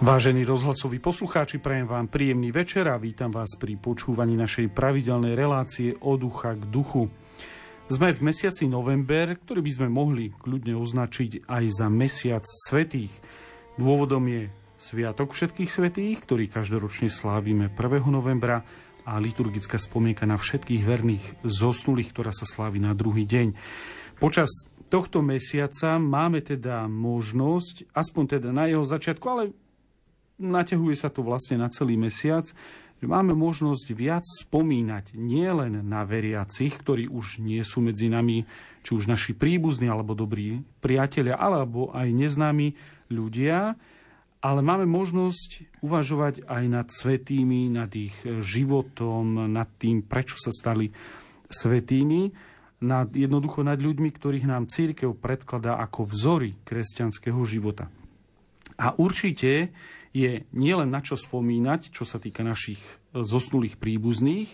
[0.00, 5.92] Vážení rozhlasoví poslucháči, prajem vám príjemný večer a vítam vás pri počúvaní našej pravidelnej relácie
[6.00, 7.12] od ducha k duchu.
[7.84, 13.12] Sme v mesiaci november, ktorý by sme mohli kľudne označiť aj za mesiac svetých.
[13.76, 14.48] Dôvodom je
[14.80, 18.00] Sviatok všetkých svetých, ktorý každoročne slávime 1.
[18.08, 18.64] novembra
[19.04, 23.52] a liturgická spomienka na všetkých verných zosnulých, ktorá sa slávi na druhý deň.
[24.16, 24.48] Počas
[24.88, 29.52] tohto mesiaca máme teda možnosť, aspoň teda na jeho začiatku, ale
[30.40, 32.48] naťahuje sa to vlastne na celý mesiac,
[33.00, 38.44] že máme možnosť viac spomínať nielen na veriacich, ktorí už nie sú medzi nami,
[38.84, 42.76] či už naši príbuzní alebo dobrí priatelia, alebo aj neznámi
[43.08, 43.76] ľudia,
[44.40, 50.88] ale máme možnosť uvažovať aj nad svetými, nad ich životom, nad tým, prečo sa stali
[51.48, 52.32] svetými,
[52.80, 57.92] nad, jednoducho nad ľuďmi, ktorých nám církev predkladá ako vzory kresťanského života.
[58.80, 59.76] A určite
[60.10, 64.50] je nielen na čo spomínať, čo sa týka našich e, zosnulých príbuzných,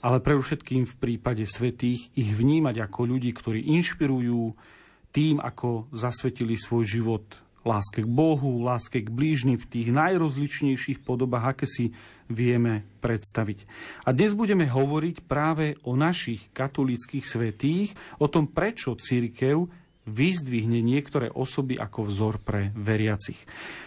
[0.00, 4.56] ale pre všetkým v prípade svetých ich vnímať ako ľudí, ktorí inšpirujú
[5.12, 7.24] tým, ako zasvetili svoj život
[7.60, 11.92] láske k Bohu, láske k blížnym v tých najrozličnejších podobách, aké si
[12.30, 13.68] vieme predstaviť.
[14.06, 19.68] A dnes budeme hovoriť práve o našich katolických svetých, o tom, prečo církev
[20.10, 23.38] vyzdvihne niektoré osoby ako vzor pre veriacich.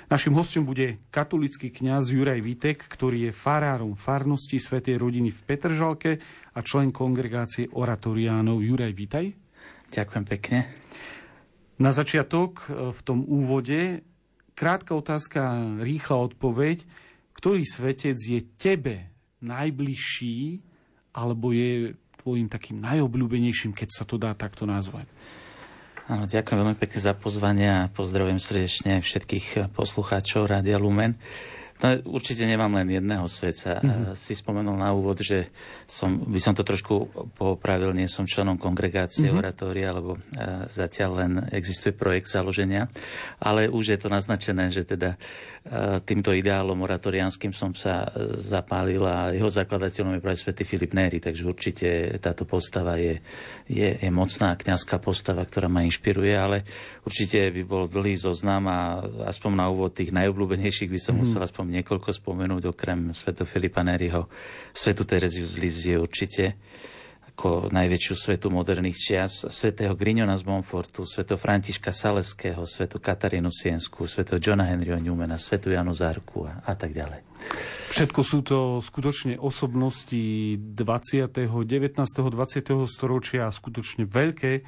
[0.07, 6.11] Našim hostom bude katolický kňaz Juraj Vitek, ktorý je farárom farnosti Svetej rodiny v Petržalke
[6.55, 8.63] a člen kongregácie oratoriánov.
[8.63, 9.25] Juraj, vítaj.
[9.91, 10.59] Ďakujem pekne.
[11.77, 14.01] Na začiatok e, v tom úvode
[14.53, 15.41] krátka otázka,
[15.81, 16.85] rýchla odpoveď.
[17.33, 19.09] Ktorý svetec je tebe
[19.43, 20.61] najbližší
[21.11, 25.09] alebo je tvojim takým najobľúbenejším, keď sa to dá takto nazvať?
[26.03, 31.15] Áno, ďakujem veľmi pekne za pozvanie a pozdravujem srdečne všetkých poslucháčov Rádia Lumen.
[31.81, 33.81] No, určite nemám len jedného sveca.
[33.81, 34.15] Mm-hmm.
[34.15, 35.51] Si spomenul na úvod, že
[35.83, 39.41] som, by som to trošku popravil, nie som členom kongregácie mm-hmm.
[39.41, 42.87] oratória, lebo uh, zatiaľ len existuje projekt založenia,
[43.43, 48.07] ale už je to naznačené, že teda uh, týmto ideálom oratorianským som sa
[48.39, 51.87] zapálil a jeho zakladateľom je práve svätý Filip Néry, takže určite
[52.23, 53.19] táto postava je,
[53.67, 56.63] je, je mocná kňazská postava, ktorá ma inšpiruje, ale
[57.03, 61.27] určite by bol dlhý zoznam a aspoň na úvod tých najobľúbenejších by som mm-hmm.
[61.27, 64.27] musel aspoň niekoľko spomenúť, okrem svetu Filipa Neriho,
[64.73, 66.57] svetu Tereziu z Lizie určite,
[67.33, 74.05] ako najväčšiu svetu moderných čias, svetého Grignona z Montfortu, sveto Františka Saleského, svetu Katarínu Siensku,
[74.05, 77.25] sveto Johna Henryho Newmana, svetu Janu Zárku a, a tak ďalej.
[77.89, 80.21] Všetko sú to skutočne osobnosti
[80.61, 81.33] 20.
[81.33, 81.65] 19.
[81.65, 82.85] 20.
[82.85, 84.61] storočia, skutočne veľké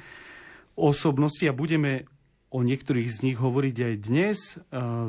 [0.74, 2.04] osobnosti a budeme
[2.50, 4.38] o niektorých z nich hovoriť aj dnes.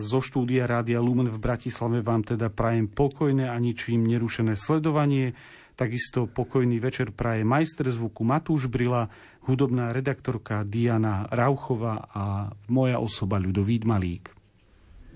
[0.01, 5.37] Zo štúdia Rádia Lumen v Bratislave vám teda prajem pokojné a ničím nerušené sledovanie.
[5.77, 9.05] Takisto pokojný večer praje majster zvuku Matúš Brila,
[9.45, 12.23] hudobná redaktorka Diana Rauchová a
[12.67, 14.33] moja osoba Ľudovít Malík.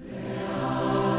[0.02, 1.11] Yeah.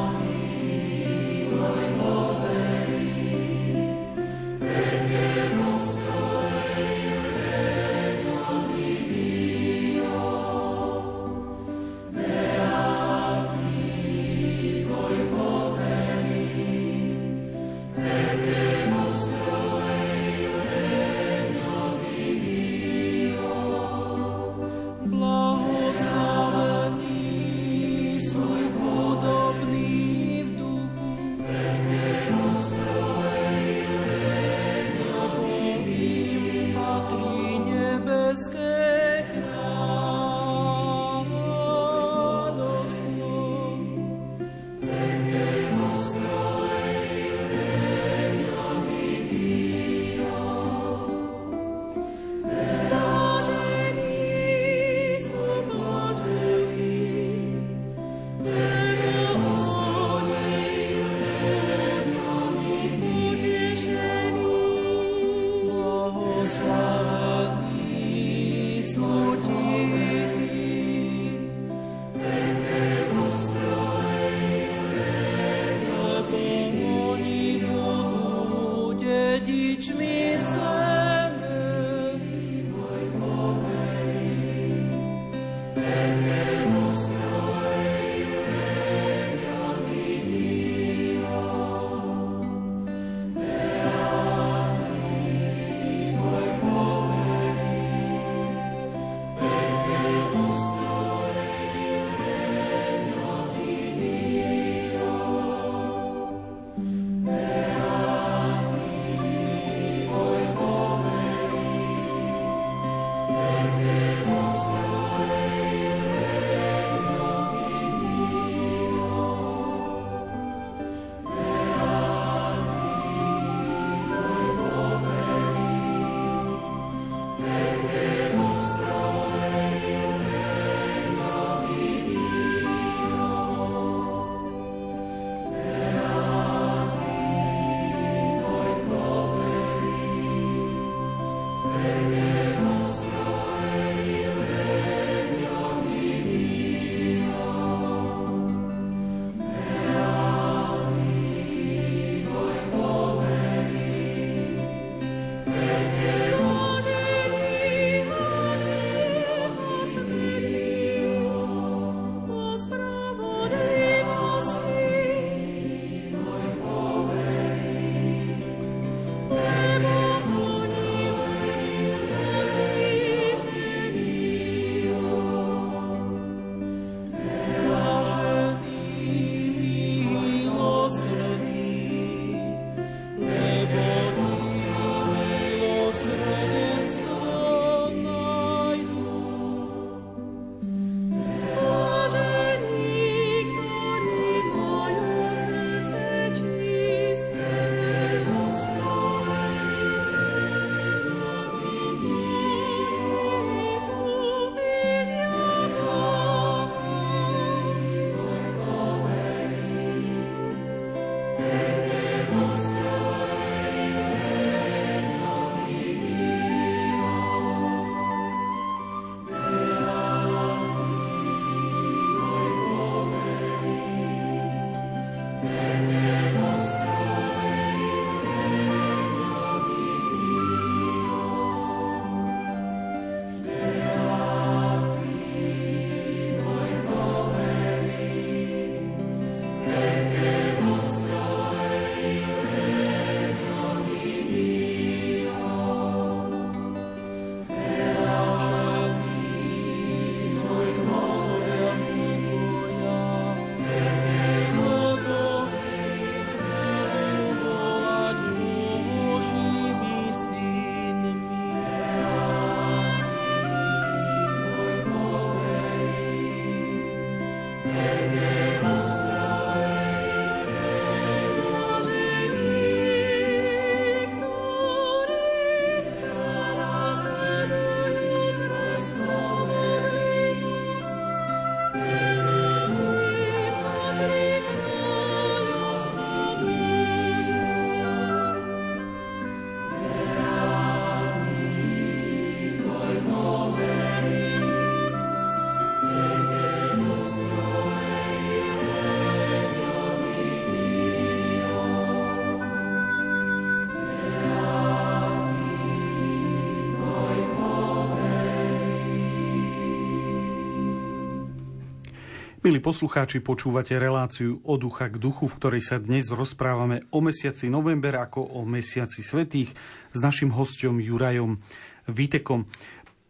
[312.42, 317.46] Milí poslucháči, počúvate reláciu od ducha k duchu, v ktorej sa dnes rozprávame o mesiaci
[317.46, 319.54] november ako o mesiaci svetých
[319.94, 321.38] s našim hostom Jurajom
[321.86, 322.50] Vítekom.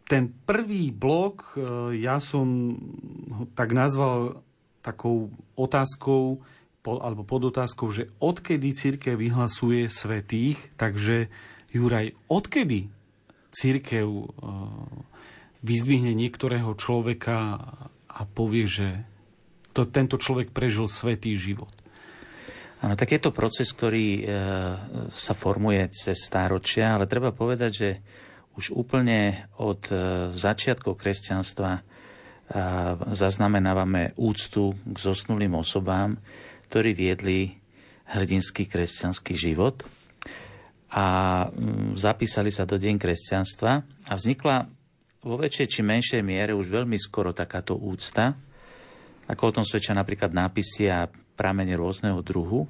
[0.05, 2.77] Ten prvý blok e, ja som
[3.33, 4.45] ho tak nazval
[4.85, 6.37] takou otázkou
[6.85, 11.33] alebo podotázkou, že odkedy církev vyhlasuje svetých, takže
[11.73, 12.85] Juraj, odkedy
[13.49, 14.25] církev e,
[15.65, 17.65] vyzdvihne niektorého človeka
[18.13, 19.09] a povie, že
[19.73, 21.73] to, tento človek prežil svetý život.
[22.83, 24.23] Áno, tak je to proces, ktorý e,
[25.07, 27.89] sa formuje cez stáročia, ale treba povedať, že
[28.59, 29.95] už úplne od e,
[30.35, 31.81] začiatkov kresťanstva e,
[33.15, 36.19] zaznamenávame úctu k zosnulým osobám,
[36.67, 37.55] ktorí viedli
[38.03, 39.87] hrdinský kresťanský život
[40.91, 41.05] a
[41.95, 43.71] zapísali sa do deň kresťanstva
[44.11, 44.67] a vznikla
[45.23, 48.35] vo väčšej či menšej miere už veľmi skoro takáto úcta
[49.27, 52.67] ako o tom svedčia napríklad nápisy a pramene rôzneho druhu.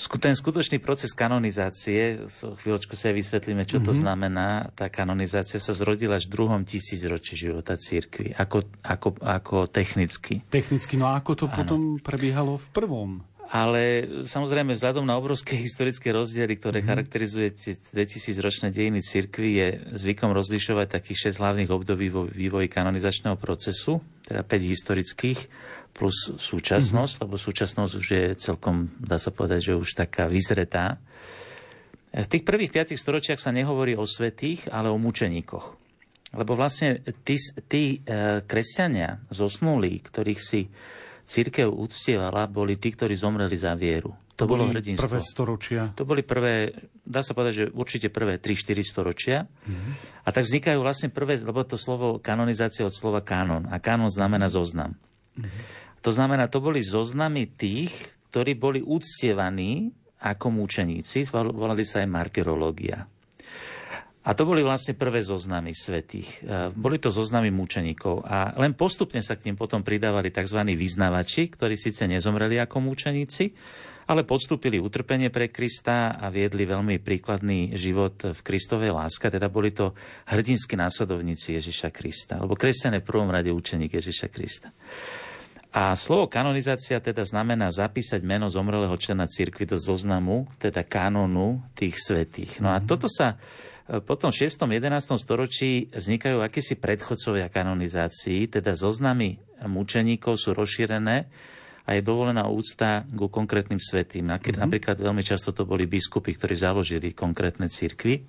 [0.00, 4.00] Ten skutočný proces kanonizácie, chvíľočku sa vysvetlíme, čo to mm-hmm.
[4.00, 10.40] znamená, tá kanonizácia sa zrodila až v druhom tisícročí života církvy, ako, ako, ako technicky.
[10.48, 11.56] Technicky, no a ako to ano.
[11.56, 13.10] potom prebiehalo v prvom?
[13.50, 16.86] Ale samozrejme, vzhľadom na obrovské historické rozdiely, ktoré mm.
[16.86, 23.34] charakterizuje 2000 ročné dejiny cirkvi, je zvykom rozlišovať takých 6 hlavných období vo vývoji kanonizačného
[23.34, 25.40] procesu, teda 5 historických
[25.90, 27.22] plus súčasnosť, mm.
[27.26, 31.02] lebo súčasnosť už je celkom, dá sa povedať, že už taká vyzretá.
[32.14, 35.78] V tých prvých 5 storočiach sa nehovorí o svetých, ale o mučeníkoch.
[36.38, 37.34] Lebo vlastne tí,
[37.66, 40.70] tí e, kresťania zosnulí, ktorých si
[41.30, 44.10] církev uctievala, boli tí, ktorí zomreli za vieru.
[44.34, 45.06] To, to bolo hrdinstvo.
[45.06, 45.82] prvé storočia.
[45.94, 46.74] To boli prvé,
[47.06, 49.36] dá sa povedať, že určite prvé 3-4 storočia.
[49.46, 50.26] Mm-hmm.
[50.26, 53.70] A tak vznikajú vlastne prvé, lebo to slovo kanonizácia od slova kanon.
[53.70, 54.98] A kanon znamená zoznam.
[55.38, 55.78] Mm-hmm.
[56.02, 57.92] To znamená, to boli zoznamy tých,
[58.32, 59.92] ktorí boli uctievaní
[60.24, 61.28] ako mučeníci.
[61.30, 63.04] Volali sa aj martyrológia.
[64.20, 66.44] A to boli vlastne prvé zoznamy svetých.
[66.44, 70.60] E, boli to zoznamy mučeníkov a len postupne sa k ním potom pridávali tzv.
[70.76, 73.56] vyznavači, ktorí síce nezomreli ako mučeníci,
[74.12, 79.72] ale podstúpili utrpenie pre Krista a viedli veľmi príkladný život v Kristovej láske, teda boli
[79.72, 79.96] to
[80.28, 84.68] hrdinskí následovníci Ježiša Krista, lebo kresťan je v prvom rade učeník Ježiša Krista.
[85.70, 91.94] A slovo kanonizácia teda znamená zapísať meno zomrelého člena cirkvi do zoznamu, teda kanonu tých
[91.94, 92.58] svetých.
[92.58, 92.86] No a mhm.
[92.90, 93.38] toto sa
[93.90, 94.70] e, po tom 6.
[94.70, 95.18] 11.
[95.18, 101.26] storočí vznikajú akési predchodcovia kanonizácií, teda zoznamy mučeníkov sú rozšírené
[101.84, 104.30] a je dovolená úcta ku konkrétnym svetým.
[104.30, 104.62] Mm-hmm.
[104.62, 108.22] Napríklad veľmi často to boli biskupy, ktorí založili konkrétne cirkvy.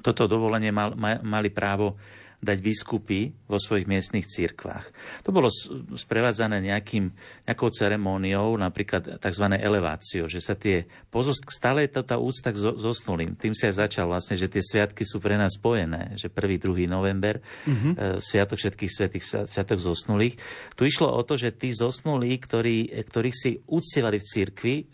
[0.00, 2.00] Toto dovolenie mal, mali právo
[2.44, 4.92] dať biskupy vo svojich miestnych cirkvách.
[5.24, 5.48] To bolo
[5.96, 7.10] sprevádzané nejakým,
[7.48, 9.46] nejakou ceremóniou, napríklad tzv.
[9.56, 11.42] eleváciou, že sa tie pozost...
[11.48, 13.34] stále je to tá úcta k zosnulým.
[13.34, 16.60] Tým sa aj začal vlastne, že tie sviatky sú pre nás spojené, že 1.
[16.60, 16.84] 2.
[16.84, 18.20] november, mm-hmm.
[18.20, 20.36] sviatok všetkých svetých, sviatok zosnulých.
[20.76, 24.84] Tu išlo o to, že tí zosnulí, ktorí, ktorých si uctievali v cirkvi e,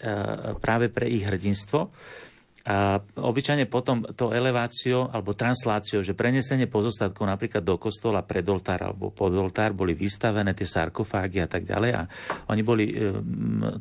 [0.63, 1.91] práve pre ich hrdinstvo,
[2.71, 8.87] a obyčajne potom to eleváciou alebo transláciou, že prenesenie pozostatkov napríklad do kostola pred oltár
[8.87, 12.03] alebo pod oltár boli vystavené tie sarkofágy a tak ďalej a
[12.47, 12.95] oni boli e,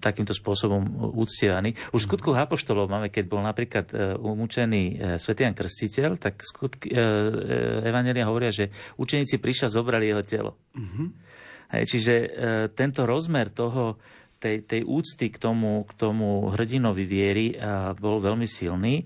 [0.02, 1.78] takýmto spôsobom uctievaní.
[1.94, 6.42] Už v skutkoch apoštolov máme, keď bol napríklad e, umúčený e, svätý Jan Krstiteľ, tak
[6.42, 10.58] skutky, e, e, Evangelia hovoria, že učeníci prišli a zobrali jeho telo.
[10.74, 11.08] Mm-hmm.
[11.78, 12.28] Hej, čiže e,
[12.74, 14.02] tento rozmer toho,
[14.40, 17.46] tej, tej úcty k tomu, k tomu hrdinovi viery
[18.00, 19.04] bol veľmi silný.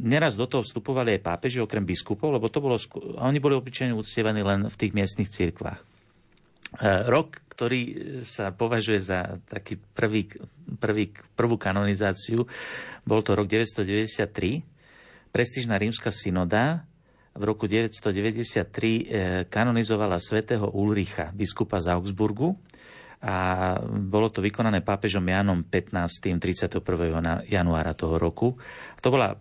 [0.00, 2.76] Neraz do toho vstupovali aj pápeži, okrem biskupov, lebo to bolo,
[3.20, 5.80] oni boli obyčajne uctievaní len v tých miestnych cirkvách.
[7.08, 7.82] Rok, ktorý
[8.22, 10.30] sa považuje za taký prvý,
[10.78, 12.46] prvý, prvú kanonizáciu,
[13.02, 14.62] bol to rok 993.
[15.34, 16.86] Prestížna rímska synoda
[17.34, 19.02] v roku 993 eh,
[19.46, 22.58] kanonizovala svätého Ulricha, biskupa z Augsburgu,
[23.20, 26.40] a bolo to vykonané pápežom Janom 15.
[26.40, 26.80] 31.
[27.44, 28.56] januára toho roku.
[29.04, 29.36] To bola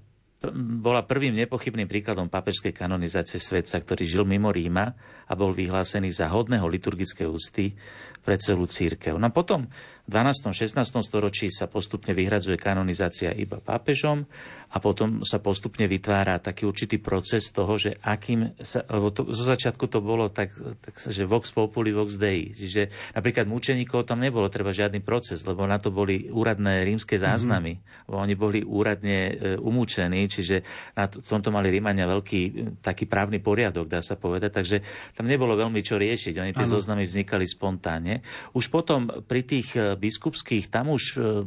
[0.80, 4.96] bola prvým nepochybným príkladom papežskej kanonizácie svetca, ktorý žil mimo Ríma
[5.30, 7.78] a bol vyhlásený za hodného liturgickej ústy
[8.20, 9.16] pre celú církev.
[9.16, 9.70] No potom
[10.10, 10.50] v 12.
[10.52, 11.06] 16.
[11.06, 14.26] storočí sa postupne vyhradzuje kanonizácia iba pápežom
[14.70, 19.46] a potom sa postupne vytvára taký určitý proces toho, že akým sa, lebo to, zo
[19.50, 22.54] začiatku to bolo tak, tak že vox populi, vox dei.
[22.54, 27.22] Čiže napríklad mučeníkov tam nebolo treba žiadny proces, lebo na to boli úradné rímske mhm.
[27.26, 27.74] záznamy.
[27.78, 28.14] Mm-hmm.
[28.14, 30.62] Oni boli úradne e, umúčení, čiže
[30.94, 34.78] na to, tomto mali Rímania veľký e, taký právny poriadok, dá sa povedať, takže
[35.20, 36.40] tam nebolo veľmi čo riešiť.
[36.40, 38.24] Oni tie zoznamy vznikali spontánne.
[38.56, 41.44] Už potom pri tých e, biskupských, tam už e,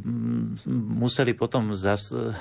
[0.69, 2.37] museli potom zas, e,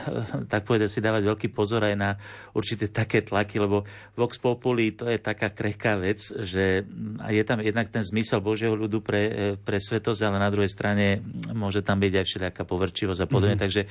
[0.52, 2.20] tak povedať, si dávať veľký pozor aj na
[2.52, 3.88] určité také tlaky, lebo
[4.20, 6.84] Vox Populi to je taká krehká vec, že
[7.32, 11.24] je tam jednak ten zmysel Božieho ľudu pre, pre svetosť, ale na druhej strane
[11.56, 13.56] môže tam byť aj všelijaká povrčivosť a podobne.
[13.56, 13.66] Mm-hmm.
[13.72, 13.82] Takže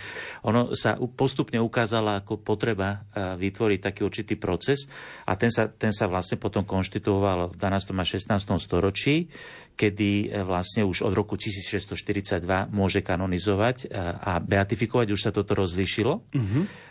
[0.45, 4.85] ono sa postupne ukázala ako potreba vytvoriť taký určitý proces
[5.25, 7.95] a ten sa, ten sa vlastne potom konštituoval v 12.
[7.95, 8.35] a 16.
[8.59, 9.31] storočí,
[9.77, 16.13] kedy e, vlastne už od roku 1642 môže kanonizovať a beatifikovať, už sa toto rozlíšilo.
[16.33, 16.91] Mm-hmm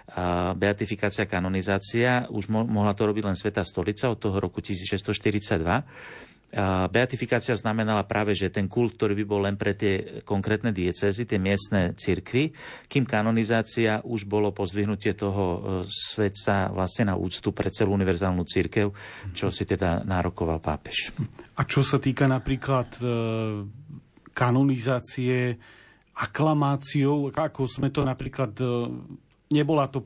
[0.57, 2.25] beatifikácia, kanonizácia.
[2.33, 5.61] Už mohla to robiť len Sveta stolica od toho roku 1642.
[6.89, 11.37] Beatifikácia znamenala práve, že ten kult, ktorý by bol len pre tie konkrétne diecezy, tie
[11.37, 12.49] miestne cirkvy,
[12.89, 18.89] kým kanonizácia už bolo pozdvihnutie toho e, svetca vlastne na úctu pre celú univerzálnu církev,
[19.37, 21.13] čo si teda nárokoval pápež.
[21.53, 23.05] A čo sa týka napríklad e,
[24.33, 25.53] kanonizácie
[26.17, 28.65] aklamáciou, ako sme to napríklad e,
[29.53, 30.01] nebola to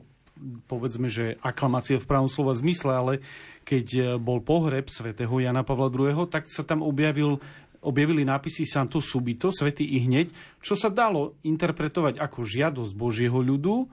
[0.66, 3.12] povedzme, že aklamácia v pravom slova zmysle, ale
[3.64, 7.40] keď e, bol pohreb svätého Jana Pavla II., tak sa tam objavil
[7.84, 10.32] objavili nápisy Santo Subito, Svetý i hneď,
[10.64, 13.84] čo sa dalo interpretovať ako žiadosť Božieho ľudu,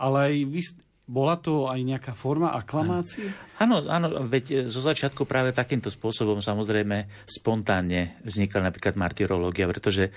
[0.00, 0.36] ale aj
[1.04, 3.28] bola to aj nejaká forma aklamácie?
[3.60, 10.08] Áno, áno, veď zo začiatku práve takýmto spôsobom samozrejme spontánne vznikala napríklad martyrológia, pretože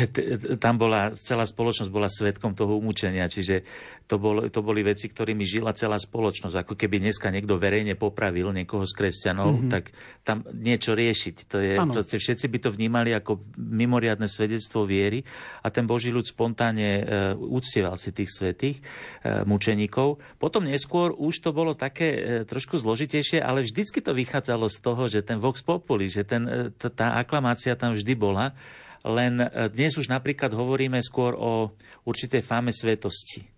[0.64, 3.64] tam bola, celá spoločnosť bola svetkom toho umúčenia, čiže
[4.06, 6.62] to, bol, to boli veci, ktorými žila celá spoločnosť.
[6.62, 9.70] Ako keby dneska niekto verejne popravil niekoho z kresťanov, mm-hmm.
[9.70, 9.90] tak
[10.22, 11.36] tam niečo riešiť.
[11.50, 15.26] To je, proste, všetci by to vnímali ako mimoriadne svedectvo viery
[15.66, 17.02] a ten Boží ľud spontánne e,
[17.34, 20.22] uctieval si tých svetých e, mučeníkov.
[20.38, 25.02] Potom neskôr už to bolo také e, trošku zložitejšie, ale vždycky to vychádzalo z toho,
[25.10, 28.54] že ten vox populi, že ten, e, tá aklamácia tam vždy bola.
[29.02, 31.74] Len e, dnes už napríklad hovoríme skôr o
[32.06, 33.55] určitej fáme svetosti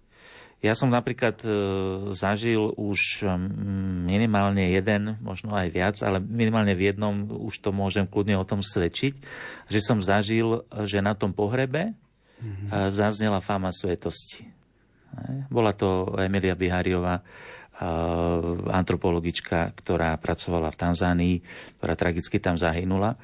[0.58, 1.50] ja som napríklad e,
[2.10, 3.22] zažil už
[4.06, 7.14] minimálne jeden, možno aj viac, ale minimálne v jednom
[7.46, 9.14] už to môžem kľudne o tom svedčiť,
[9.70, 11.94] že som zažil, že na tom pohrebe
[12.42, 12.90] mm-hmm.
[12.90, 14.50] zaznela fáma svetosti.
[15.48, 17.22] Bola to Emilia Bihariová,
[18.68, 21.36] antropologička, ktorá pracovala v Tanzánii,
[21.78, 23.14] ktorá tragicky tam zahynula.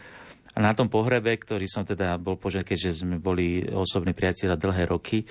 [0.54, 4.86] A na tom pohrebe, ktorý som teda bol požiadať, keďže sme boli osobní priatelia dlhé
[4.86, 5.26] roky,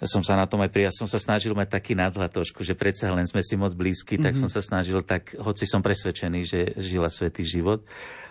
[0.00, 3.12] som sa na tom aj prijal, som sa snažil mať taký nadhľad trošku, že predsa
[3.12, 4.24] len sme si moc blízky, mm-hmm.
[4.24, 4.40] tak mhm.
[4.46, 7.84] som sa snažil tak, hoci som presvedčený, že žila svetý život,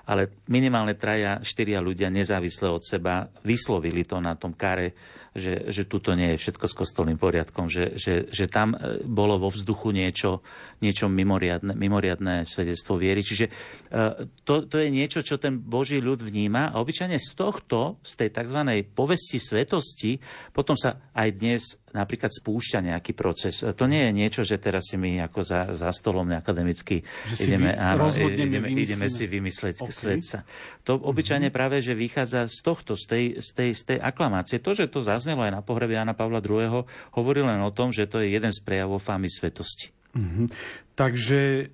[0.04, 4.98] ale minimálne traja, štyria ľudia nezávisle od seba vyslovili to na tom kare
[5.32, 9.40] že, že tuto nie je všetko s kostolným poriadkom, že, že, že tam e, bolo
[9.40, 10.44] vo vzduchu niečo,
[10.84, 13.24] niečo mimoriadne, mimoriadné svedectvo viery.
[13.24, 13.52] Čiže e,
[14.44, 18.30] to, to je niečo, čo ten Boží ľud vníma a obyčajne z tohto, z tej
[18.36, 18.60] tzv.
[18.92, 20.20] povesti svetosti,
[20.52, 21.51] potom sa aj dnes
[21.92, 23.66] napríklad spúšťa nejaký proces.
[23.66, 27.04] To nie je niečo, že teraz si my ako za, za stolom akademicky
[27.36, 29.92] ideme, áno, ideme, ideme si vymysleť okay.
[29.92, 30.38] svetca.
[30.86, 31.58] To obyčajne mm-hmm.
[31.58, 34.62] práve, že vychádza z tohto, z tej, z, tej, z tej aklamácie.
[34.62, 36.86] To, že to zaznelo aj na pohrebe Jana Pavla II.,
[37.18, 39.92] hovorí len o tom, že to je jeden z prejavov fámy svetosti.
[40.16, 40.46] Mm-hmm.
[40.94, 41.72] Takže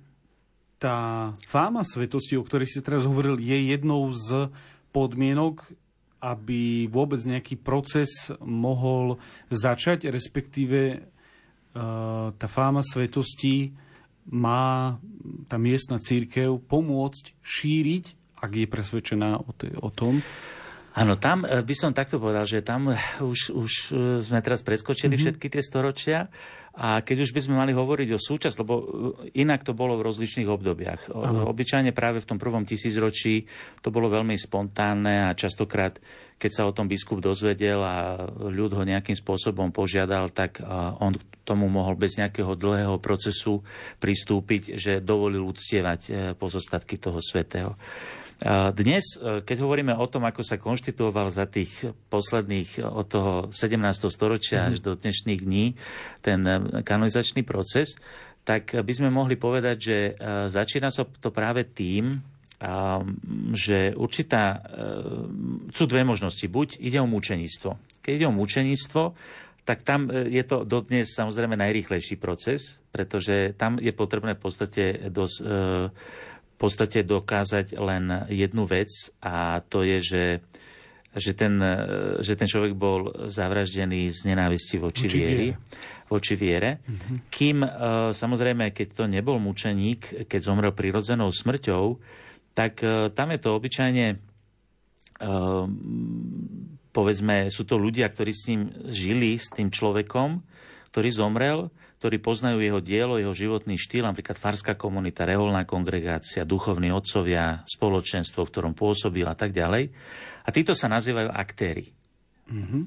[0.78, 4.48] tá fáma svetosti, o ktorej si teraz hovoril, je jednou z
[4.94, 5.66] podmienok
[6.18, 9.22] aby vôbec nejaký proces mohol
[9.54, 10.98] začať, respektíve e,
[12.34, 13.70] tá fáma svetosti
[14.28, 14.98] má
[15.48, 18.04] tá miestna církev pomôcť šíriť,
[18.38, 20.20] ak je presvedčená o, te, o tom.
[20.98, 22.90] Áno, tam e, by som takto povedal, že tam
[23.22, 25.22] už, už e, sme teraz preskočili mm-hmm.
[25.22, 26.18] všetky tie storočia
[26.78, 28.84] a keď už by sme mali hovoriť o súčasť, lebo uh,
[29.34, 31.10] inak to bolo v rozličných obdobiach.
[31.10, 31.50] Ano.
[31.50, 33.50] Obyčajne práve v tom prvom tisícročí
[33.82, 35.98] to bolo veľmi spontánne a častokrát,
[36.38, 40.62] keď sa o tom biskup dozvedel a ľud ho nejakým spôsobom požiadal, tak
[41.02, 43.66] on k tomu mohol bez nejakého dlhého procesu
[43.98, 47.74] pristúpiť, že dovolil uctievať uh, pozostatky toho svetého.
[48.70, 53.82] Dnes, e, keď hovoríme o tom, ako sa konštituoval za tých posledných od toho 17.
[54.14, 54.84] storočia až mhm.
[54.86, 55.74] do dnešných dní
[56.22, 57.98] ten e, kanonizačný proces,
[58.46, 60.12] tak by sme mohli povedať, že e,
[60.46, 62.22] začína sa to práve tým,
[63.54, 64.66] že určitá,
[65.70, 66.42] sú dve možnosti.
[66.42, 68.02] Buď ide o mučeníctvo.
[68.02, 69.14] Keď ide o mučeníctvo,
[69.62, 75.38] tak tam je to dodnes samozrejme najrýchlejší proces, pretože tam je potrebné v podstate dosť,
[76.58, 78.90] podstate dokázať len jednu vec
[79.22, 80.24] a to je, že,
[81.14, 81.54] že, ten,
[82.18, 85.48] že ten človek bol zavraždený z nenávisti voči, voči viery.
[86.08, 86.80] Voči viere.
[86.82, 87.16] Mm-hmm.
[87.28, 87.68] Kým e,
[88.16, 92.00] samozrejme, keď to nebol mučeník, keď zomrel prirodzenou smrťou,
[92.56, 94.16] tak e, tam je to obyčajne e,
[96.98, 100.42] povedzme, sú to ľudia, ktorí s ním žili, s tým človekom,
[100.90, 101.58] ktorý zomrel
[101.98, 108.46] ktorí poznajú jeho dielo, jeho životný štýl, napríklad farská komunita, reholná kongregácia, duchovní otcovia, spoločenstvo,
[108.46, 109.90] v ktorom pôsobil a tak ďalej.
[110.46, 111.90] A títo sa nazývajú aktéry.
[112.46, 112.82] Mm-hmm.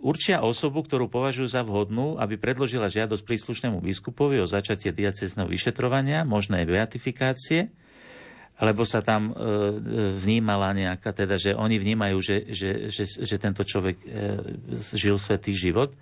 [0.00, 6.24] Určia osobu, ktorú považujú za vhodnú, aby predložila žiadosť príslušnému biskupovi o začatie diacezného vyšetrovania,
[6.24, 7.68] možné beatifikácie,
[8.56, 9.34] alebo sa tam e,
[10.16, 14.06] vnímala nejaká, teda, že oni vnímajú, že, že, že, že tento človek e,
[14.96, 15.92] žil svetý život.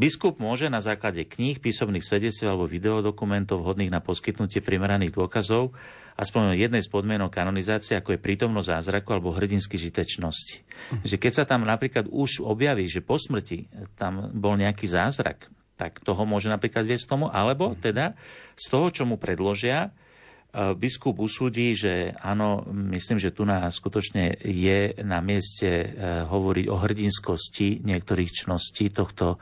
[0.00, 5.76] Biskup môže na základe kníh, písomných svedectv alebo videodokumentov vhodných na poskytnutie primeraných dôkazov
[6.16, 10.64] aspoň jednej z podmienok kanonizácie, ako je prítomnosť zázraku alebo hrdinský žitečnosti.
[10.64, 11.04] Mm.
[11.04, 13.68] Že keď sa tam napríklad už objaví, že po smrti
[14.00, 18.16] tam bol nejaký zázrak, tak toho môže napríklad viesť tomu, alebo teda
[18.56, 24.44] z toho, čo mu predložia, e, biskup usúdi, že áno, myslím, že tu na skutočne
[24.44, 25.88] je na mieste e,
[26.28, 29.40] hovoriť o hrdinskosti niektorých čností tohto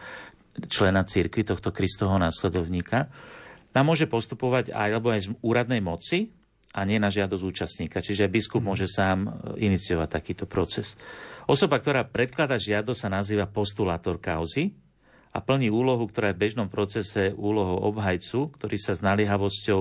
[0.66, 3.06] člena cirkvi, tohto Kristovho následovníka,
[3.70, 6.34] tam môže postupovať aj, alebo aj z úradnej moci
[6.74, 8.02] a nie na žiadosť účastníka.
[8.02, 9.30] Čiže biskup môže sám e,
[9.70, 10.98] iniciovať takýto proces.
[11.48, 14.76] Osoba, ktorá predkladá žiadosť, sa nazýva postulátor kauzy
[15.32, 19.80] a plní úlohu, ktorá je v bežnom procese úlohou obhajcu, ktorý sa s naliehavosťou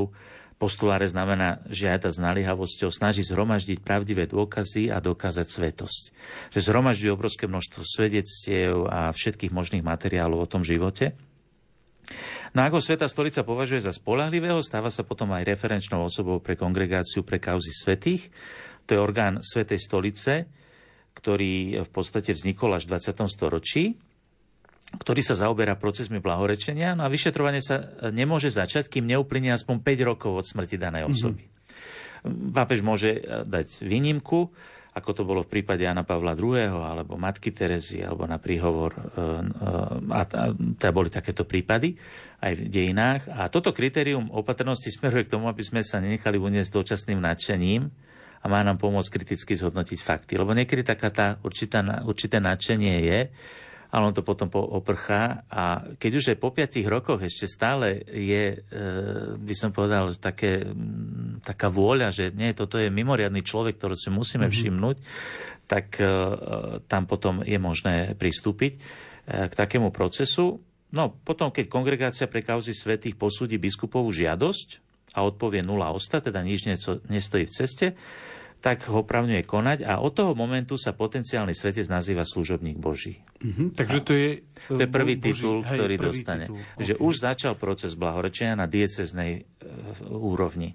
[0.57, 6.03] Postuláre znamená žiada s naliehavosťou snaží zhromaždiť pravdivé dôkazy a dokázať svetosť.
[6.49, 11.13] Že zhromažďuje obrovské množstvo svedectiev a všetkých možných materiálov o tom živote.
[12.57, 17.21] No ako Sveta stolica považuje za spolahlivého, stáva sa potom aj referenčnou osobou pre kongregáciu
[17.21, 18.33] pre kauzy svetých.
[18.89, 20.49] To je orgán Svetej stolice,
[21.13, 23.29] ktorý v podstate vznikol až v 20.
[23.29, 23.93] storočí
[24.95, 26.95] ktorý sa zaoberá procesmi blahorečenia.
[26.95, 31.11] No a vyšetrovanie sa nemôže začať, kým neuplynie aspoň 5 rokov od smrti danej mhm.
[31.11, 31.43] osoby.
[31.43, 32.55] Mm-hmm.
[32.55, 34.51] Pápež môže eh, dať výnimku,
[34.97, 36.57] ako to bolo v prípade Jana Pavla II.
[36.81, 38.97] alebo Matky Terezy, alebo na príhovor.
[38.97, 39.43] Eh,
[40.09, 40.21] a
[40.79, 41.93] teda boli takéto prípady
[42.41, 43.29] aj v dejinách.
[43.29, 47.91] A toto kritérium opatrnosti smeruje k tomu, aby sme sa nenechali uniesť dočasným nadšením
[48.41, 50.33] a má nám pomôcť kriticky zhodnotiť fakty.
[50.37, 53.19] Lebo niekedy taká tá určitá, určité nadšenie je,
[53.97, 58.53] ale on to potom oprchá a keď už aj po piatich rokoch ešte stále je,
[58.53, 58.57] e,
[59.41, 60.69] by som povedal, také,
[61.41, 64.61] taká vôľa, že nie, toto je mimoriadný človek, ktorý si musíme mm-hmm.
[64.61, 64.97] všimnúť,
[65.65, 66.05] tak e,
[66.85, 68.79] tam potom je možné pristúpiť e,
[69.49, 70.61] k takému procesu.
[70.93, 74.85] No, potom, keď kongregácia pre kauzy svetých posúdi biskupovú žiadosť
[75.17, 76.69] a odpovie nula osta, teda nič
[77.09, 77.97] nestojí v ceste,
[78.57, 83.21] tak ho opravňuje konať a od toho momentu sa potenciálny svetec nazýva služobník Boží.
[83.39, 84.29] Mm-hmm, takže to je...
[84.73, 86.45] To je prvý Boží, titul, hej, ktorý prvý dostane.
[86.49, 86.59] Titul.
[86.81, 87.05] Že okay.
[87.05, 89.45] už začal proces blahorečenia na dieceznej uh,
[90.09, 90.73] úrovni.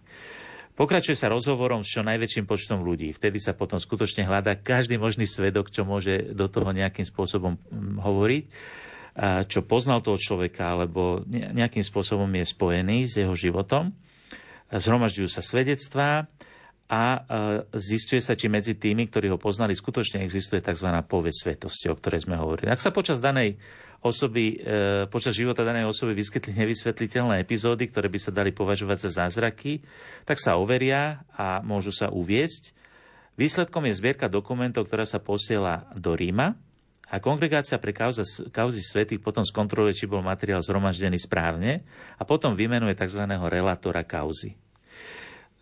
[0.73, 3.12] Pokračuje sa rozhovorom s čo najväčším počtom ľudí.
[3.12, 8.01] Vtedy sa potom skutočne hľadá každý možný svedok, čo môže do toho nejakým spôsobom hm,
[8.01, 8.45] hovoriť,
[9.12, 13.92] a čo poznal toho človeka, alebo nejakým spôsobom je spojený s jeho životom.
[14.73, 16.33] Zhromažďujú sa svedectvá,
[16.93, 17.21] a e,
[17.81, 20.93] zistuje sa, či medzi tými, ktorí ho poznali, skutočne existuje tzv.
[21.09, 22.69] povesť svetosti, o ktorej sme hovorili.
[22.69, 23.57] Ak sa počas danej
[24.05, 29.25] osoby, e, počas života danej osoby vyskytli nevysvetliteľné epizódy, ktoré by sa dali považovať za
[29.25, 29.81] zázraky,
[30.29, 32.77] tak sa overia a môžu sa uviesť.
[33.41, 36.61] Výsledkom je zbierka dokumentov, ktorá sa posiela do Ríma
[37.09, 41.89] a kongregácia pre kauza, kauzy svetých potom skontroluje, či bol materiál zhromaždený správne
[42.21, 43.25] a potom vymenuje tzv.
[43.49, 44.61] relatora kauzy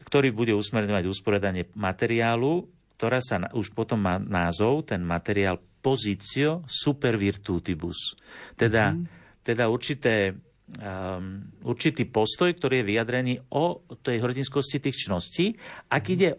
[0.05, 7.17] ktorý bude usmerňovať usporiadanie materiálu, ktorá sa už potom má názov, ten materiál Pozício super
[7.17, 8.13] virtutibus.
[8.53, 9.41] Teda, mm-hmm.
[9.41, 10.37] teda určité,
[10.77, 15.57] um, určitý postoj, ktorý je vyjadrený o tej hrdinskosti tých čností.
[15.89, 16.15] Ak mm-hmm.
[16.21, 16.31] ide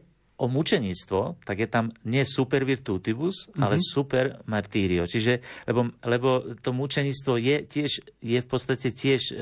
[0.42, 3.62] o mučenictvo, tak je tam nie super virtutibus, mm-hmm.
[3.62, 5.06] ale super martírio.
[5.06, 9.34] Čiže, lebo, lebo to mučenictvo je tiež, je v podstate tiež e,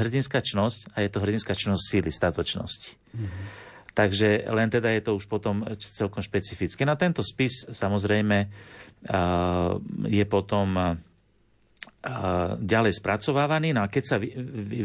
[0.00, 2.96] hrdinská čnosť a je to hrdinská čnosť síly, statočnosti.
[3.12, 3.68] Mm-hmm.
[3.92, 6.86] Takže len teda je to už potom celkom špecifické.
[6.86, 9.74] Na tento spis samozrejme uh,
[10.06, 10.94] je potom uh,
[12.62, 13.74] ďalej spracovávaný.
[13.74, 14.30] No a keď sa vy,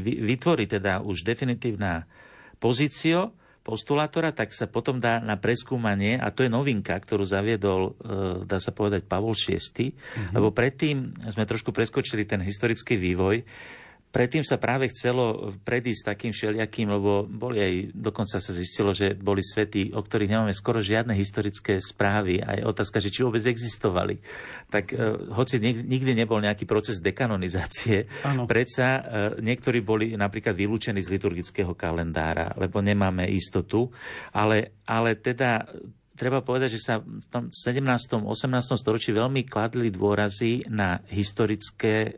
[0.01, 2.09] vy, vytvorí teda už definitívna
[2.57, 3.29] pozícia,
[3.63, 8.59] postulátora, tak sa potom dá na preskúmanie, a to je novinka, ktorú zaviedol, e, dá
[8.59, 10.35] sa povedať, Pavol VI, mm-hmm.
[10.35, 13.41] lebo predtým sme trošku preskočili ten historický vývoj,
[14.13, 19.41] Predtým sa práve chcelo predísť takým všelijakým, lebo boli aj, dokonca sa zistilo, že boli
[19.41, 22.37] svety, o ktorých nemáme skoro žiadne historické správy.
[22.37, 24.21] Aj otázka, že či vôbec existovali.
[24.69, 28.45] Tak uh, hoci nikdy nebol nejaký proces dekanonizácie, ano.
[28.45, 29.01] predsa uh,
[29.41, 33.89] niektorí boli napríklad vylúčení z liturgického kalendára, lebo nemáme istotu.
[34.29, 35.65] Ale, ale teda
[36.13, 37.83] treba povedať, že sa v tom 17.
[38.21, 38.25] 18.
[38.77, 42.11] storočí veľmi kladli dôrazy na historické e,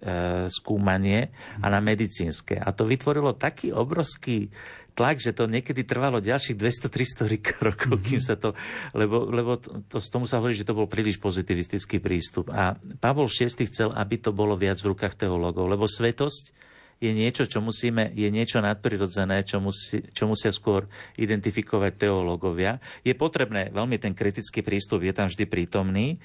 [0.52, 1.32] skúmanie
[1.64, 2.60] a na medicínske.
[2.60, 4.52] A to vytvorilo taký obrovský
[4.96, 8.56] tlak, že to niekedy trvalo ďalších 200-300 rokov, kým sa to...
[8.96, 12.48] Lebo, lebo to, to, tomu sa hovorí, že to bol príliš pozitivistický prístup.
[12.52, 17.44] A Pavol VI chcel, aby to bolo viac v rukách teológov, lebo svetosť je niečo,
[17.44, 20.88] čo musíme, je niečo nadprirodzené, čo, musí, čo musia skôr
[21.20, 22.80] identifikovať teológovia.
[23.04, 26.18] Je potrebné, veľmi ten kritický prístup je tam vždy prítomný,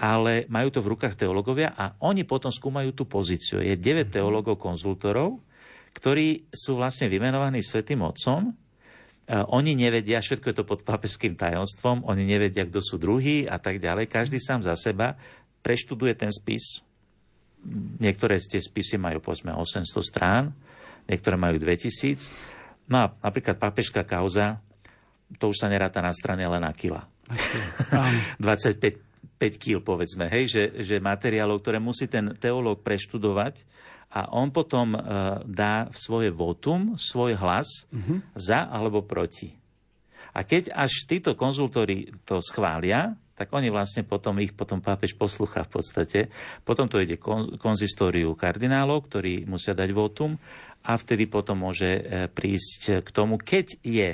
[0.00, 3.62] ale majú to v rukách teológovia a oni potom skúmajú tú pozíciu.
[3.62, 4.12] Je 9 mhm.
[4.12, 5.38] teológov konzultorov,
[5.94, 8.50] ktorí sú vlastne vymenovaní Svetým Otcom.
[9.30, 13.80] Oni nevedia, všetko je to pod pápežským tajomstvom, oni nevedia, kto sú druhí a tak
[13.80, 14.12] ďalej.
[14.12, 15.16] Každý sám za seba
[15.64, 16.83] preštuduje ten spis,
[18.00, 20.52] niektoré z tie spisy majú povedzme 800 strán,
[21.08, 22.88] niektoré majú 2000.
[22.88, 24.60] No a napríklad papežská kauza,
[25.40, 27.08] to už sa neráta na strane, ale na kila.
[28.38, 33.66] 25 5 kg, povedzme, hej, že, že materiálov, ktoré musí ten teológ preštudovať
[34.14, 38.22] a on potom uh, dá svoje votum, svoj hlas uh-huh.
[38.38, 39.58] za alebo proti.
[40.34, 45.66] A keď až títo konzultóri to schvália, tak oni vlastne potom, ich potom pápež poslúcha
[45.66, 46.20] v podstate.
[46.62, 47.18] Potom to ide
[47.58, 50.38] konzistóriu kardinálov, ktorí musia dať votum
[50.86, 54.10] a vtedy potom môže e, prísť k tomu, keď je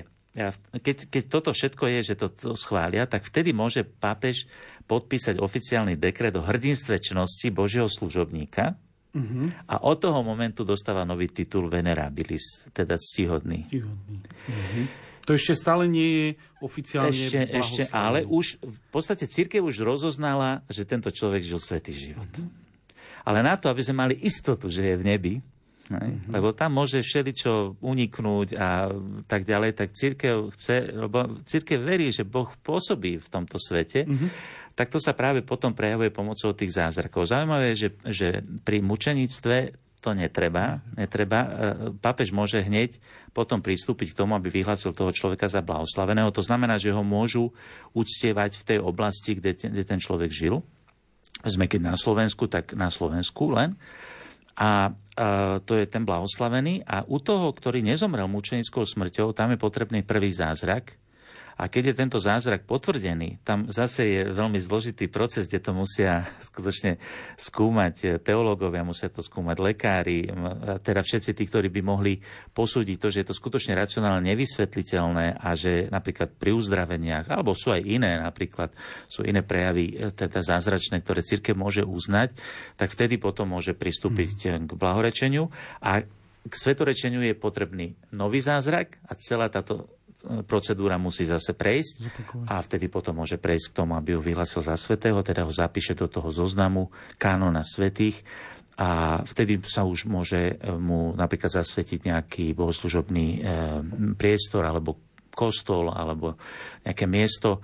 [0.70, 4.46] keď, keď toto všetko je, že to, to schvália, tak vtedy môže pápež
[4.86, 8.78] podpísať oficiálny dekret o hrdinstve čnosti Božieho služobníka,
[9.10, 9.50] Uh-huh.
[9.66, 13.66] A od toho momentu dostáva nový titul Venerabilis, teda ctihodný.
[13.66, 14.22] ctihodný.
[14.22, 14.86] Uh-huh.
[15.30, 20.66] To ešte stále nie je oficiálne Ešte, ešte ale už v podstate církev už rozoznala,
[20.66, 22.26] že tento človek žil svetý život.
[22.26, 22.50] Mm-hmm.
[23.30, 26.34] Ale na to, aby sme mali istotu, že je v nebi, mm-hmm.
[26.34, 28.90] lebo tam môže všeličo uniknúť a
[29.30, 34.28] tak ďalej, tak církev chce, lebo církev verí, že Boh pôsobí v tomto svete, mm-hmm.
[34.74, 37.22] tak to sa práve potom prejavuje pomocou tých zázrakov.
[37.22, 38.28] Zaujímavé je, že, že
[38.66, 39.56] pri mučeníctve
[40.00, 40.80] to netreba.
[40.96, 41.40] netreba.
[41.44, 41.48] E,
[42.00, 42.96] pápež môže hneď
[43.36, 46.32] potom pristúpiť k tomu, aby vyhlásil toho človeka za blahoslaveného.
[46.32, 47.52] To znamená, že ho môžu
[47.92, 50.64] uctievať v tej oblasti, kde, kde ten človek žil.
[51.44, 53.76] Sme keď na Slovensku, tak na Slovensku len.
[54.56, 56.84] A, a to je ten blahoslavený.
[56.88, 60.96] A u toho, ktorý nezomrel mučenickou smrťou, tam je potrebný prvý zázrak,
[61.60, 66.24] a keď je tento zázrak potvrdený, tam zase je veľmi zložitý proces, kde to musia
[66.48, 66.96] skutočne
[67.36, 70.24] skúmať teológovia, musia to skúmať lekári,
[70.80, 72.16] teda všetci tí, ktorí by mohli
[72.56, 77.76] posúdiť to, že je to skutočne racionálne nevysvetliteľné a že napríklad pri uzdraveniach, alebo sú
[77.76, 78.72] aj iné, napríklad
[79.04, 82.32] sú iné prejavy e, teda zázračné, ktoré církev môže uznať,
[82.80, 84.64] tak vtedy potom môže pristúpiť mm.
[84.64, 85.52] k blahorečeniu
[85.84, 86.08] a
[86.40, 89.99] k svetorečeniu je potrebný nový zázrak a celá táto
[90.44, 92.46] procedúra musí zase prejsť Zopakovať.
[92.48, 95.96] a vtedy potom môže prejsť k tomu, aby ho vyhlasil za svetého, teda ho zapíše
[95.96, 98.20] do toho zoznamu kánona svetých
[98.80, 103.38] a vtedy sa už môže e, mu napríklad zasvetiť nejaký bohoslužobný e,
[104.16, 104.96] priestor alebo
[105.36, 106.40] kostol alebo
[106.80, 107.60] nejaké miesto,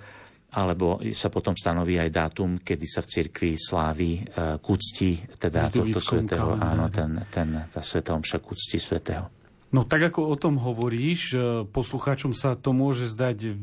[0.52, 4.20] alebo sa potom stanoví aj dátum, kedy sa v cirkvi slávi e,
[4.60, 9.45] kúcti, teda tohto svetého, áno, ten, ten, tá svetá omša kúcti svetého.
[9.74, 13.58] No tak ako o tom hovoríš, e, poslucháčom sa to môže zdať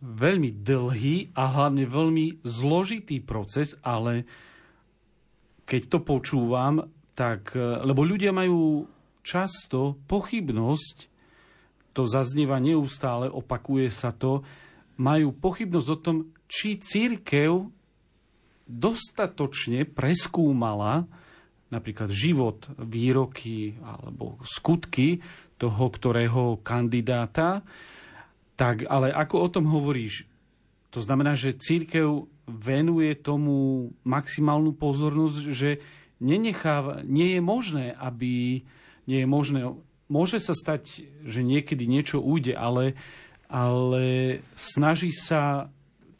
[0.00, 4.24] veľmi dlhý a hlavne veľmi zložitý proces, ale
[5.68, 8.90] keď to počúvam, tak, e, lebo ľudia majú
[9.22, 10.96] často pochybnosť,
[11.94, 14.42] to zaznieva neustále, opakuje sa to,
[14.98, 16.16] majú pochybnosť o tom,
[16.50, 17.70] či církev
[18.66, 21.06] dostatočne preskúmala
[21.70, 25.22] napríklad život, výroky alebo skutky
[25.56, 27.62] toho, ktorého kandidáta,
[28.58, 30.26] tak ale ako o tom hovoríš,
[30.90, 35.78] to znamená, že církev venuje tomu maximálnu pozornosť, že
[36.18, 38.66] nenecháva, nie je možné, aby
[39.06, 39.70] nie je možné,
[40.10, 42.98] môže sa stať, že niekedy niečo ujde, ale,
[43.46, 45.70] ale snaží sa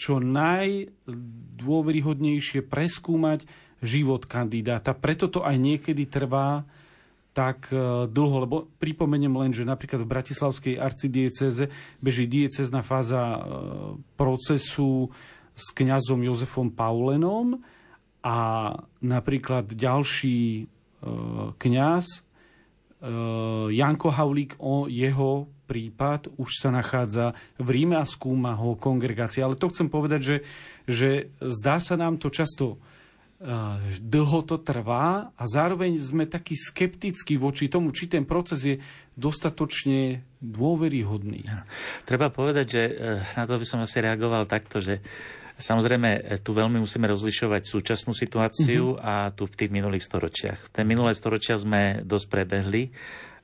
[0.01, 3.45] čo najdôveryhodnejšie preskúmať
[3.81, 4.93] život kandidáta.
[4.93, 6.65] Preto to aj niekedy trvá
[7.31, 11.71] tak e, dlho, lebo pripomeniem len, že napríklad v Bratislavskej arcidieceze
[12.03, 13.41] beží diecezná fáza e,
[14.19, 15.09] procesu
[15.55, 17.63] s kňazom Jozefom Paulenom
[18.21, 18.39] a
[19.01, 20.65] napríklad ďalší e,
[21.57, 22.27] kňaz
[23.73, 29.41] Janko Haulík o jeho prípad už sa nachádza v Ríme a skúma ho kongregácia.
[29.41, 30.37] Ale to chcem povedať, že,
[30.85, 32.77] že zdá sa nám to často
[34.05, 38.77] dlho to trvá a zároveň sme takí skeptickí voči tomu, či ten proces je
[39.17, 41.49] dostatočne dôveryhodný.
[42.05, 42.93] Treba povedať, že e,
[43.41, 45.01] na to by som asi reagoval takto, že
[45.61, 49.05] Samozrejme, e, tu veľmi musíme rozlišovať súčasnú situáciu mm-hmm.
[49.05, 50.73] a tu v tých minulých storočiach.
[50.73, 52.89] Ten minulé storočia sme dosť prebehli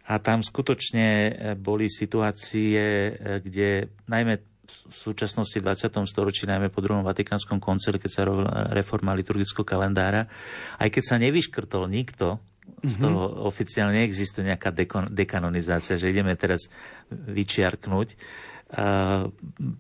[0.09, 3.13] a tam skutočne boli situácie,
[3.45, 6.11] kde najmä v súčasnosti 20.
[6.11, 8.23] storočí, najmä po druhom Vatikánskom koncile, keď sa
[8.75, 10.27] reforma liturgického kalendára,
[10.83, 12.43] aj keď sa nevyškrtol nikto,
[12.83, 13.03] z mhm.
[13.03, 13.47] toho mm-hmm.
[13.47, 16.67] oficiálne neexistuje nejaká dekon- dekanonizácia, že ideme teraz
[17.11, 18.19] vyčiarknúť.
[18.67, 19.31] Uh,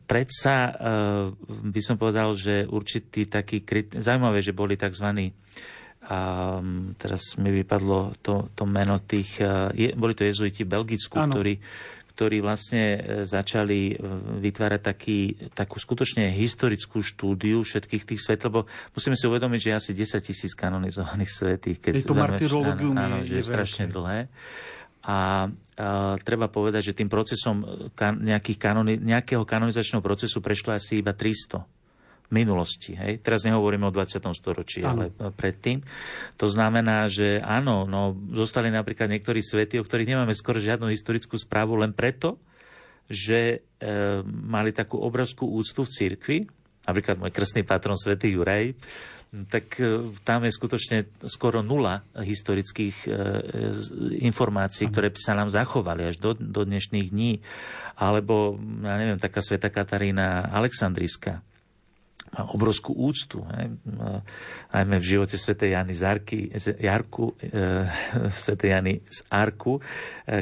[0.07, 3.67] predsa uh, by som povedal, že určitý taký...
[3.67, 5.35] Krit- Zaujímavé, že boli tzv.
[6.07, 9.43] Um, teraz mi vypadlo to, to meno tých...
[9.43, 11.59] Uh, je, boli to jezuiti v Belgicku, ktorí
[12.17, 12.99] ktorí vlastne e,
[13.29, 13.95] začali e,
[14.41, 18.65] vytvárať taký, takú skutočne historickú štúdiu všetkých tých svet, lebo
[18.97, 21.77] musíme si uvedomiť, že asi 10 tisíc kanonizovaných svetých.
[21.77, 24.33] Keď to martyrologium áno, je, že je strašne dlhé.
[25.05, 25.19] A, a
[26.25, 31.76] treba povedať, že tým procesom kan, nejakých kanoni, nejakého kanonizačného procesu prešlo asi iba 300
[32.31, 32.99] minulosti.
[32.99, 33.23] Hej?
[33.23, 34.23] Teraz nehovoríme o 20.
[34.35, 35.07] storočí, ano.
[35.09, 35.83] ale predtým.
[36.41, 41.39] To znamená, že áno, no, zostali napríklad niektorí svety, o ktorých nemáme skoro žiadnu historickú
[41.39, 42.39] správu len preto,
[43.07, 43.87] že e,
[44.27, 46.39] mali takú obrovskú úctu v cirkvi,
[46.87, 48.75] napríklad môj krstný patron svätý Juraj,
[49.47, 53.09] tak e, tam je skutočne skoro nula historických e,
[54.23, 57.43] informácií, ktoré by sa nám zachovali až do, do dnešných dní.
[57.99, 61.43] Alebo, ja neviem, taká sveta Katarína Aleksandriska,
[62.35, 63.41] obrovskú úctu.
[63.57, 63.81] Hej.
[64.73, 67.87] Najmä v živote svätej Jany z, Arky, z Jarku, e,
[68.45, 69.83] svätej Jany z Arku, e,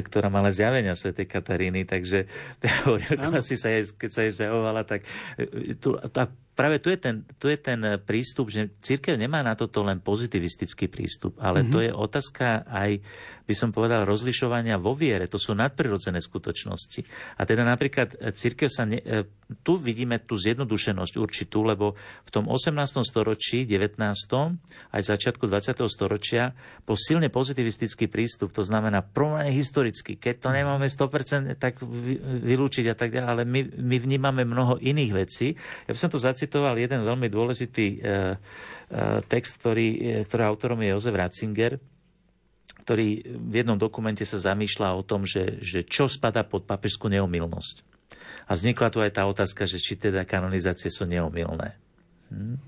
[0.03, 2.27] ktorá mala zjavenia svätej Kataríny, takže
[2.85, 5.07] hovorím, asi sa jej, keď sa jej zjavovala, tak
[5.39, 9.53] e, tu, tá práve tu je, ten, tu je ten prístup, že církev nemá na
[9.53, 11.73] toto len pozitivistický prístup, ale mm-hmm.
[11.75, 13.03] to je otázka aj,
[13.43, 15.27] by som povedal, rozlišovania vo viere.
[15.27, 17.03] To sú nadprirodzené skutočnosti.
[17.37, 18.87] A teda napríklad církev sa...
[18.87, 19.27] Ne, e,
[19.61, 21.93] tu vidíme tú zjednodušenosť určitú, lebo
[22.25, 22.73] v tom 18.
[23.05, 24.01] storočí, 19.
[24.89, 25.85] aj začiatku 20.
[25.85, 30.17] storočia bol silne pozitivistický prístup, to znamená promene historicky.
[30.17, 31.77] Keď to nemáme 100% tak
[32.41, 35.53] vylúčiť a tak ďalej, ale my, my vnímame mnoho iných vecí.
[35.85, 38.07] Ja by som to zacitoval jeden veľmi dôležitý e, e,
[39.25, 41.81] text, ktorý, e, ktorý autorom je Jozef Ratzinger,
[42.85, 47.81] ktorý v jednom dokumente sa zamýšľa o tom, že, že čo spada pod papežskú neomilnosť.
[48.45, 51.81] A vznikla tu aj tá otázka, že či teda kanonizácie sú neomilné.
[52.29, 52.61] Hm.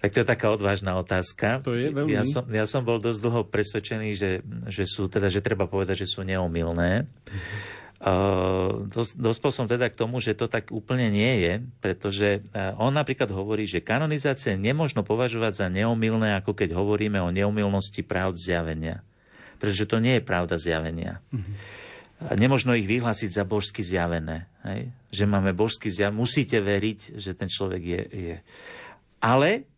[0.00, 1.60] Tak to je taká odvážna otázka.
[1.68, 2.16] To je veľmi...
[2.16, 4.40] ja, som, ja som bol dosť dlho presvedčený, že,
[4.72, 7.04] že sú teda, že treba povedať, že sú neomilné.
[7.04, 7.81] Mm-hmm.
[8.02, 8.82] Uh,
[9.14, 13.30] dospel som teda k tomu, že to tak úplne nie je, pretože uh, on napríklad
[13.30, 19.06] hovorí, že kanonizácie nemožno považovať za neomilné, ako keď hovoríme o neomilnosti práv zjavenia.
[19.62, 21.22] Pretože to nie je pravda zjavenia.
[21.30, 21.54] Mm-hmm.
[22.42, 24.50] Nemožno ich vyhlásiť za božsky zjavené.
[24.66, 24.90] Hej?
[25.14, 26.18] Že máme božsky zjavené.
[26.18, 28.36] Musíte veriť, že ten človek je, je.
[29.22, 29.70] Ale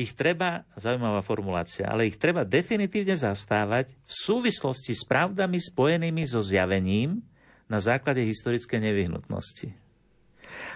[0.00, 6.44] ich treba, zaujímavá formulácia, ale ich treba definitívne zastávať v súvislosti s pravdami spojenými so
[6.44, 7.20] zjavením,
[7.66, 9.86] na základe historickej nevyhnutnosti.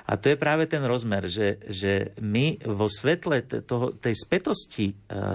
[0.07, 4.95] A to je práve ten rozmer, že, že my vo svetle toho, tej spätosti e,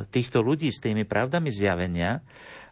[0.09, 2.19] týchto ľudí s tými pravdami zjavenia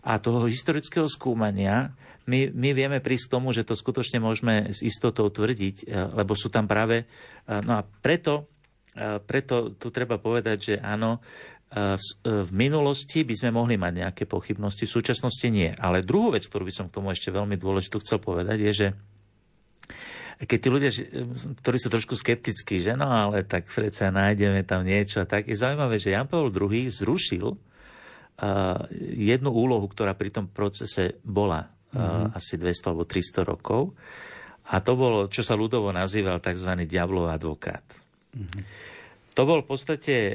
[0.03, 4.79] a toho historického skúmania, my, my vieme prísť k tomu, že to skutočne môžeme s
[4.83, 5.85] istotou tvrdiť, e,
[6.23, 7.03] lebo sú tam práve...
[7.03, 7.05] E,
[7.63, 8.51] no a preto,
[9.25, 11.17] preto tu treba povedať, že áno,
[11.73, 15.73] v, minulosti by sme mohli mať nejaké pochybnosti, v súčasnosti nie.
[15.81, 18.87] Ale druhú vec, ktorú by som k tomu ešte veľmi dôležitú chcel povedať, je, že
[20.45, 20.91] keď tí ľudia,
[21.65, 25.57] ktorí sú trošku skeptickí, že no ale tak predsa nájdeme tam niečo a tak, je
[25.57, 27.57] zaujímavé, že Jan Pavel II zrušil uh,
[29.13, 32.37] jednu úlohu, ktorá pri tom procese bola mm-hmm.
[32.37, 33.81] asi 200 alebo 300 rokov.
[34.73, 36.69] A to bolo, čo sa ľudovo nazýval tzv.
[36.87, 37.83] diablov advokát.
[38.33, 38.92] Mm-hmm.
[39.33, 40.33] To bol v podstate e,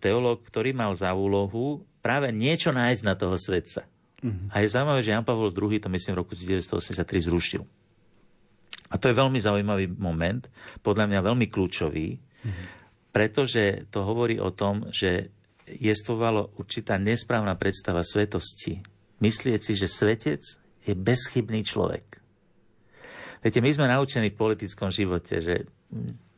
[0.00, 3.84] teológ, ktorý mal za úlohu práve niečo nájsť na toho svetca.
[4.24, 4.48] Mm-hmm.
[4.48, 7.62] A je zaujímavé, že Jan Pavel II to myslím v roku 1983 zrušil.
[8.88, 10.48] A to je veľmi zaujímavý moment,
[10.80, 12.66] podľa mňa veľmi kľúčový, mm-hmm.
[13.12, 15.28] pretože to hovorí o tom, že
[15.68, 18.80] jestvovalo určitá nesprávna predstava svetosti.
[19.20, 20.42] Myslieť si, že svetec
[20.84, 22.20] je bezchybný človek.
[23.44, 25.68] Viete, my sme naučení v politickom živote, že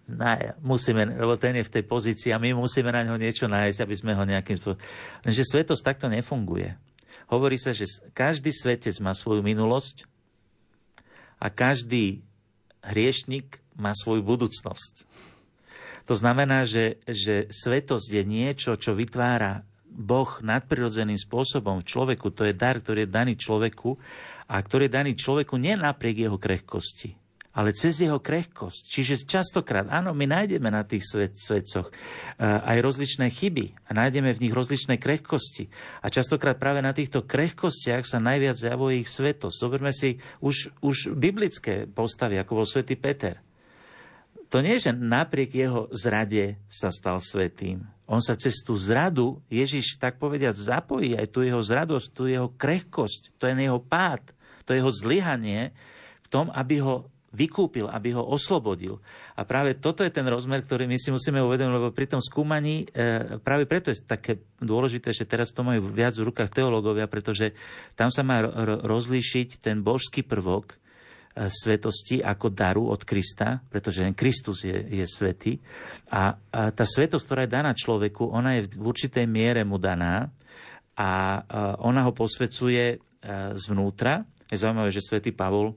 [0.07, 3.79] na, musíme, lebo ten je v tej pozícii a my musíme na ňo niečo nájsť,
[3.83, 4.83] aby sme ho nejakým spôsobom...
[5.27, 6.79] Lenže svetosť takto nefunguje.
[7.27, 10.07] Hovorí sa, že každý svetec má svoju minulosť
[11.43, 12.23] a každý
[12.87, 15.11] hriešnik má svoju budúcnosť.
[16.07, 22.31] To znamená, že, že svetosť je niečo, čo vytvára Boh nadprirodzeným spôsobom v človeku.
[22.31, 23.99] To je dar, ktorý je daný človeku
[24.47, 27.26] a ktorý je daný človeku nie napriek jeho krehkosti
[27.57, 28.85] ale cez jeho krehkosť.
[28.85, 34.37] Čiže častokrát, áno, my nájdeme na tých svet, svetcoch uh, aj rozličné chyby a nájdeme
[34.37, 35.73] v nich rozličné krehkosti.
[36.05, 39.57] A častokrát práve na týchto krehkostiach sa najviac zjavuje ich svetosť.
[39.57, 43.41] Zoberme si už, už biblické postavy, ako bol svätý Peter.
[44.53, 47.83] To nie, že napriek jeho zrade sa stal svetým.
[48.07, 52.55] On sa cez tú zradu, Ježiš tak povediať, zapojí aj tú jeho zradosť, tú jeho
[52.55, 54.23] krehkosť, to je jeho pád,
[54.63, 55.75] to jeho zlyhanie
[56.23, 58.97] v tom, aby ho vykúpil, aby ho oslobodil.
[59.37, 62.89] A práve toto je ten rozmer, ktorý my si musíme uvedomiť, lebo pri tom skúmaní,
[62.89, 67.53] e, práve preto je také dôležité, že teraz to majú viac v rukách teológovia, pretože
[67.93, 68.41] tam sa má
[68.89, 75.05] rozlíšiť ten božský prvok e, svetosti ako daru od Krista, pretože ten Kristus je, je
[75.05, 75.61] svetý.
[76.09, 80.33] A, a tá svetosť, ktorá je daná človeku, ona je v určitej miere mu daná
[80.97, 81.45] a
[81.85, 82.97] ona ho posvecuje e,
[83.61, 84.25] zvnútra.
[84.49, 85.77] Je zaujímavé, že svätý Pavol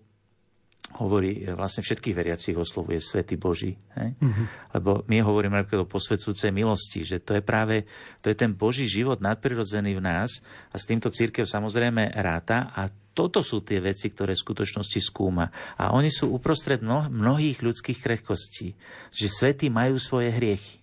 [0.98, 3.78] hovorí, e, vlastne všetkých veriacich oslovuje Svety Boží.
[3.94, 4.18] Hej?
[4.18, 4.46] Mm-hmm.
[4.74, 7.86] Lebo my hovoríme napríklad o posvedcúcej milosti, že to je práve
[8.26, 10.42] to je ten Boží život nadprirodzený v nás
[10.74, 15.52] a s týmto církev samozrejme ráta a toto sú tie veci, ktoré v skutočnosti skúma.
[15.76, 18.80] A oni sú uprostred mno, mnohých ľudských krehkostí.
[19.12, 20.79] Že svety majú svoje hriechy.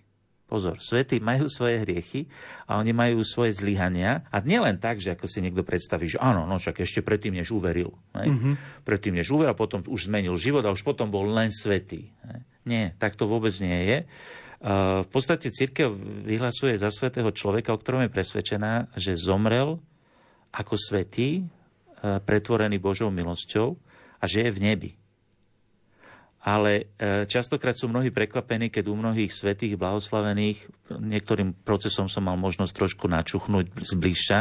[0.47, 2.23] Pozor, svety majú svoje hriechy
[2.71, 4.23] a oni majú svoje zlyhania.
[4.31, 7.35] A nie len tak, že ako si niekto predstaví, že áno, no však ešte predtým,
[7.35, 7.91] než uveril.
[8.15, 8.87] Mm-hmm.
[8.87, 12.15] Predtým, než uveril, potom už zmenil život a už potom bol len svetý.
[12.63, 13.97] Nie, tak to vôbec nie je.
[15.03, 15.91] V podstate církev
[16.23, 19.83] vyhlasuje za svetého človeka, o ktorom je presvedčená, že zomrel
[20.55, 21.43] ako svetý,
[22.01, 23.75] pretvorený Božou milosťou
[24.17, 24.91] a že je v nebi.
[26.41, 32.37] Ale e, častokrát sú mnohí prekvapení, keď u mnohých svetých blahoslavených, niektorým procesom som mal
[32.39, 34.39] možnosť trošku načuchnúť zbližša,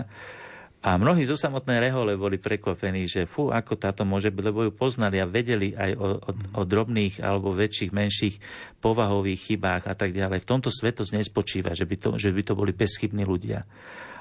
[0.86, 4.70] a mnohí zo samotnej rehole boli prekvapení, že fú, ako táto môže byť, lebo ju
[4.70, 8.38] poznali a vedeli aj o, o, o drobných alebo väčších, menších
[8.78, 10.46] povahových chybách a tak ďalej.
[10.46, 13.66] V tomto svetosť nespočíva, že by to, že by to boli bezchybní ľudia.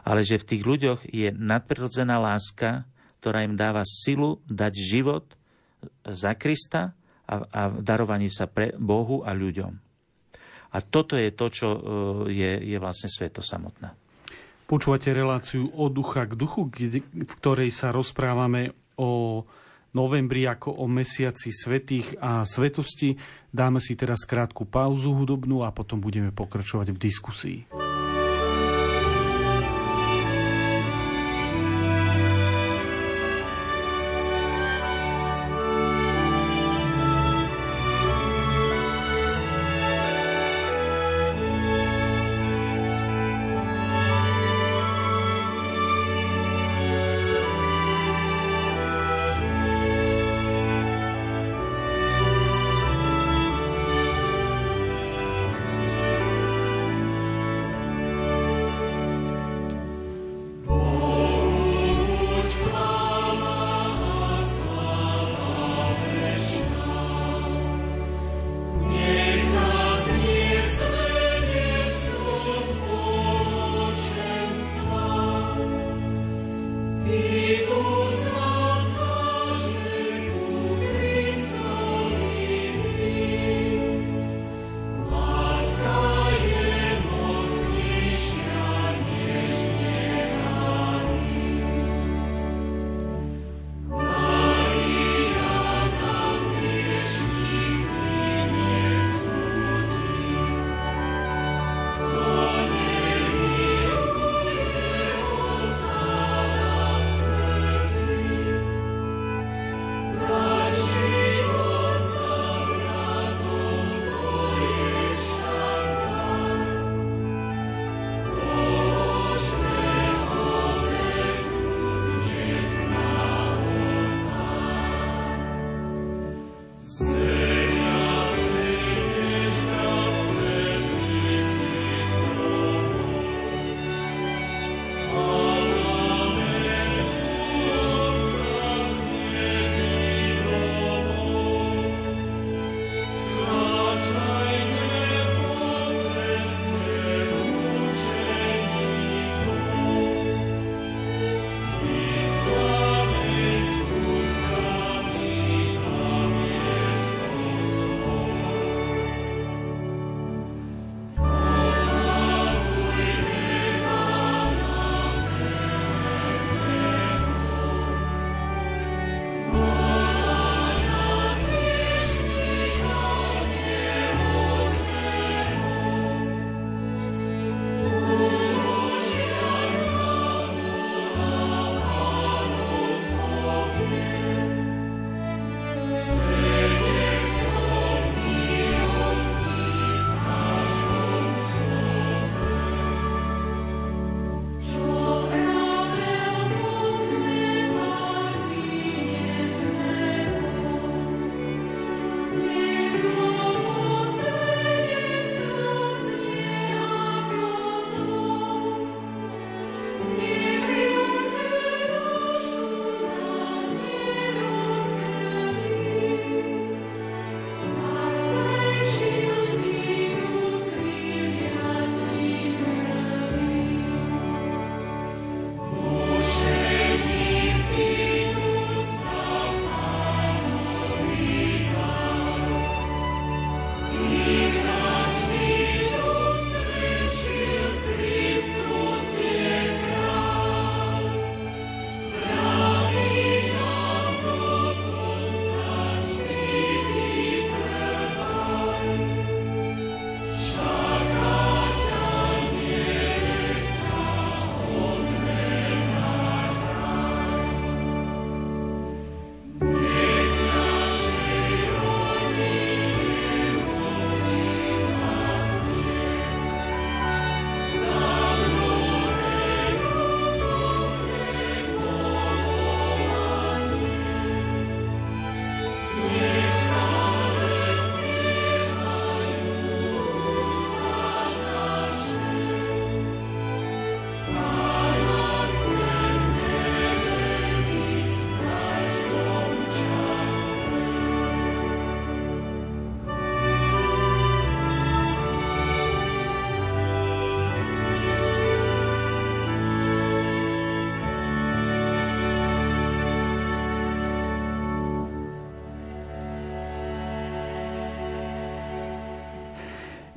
[0.01, 2.89] Ale že v tých ľuďoch je nadprirodzená láska,
[3.21, 5.37] ktorá im dáva silu dať život
[6.01, 9.73] za Krista a, a darovaní sa pre Bohu a ľuďom.
[10.75, 11.79] A toto je to, čo e,
[12.35, 13.95] je, je vlastne sveto samotná.
[14.65, 19.45] Počúvate reláciu od ducha k duchu, v ktorej sa rozprávame o
[19.93, 23.15] novembri ako o mesiaci svetých a svetosti.
[23.53, 27.84] Dáme si teraz krátku pauzu hudobnú a potom budeme pokračovať v diskusii.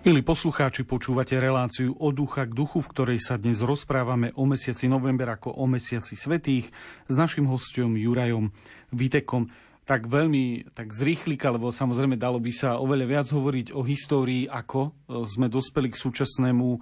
[0.09, 4.89] Milí poslucháči, počúvate reláciu od ducha k duchu, v ktorej sa dnes rozprávame o mesiaci
[4.89, 6.73] november ako o mesiaci svetých
[7.05, 8.49] s našim hostom Jurajom
[8.89, 9.53] Vitekom.
[9.85, 14.81] Tak veľmi tak zrýchlika, lebo samozrejme dalo by sa oveľa viac hovoriť o histórii, ako
[14.89, 14.91] e,
[15.29, 16.79] sme dospeli k súčasnému e,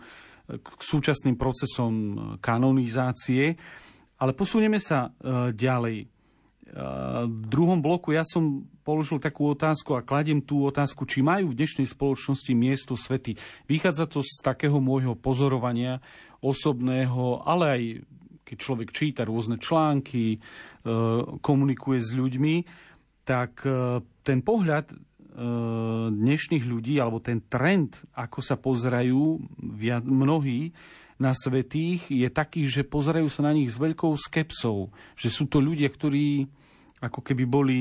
[0.62, 1.95] k súčasným procesom
[2.39, 3.59] kanonizácie.
[4.22, 6.07] Ale posunieme sa e, ďalej.
[7.27, 11.59] V druhom bloku ja som položil takú otázku a kladiem tú otázku, či majú v
[11.59, 13.34] dnešnej spoločnosti miesto svety.
[13.66, 15.99] Vychádza to z takého môjho pozorovania
[16.39, 17.82] osobného, ale aj
[18.47, 20.39] keď človek číta rôzne články, e,
[21.43, 22.55] komunikuje s ľuďmi,
[23.26, 24.97] tak e, ten pohľad e,
[26.14, 29.43] dnešných ľudí, alebo ten trend, ako sa pozerajú
[30.07, 30.70] mnohí
[31.18, 34.95] na svetých, je taký, že pozerajú sa na nich s veľkou skepsou.
[35.18, 36.47] Že sú to ľudia, ktorí
[37.03, 37.78] ako keby boli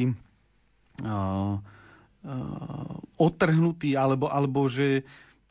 [3.20, 5.06] otrhnutý, alebo, alebo že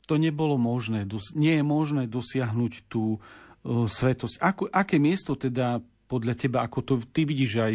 [0.05, 3.23] to nebolo možné, nie je možné dosiahnuť tú
[3.65, 4.37] svetosť.
[4.41, 7.75] Ako, aké miesto teda podľa teba, ako to ty vidíš aj,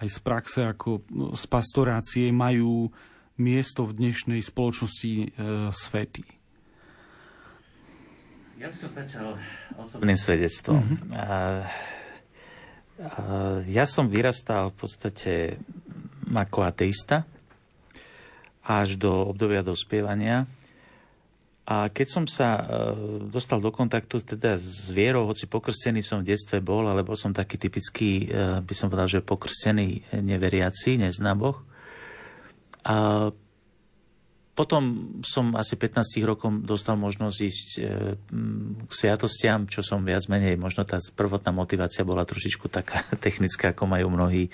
[0.00, 1.04] aj z praxe, ako
[1.36, 2.88] z pastorácie, majú
[3.36, 5.26] miesto v dnešnej spoločnosti e,
[5.72, 6.24] svety?
[8.60, 9.40] Ja by som začal
[9.76, 10.84] osobným svedectvom.
[10.84, 11.12] Mm-hmm.
[11.16, 11.36] A, a,
[13.64, 15.32] ja som vyrastal v podstate
[16.32, 17.26] ako ateista
[18.62, 20.46] až do obdobia dospievania.
[21.70, 22.62] A keď som sa e,
[23.30, 27.30] dostal do kontaktu teda s vierou, hoci pokrstený som v detstve bol, ale bol som
[27.30, 31.62] taký typický, e, by som povedal, že pokrstený neveriaci, nezná Boh.
[34.60, 37.82] Potom som asi 15 rokom dostal možnosť ísť e,
[38.84, 43.88] k sviatostiam, čo som viac menej, možno tá prvotná motivácia bola trošičku taká technická, ako
[43.88, 44.52] majú mnohí,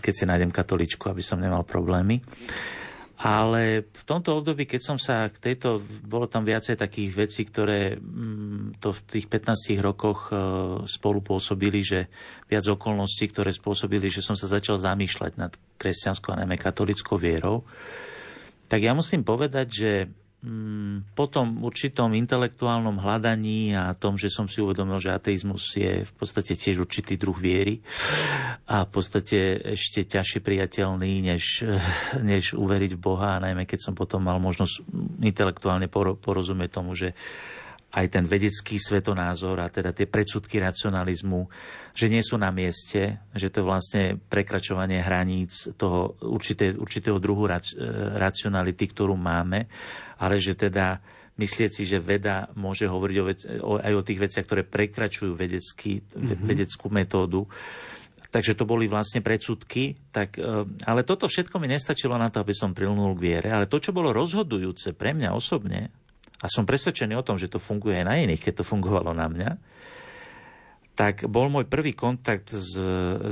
[0.00, 2.24] keď si nájdem katoličku, aby som nemal problémy.
[3.20, 8.00] Ale v tomto období, keď som sa k tejto, bolo tam viacej takých vecí, ktoré
[8.80, 10.40] to v tých 15 rokoch e,
[10.88, 12.08] spolu pôsobili, že
[12.48, 17.60] viac okolností, ktoré spôsobili, že som sa začal zamýšľať nad kresťanskou a najmä katolickou vierou
[18.68, 19.92] tak ja musím povedať, že
[20.44, 26.04] mm, po tom určitom intelektuálnom hľadaní a tom, že som si uvedomil, že ateizmus je
[26.04, 27.80] v podstate tiež určitý druh viery
[28.68, 31.64] a v podstate ešte ťažšie priateľný, než,
[32.20, 34.84] než uveriť v Boha a najmä keď som potom mal možnosť
[35.24, 35.88] intelektuálne
[36.20, 37.16] porozumieť tomu, že
[37.94, 41.46] aj ten vedecký svetonázor a teda tie predsudky racionalizmu,
[41.94, 47.46] že nie sú na mieste, že to je vlastne prekračovanie hraníc toho určité, určitého druhu
[47.46, 47.78] rac, e,
[48.18, 49.70] racionality, ktorú máme,
[50.18, 50.98] ale že teda
[51.38, 55.34] myslieť si, že veda môže hovoriť o vec, o, aj o tých veciach, ktoré prekračujú
[55.34, 56.46] vedecký, mm-hmm.
[56.46, 57.46] vedeckú metódu.
[58.34, 59.94] Takže to boli vlastne predsudky.
[60.10, 63.48] Tak, e, ale toto všetko mi nestačilo na to, aby som prilnul k viere.
[63.54, 65.94] Ale to, čo bolo rozhodujúce pre mňa osobne,
[66.44, 69.32] a som presvedčený o tom, že to funguje aj na iných, keď to fungovalo na
[69.32, 69.50] mňa,
[70.94, 72.76] tak bol môj prvý kontakt s,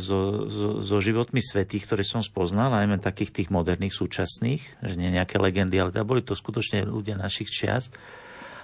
[0.03, 0.19] so,
[0.51, 5.39] so, so životmi svetých, ktoré som spoznal, najmä takých tých moderných, súčasných, že nie nejaké
[5.39, 7.93] legendy, ale teda boli to skutočne ľudia našich čias.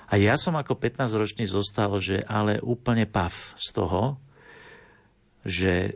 [0.09, 4.17] A ja som ako 15-ročný zostal, že ale úplne pav z toho,
[5.47, 5.93] že e,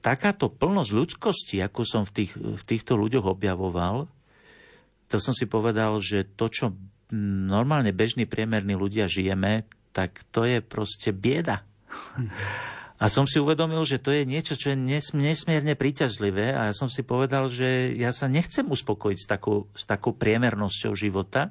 [0.00, 4.08] takáto plnosť ľudskosti, ako som v, tých, v týchto ľuďoch objavoval,
[5.12, 6.72] to som si povedal, že to, čo
[7.14, 9.64] normálne bežní priemerní ľudia žijeme,
[9.96, 11.64] tak to je proste bieda.
[12.98, 14.78] A som si uvedomil, že to je niečo, čo je
[15.14, 19.86] nesmierne príťažlivé a ja som si povedal, že ja sa nechcem uspokojiť s takou, s
[19.86, 21.50] takou priemernosťou života e,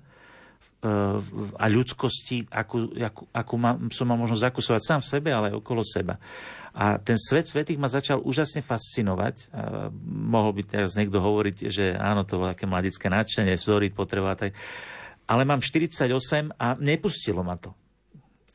[1.55, 5.63] a ľudskosti, akú, akú, akú ma, som mal možno zakusovať sám v sebe, ale aj
[5.63, 6.19] okolo seba.
[6.77, 9.49] A ten svet svetých ma začal úžasne fascinovať.
[9.49, 14.37] A mohol by teraz niekto hovoriť, že áno, to bolo také mladické nadšenie, vzory, potreba.
[14.37, 14.53] Tak
[15.27, 16.09] ale mám 48
[16.55, 17.75] a nepustilo ma to.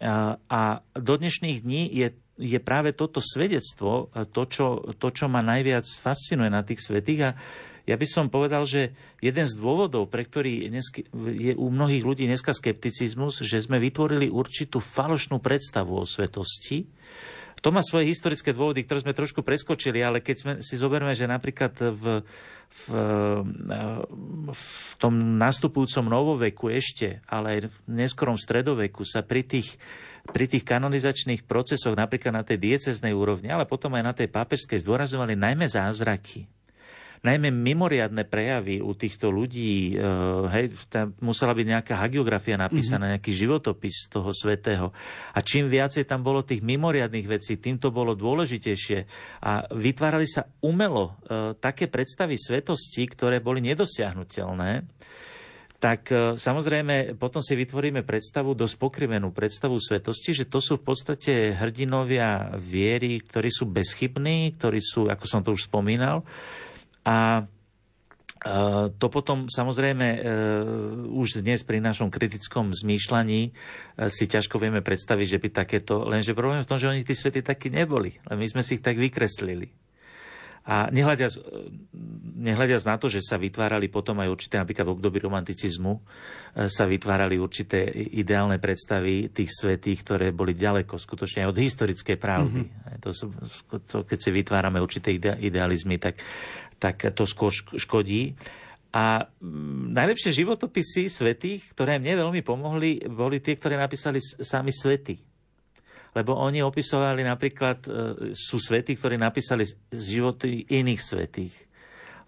[0.02, 0.60] A, a
[0.98, 2.08] do dnešných dní je,
[2.40, 4.66] je práve toto svedectvo to čo,
[4.98, 7.30] to, čo ma najviac fascinuje na tých svetých a
[7.82, 10.70] ja by som povedal, že jeden z dôvodov, pre ktorý
[11.34, 16.86] je u mnohých ľudí dneska skepticizmus, že sme vytvorili určitú falošnú predstavu o svetosti,
[17.62, 21.30] to má svoje historické dôvody, ktoré sme trošku preskočili, ale keď sme si zoberme, že
[21.30, 22.26] napríklad v,
[22.66, 22.84] v,
[24.50, 29.78] v tom nastupujúcom novoveku ešte, ale aj v neskorom stredoveku sa pri tých,
[30.34, 34.82] pri tých kanonizačných procesoch, napríklad na tej dieceznej úrovni, ale potom aj na tej pápežskej,
[34.82, 36.50] zdôrazovali najmä zázraky
[37.22, 40.02] najmä mimoriadne prejavy u týchto ľudí, e,
[40.50, 43.14] hej, tam musela byť nejaká hagiografia napísaná, mm-hmm.
[43.18, 44.90] nejaký životopis toho svetého.
[45.30, 49.06] A čím viacej tam bolo tých mimoriadných vecí, tým to bolo dôležitejšie.
[49.46, 54.82] A vytvárali sa umelo e, také predstavy svetosti, ktoré boli nedosiahnutelné.
[55.78, 60.90] tak e, samozrejme potom si vytvoríme predstavu, dosť pokrivenú predstavu svetosti, že to sú v
[60.90, 66.26] podstate hrdinovia viery, ktorí sú bezchybní, ktorí sú, ako som to už spomínal,
[67.02, 67.46] a
[68.98, 70.18] to potom samozrejme e,
[71.14, 73.50] už dnes pri našom kritickom zmýšľaní e,
[74.10, 76.02] si ťažko vieme predstaviť, že by takéto...
[76.02, 78.18] Lenže problém je v tom, že oni tí svety takí neboli.
[78.26, 79.70] Len my sme si ich tak vykreslili.
[80.66, 81.42] A nehľadiac, e,
[82.42, 86.02] nehľadiac na to, že sa vytvárali potom aj určité, napríklad v období romanticizmu,
[86.66, 92.62] sa vytvárali určité ideálne predstavy tých svetých, ktoré boli ďaleko skutočne od historickej pravdy.
[92.66, 92.98] Mm-hmm.
[93.06, 93.10] To,
[93.86, 96.18] to, keď si vytvárame určité idealizmy, tak
[96.82, 98.34] tak to skôr škodí.
[98.90, 105.16] A mm, najlepšie životopisy svetých, ktoré mne veľmi pomohli, boli tie, ktoré napísali sami svety.
[106.12, 107.90] Lebo oni opisovali napríklad, e,
[108.34, 109.64] sú svety, ktorí napísali
[109.94, 111.54] životy iných svetých.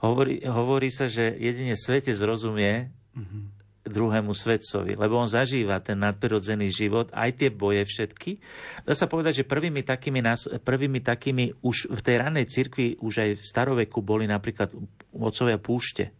[0.01, 6.72] Hovorí, hovorí sa, že jedine svete zrozumie mm-hmm druhému svetcovi, lebo on zažíva ten nadprirodzený
[6.72, 8.41] život, aj tie boje všetky.
[8.89, 10.24] Dá sa povedať, že prvými takými,
[10.64, 14.72] prvými takými už v tej ranej cirkvi, už aj v staroveku boli napríklad
[15.12, 16.16] otcovia púšte,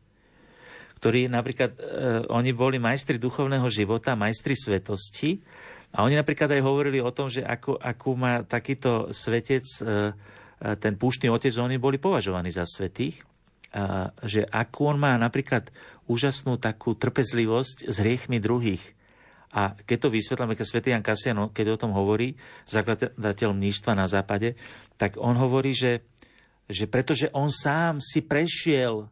[1.01, 1.81] ktorí napríklad, e,
[2.29, 5.41] oni boli majstri duchovného života, majstri svetosti
[5.97, 10.71] a oni napríklad aj hovorili o tom, že ako, ako má takýto svetec, e, e
[10.77, 13.25] ten púštny otec, oni boli považovaní za svetých,
[14.23, 15.75] že akú on má napríklad
[16.07, 18.83] úžasnú takú trpezlivosť s hriechmi druhých.
[19.55, 22.35] A keď to vysvetlíme, keď svätý Jan Kasiano, keď o tom hovorí,
[22.67, 24.59] zakladateľ mníštva na západe,
[24.99, 26.03] tak on hovorí, že,
[26.67, 29.07] že pretože on sám si prešiel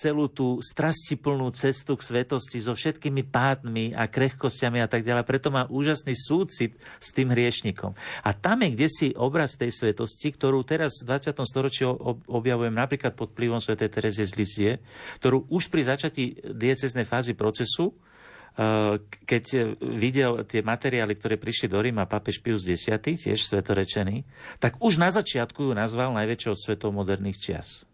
[0.00, 5.28] celú tú strastiplnú cestu k svetosti so všetkými pádmi a krehkosťami a tak ďalej.
[5.28, 7.92] Preto má úžasný súcit s tým hriešnikom.
[8.24, 11.36] A tam je kde si obraz tej svetosti, ktorú teraz v 20.
[11.44, 11.84] storočí
[12.24, 13.76] objavujem napríklad pod vplyvom Sv.
[13.76, 14.72] Terezie z Lisie,
[15.20, 21.76] ktorú už pri začatí dieceznej fázy procesu eh, keď videl tie materiály, ktoré prišli do
[21.76, 24.24] Ríma papež Pius X, tiež svetorečený,
[24.56, 27.89] tak už na začiatku ju nazval najväčšou svetou moderných čias.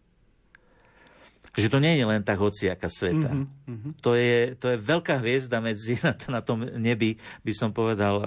[1.56, 3.32] Že to nie je len tak hociaká sveta.
[3.32, 4.04] Mm-hmm.
[4.04, 8.26] To, je, to je veľká hviezda medzi na, na tom nebi, by som povedal, uh,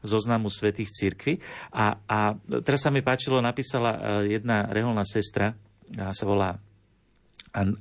[0.00, 1.38] zoznamu svetých církví.
[1.76, 2.18] A, a
[2.64, 5.52] teraz sa mi páčilo, napísala uh, jedna reholná sestra,
[6.00, 6.56] a sa volá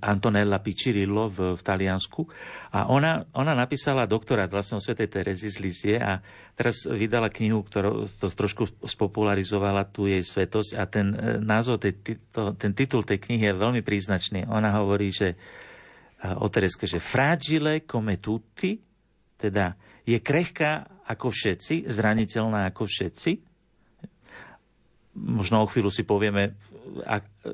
[0.03, 2.27] Antonella Piccirillo v, v Taliansku.
[2.75, 6.19] A ona, ona napísala doktorát vlastne o Svetej Terezy z Lizie a
[6.59, 12.19] teraz vydala knihu, ktorá to trošku spopularizovala tú jej svetosť a ten e, názov, tej,
[12.35, 14.51] to, ten titul tej knihy je veľmi príznačný.
[14.51, 15.35] Ona hovorí, že e,
[16.35, 18.75] o Tereske, že fragile come tutti,
[19.39, 19.71] teda
[20.03, 23.31] je krehká ako všetci, zraniteľná ako všetci,
[25.15, 26.55] možno o chvíľu si povieme,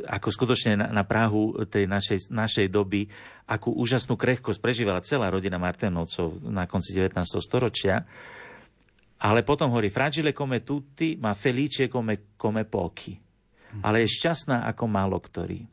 [0.07, 3.07] ako skutočne na, na Prahu tej našej, našej doby,
[3.47, 7.15] akú úžasnú krehkosť prežívala celá rodina Martinovcov na konci 19.
[7.43, 8.03] storočia.
[9.17, 13.17] Ale potom hovorí, fragile come tutti, ma felice come, come pochi.
[13.82, 15.65] Ale je šťastná ako málo ktorý.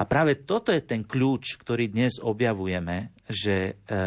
[0.00, 4.02] A práve toto je ten kľúč, ktorý dnes objavujeme, že e,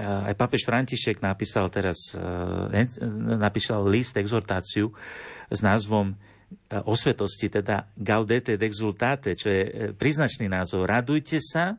[0.00, 2.84] aj papež František napísal teraz, e,
[3.36, 4.88] napísal list, exhortáciu
[5.52, 6.16] s názvom
[6.84, 10.88] o svetosti, teda gaudete et exultate, čo je e, príznačný názov.
[10.88, 11.76] Radujte sa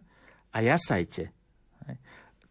[0.53, 1.33] a jasajte.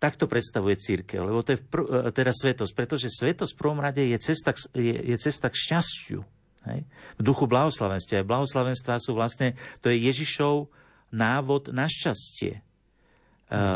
[0.02, 4.02] Takto predstavuje církev, lebo to je pr- e, teda svetosť, pretože svetosť v prvom rade
[4.02, 6.20] je cesta k, je, je cesta k šťastiu.
[6.66, 6.80] Hej?
[7.18, 8.26] V duchu blahoslavenstva.
[8.26, 10.66] Blahoslavenstva sú vlastne, to je Ježišov
[11.14, 12.64] návod na šťastie.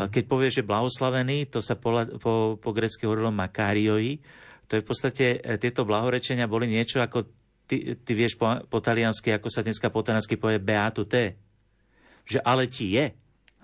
[0.09, 4.17] Keď povie, že blahoslavený, to sa po, po, po grecky hovorilo makarioi,
[4.65, 5.25] to je v podstate,
[5.61, 7.29] tieto blahorečenia boli niečo ako
[7.67, 11.35] ty, ty vieš po, po taliansky, ako sa dneska po taliansky povie beatu te.
[12.23, 13.11] Že ale ti je.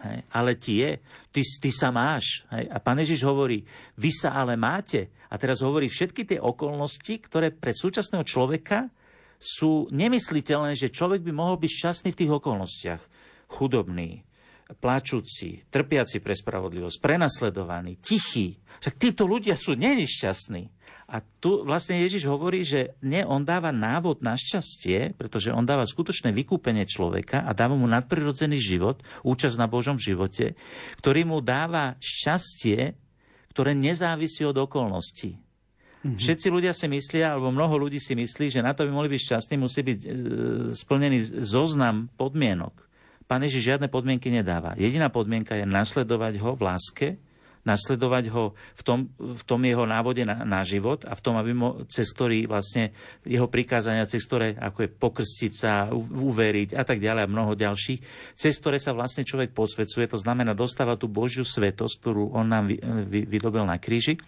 [0.03, 0.99] Hej, ale ti je.
[1.31, 2.43] Ty, ty sa máš.
[2.51, 2.67] Hej.
[2.67, 3.63] A pán Ježiš hovorí,
[3.95, 5.07] vy sa ale máte.
[5.31, 8.91] A teraz hovorí všetky tie okolnosti, ktoré pre súčasného človeka
[9.39, 13.01] sú nemysliteľné, že človek by mohol byť šťastný v tých okolnostiach.
[13.51, 14.23] Chudobný,
[14.78, 18.57] plačúci, trpiaci pre spravodlivosť, prenasledovaný, tichý.
[18.82, 20.69] Však títo ľudia sú nešťastní.
[21.13, 25.86] A tu vlastne Ježiš hovorí, že nie, on dáva návod na šťastie, pretože on dáva
[25.86, 30.57] skutočné vykúpenie človeka a dáva mu nadprirodzený život, účasť na Božom živote,
[30.97, 32.97] ktorý mu dáva šťastie,
[33.53, 35.38] ktoré nezávisí od okolností.
[36.03, 36.19] Mm-hmm.
[36.19, 39.21] Všetci ľudia si myslia, alebo mnoho ľudí si myslí, že na to by mohli byť
[39.24, 40.07] šťastní, musí byť e,
[40.76, 42.76] splnený zoznam podmienok.
[43.26, 44.76] Pán Ježiš žiadne podmienky nedáva.
[44.76, 47.07] Jediná podmienka je nasledovať ho v láske,
[47.63, 51.55] nasledovať ho v tom, v tom jeho návode na, na život a v tom, aby
[51.55, 52.91] mo, cez ktorý vlastne
[53.24, 57.99] jeho prikázania, cez ktoré ako je pokrstiť sa, uveriť a tak ďalej a mnoho ďalších,
[58.36, 62.67] cez ktoré sa vlastne človek posvedcuje, to znamená dostáva tú Božiu svetosť, ktorú on nám
[62.67, 64.19] vy, vy, vydobil na kríži.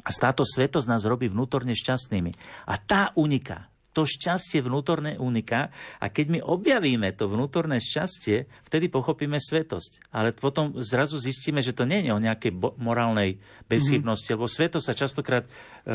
[0.00, 2.32] A táto svetosť nás robí vnútorne šťastnými.
[2.68, 8.86] A tá uniká to šťastie vnútorné uniká a keď my objavíme to vnútorné šťastie, vtedy
[8.86, 10.14] pochopíme svetosť.
[10.14, 14.42] Ale potom zrazu zistíme, že to nie je o nejakej bo- morálnej bezchybnosti, mm-hmm.
[14.42, 15.50] lebo svetosť sa častokrát, e,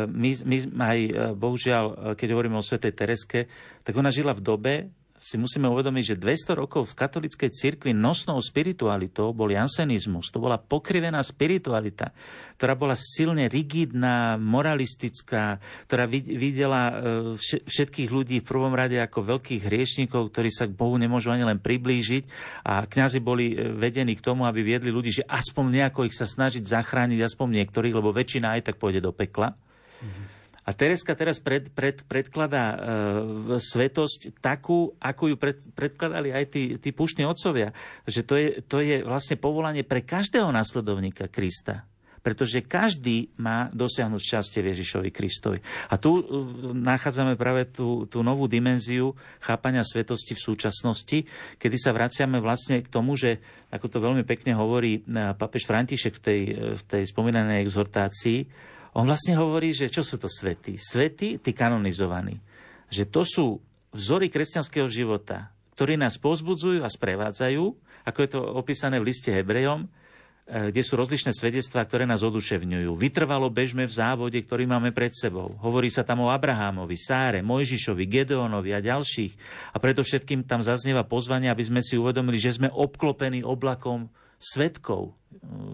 [0.07, 3.39] my, my aj e, bohužiaľ, e, keď hovoríme o svetej Tereske,
[3.87, 4.73] tak ona žila v dobe,
[5.16, 10.28] si musíme uvedomiť, že 200 rokov v katolíckej cirkvi nosnou spiritualitou bol jansenizmus.
[10.28, 12.11] To bola pokrivená spiritualita,
[12.59, 16.93] ktorá bola silne rigidná, moralistická, ktorá videla e,
[17.63, 21.63] všetkých ľudí v prvom rade ako veľkých hriešnikov, ktorí sa k Bohu nemôžu ani len
[21.63, 22.28] priblížiť
[22.68, 26.28] a kňazi boli e, vedení k tomu, aby viedli ľudí, že aspoň nejako ich sa
[26.28, 29.55] snažiť zachrániť, aspoň niektorých, lebo väčšina aj tak pôjde do pekla.
[29.55, 30.34] Mm-hmm.
[30.66, 32.78] A Tereska teraz pred, pred, predkladá e,
[33.61, 37.70] svetosť takú, ako ju pred, predkladali aj tí, tí puštní otcovia.
[38.09, 41.86] Že to je, to je vlastne povolanie pre každého následovníka Krista
[42.26, 45.61] pretože každý má dosiahnuť šťastie Ježišovi Kristovi.
[45.93, 46.24] A tu e,
[46.74, 51.22] nachádzame práve tú, tú novú dimenziu chápania svetosti v súčasnosti,
[51.61, 53.38] kedy sa vraciame vlastne k tomu, že,
[53.70, 58.49] ako to veľmi pekne hovorí e, papež František v tej, e, v tej spomínanej exhortácii,
[58.95, 60.79] on vlastne hovorí, že čo sú to svety?
[60.79, 62.39] Svety, tí kanonizovaní.
[62.87, 63.45] Že to sú
[63.91, 67.63] vzory kresťanského života, ktorí nás pozbudzujú a sprevádzajú,
[68.07, 72.95] ako je to opísané v liste Hebrejom, eh, kde sú rozličné svedectvá, ktoré nás oduševňujú.
[72.95, 75.59] Vytrvalo bežme v závode, ktorý máme pred sebou.
[75.59, 79.35] Hovorí sa tam o Abrahámovi, Sáre, Mojžišovi, Gedeonovi a ďalších.
[79.75, 84.07] A preto všetkým tam zaznieva pozvanie, aby sme si uvedomili, že sme obklopení oblakom
[84.39, 85.19] svetkov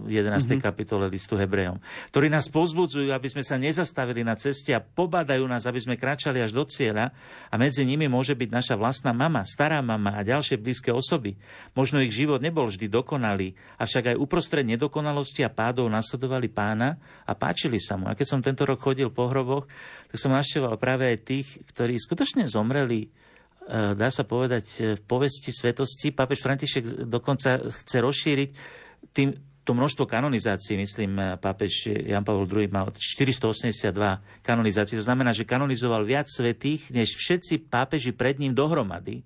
[0.08, 0.12] 11.
[0.12, 0.60] Mm-hmm.
[0.60, 1.80] kapitole listu Hebrejom,
[2.12, 6.44] ktorí nás pozbudzujú, aby sme sa nezastavili na ceste a pobadajú nás, aby sme kráčali
[6.44, 7.16] až do cieľa
[7.48, 11.40] a medzi nimi môže byť naša vlastná mama, stará mama a ďalšie blízke osoby.
[11.78, 17.32] Možno ich život nebol vždy dokonalý, avšak aj uprostred nedokonalosti a pádov nasledovali pána a
[17.32, 18.12] páčili sa mu.
[18.12, 19.70] A keď som tento rok chodil po hroboch,
[20.12, 23.10] tak som našteval práve aj tých, ktorí skutočne zomreli e,
[23.96, 26.12] dá sa povedať, v povesti svetosti.
[26.12, 28.50] Pápež František dokonca chce rozšíriť
[29.16, 35.00] tým, to množstvo kanonizácií, myslím, eh, pápež Jan Pavel II mal 482 kanonizácií.
[35.00, 39.24] To znamená, že kanonizoval viac svetých, než všetci pápeži pred ním dohromady.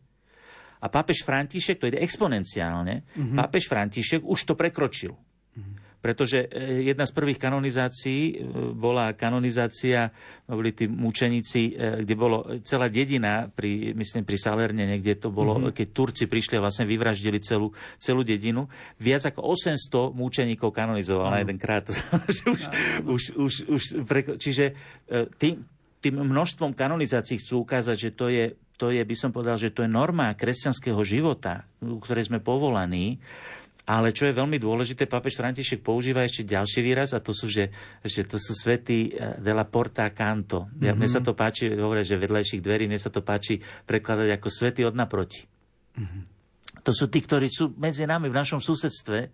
[0.77, 3.41] A pápež František, to ide exponenciálne, mm-hmm.
[3.41, 5.17] pápež František už to prekročil.
[5.57, 8.33] Mm-hmm pretože e, jedna z prvých kanonizácií e,
[8.77, 10.13] bola kanonizácia,
[10.45, 15.57] boli tí mučeníci, e, kde bolo celá dedina, pri, myslím pri Salerne, niekde to bolo,
[15.57, 15.73] mm-hmm.
[15.73, 18.69] keď Turci prišli a vlastne vyvraždili celú, celú dedinu.
[19.01, 21.41] Viac ako 800 mučeníkov kanonizoval mm-hmm.
[21.41, 21.89] na jeden krát.
[21.89, 22.37] už,
[23.09, 23.83] už, už, už,
[24.37, 24.77] čiže
[25.41, 25.65] tým,
[26.05, 29.81] tým množstvom kanonizácií chcú ukázať, že to je, to je, by som povedal, že to
[29.81, 33.17] je norma kresťanského života, u ktorej sme povolaní.
[33.85, 37.69] Ale čo je veľmi dôležité, pápež František používa ešte ďalší výraz a to sú, že,
[38.01, 40.73] že to sú svety eh, de la porta canto.
[40.81, 40.97] Ja, mm-hmm.
[40.97, 44.81] Mne sa to páči, hovoria, že vedľajších dverí, mne sa to páči prekladať ako svety
[44.81, 45.45] od naproti.
[46.01, 46.21] Mm-hmm.
[46.81, 49.29] To sú tí, ktorí sú medzi nami v našom susedstve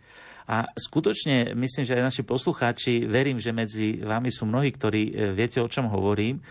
[0.52, 5.14] a skutočne myslím, že aj naši poslucháči, verím, že medzi vami sú mnohí, ktorí eh,
[5.32, 6.44] viete, o čom hovorím,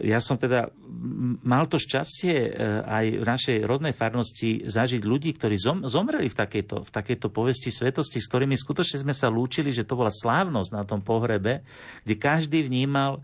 [0.00, 0.72] ja som teda
[1.44, 6.88] mal to šťastie e, aj v našej rodnej farnosti zažiť ľudí, ktorí zomreli v takejto,
[6.88, 10.80] v takejto povesti svetosti, s ktorými skutočne sme sa lúčili, že to bola slávnosť na
[10.88, 11.60] tom pohrebe,
[12.08, 13.20] kde každý vnímal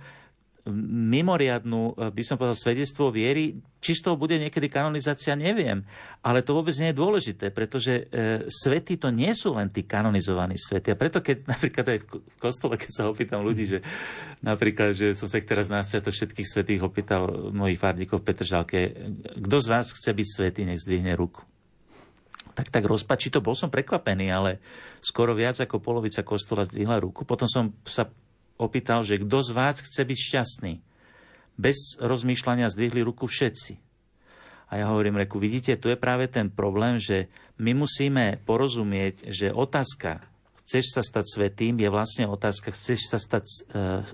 [0.69, 3.57] mimoriadnú, eh, by som povedal, svedectvo viery.
[3.81, 5.81] Či z toho bude niekedy kanonizácia, neviem.
[6.21, 10.61] Ale to vôbec nie je dôležité, pretože e, svety to nie sú len tí kanonizovaní
[10.61, 10.93] svety.
[10.93, 13.79] A preto, keď napríklad aj v kostole, keď sa opýtam ľudí, že
[14.45, 17.25] napríklad, že som sa ich teraz na sviato všetkých svetých opýtal
[17.57, 18.79] mojich fardíkov v Petržalke,
[19.41, 21.41] kto z vás chce byť svetý, nech zdvihne ruku
[22.61, 24.61] tak tak rozpačito, bol som prekvapený, ale
[25.01, 27.25] skoro viac ako polovica kostola zdvihla ruku.
[27.25, 28.05] Potom som sa
[28.61, 30.75] opýtal, že kto z vás chce byť šťastný.
[31.57, 33.81] Bez rozmýšľania zdvihli ruku všetci.
[34.71, 37.27] A ja hovorím, reku, vidíte, tu je práve ten problém, že
[37.59, 40.23] my musíme porozumieť, že otázka,
[40.63, 43.57] chceš sa stať svetým, je vlastne otázka, chceš sa stať e,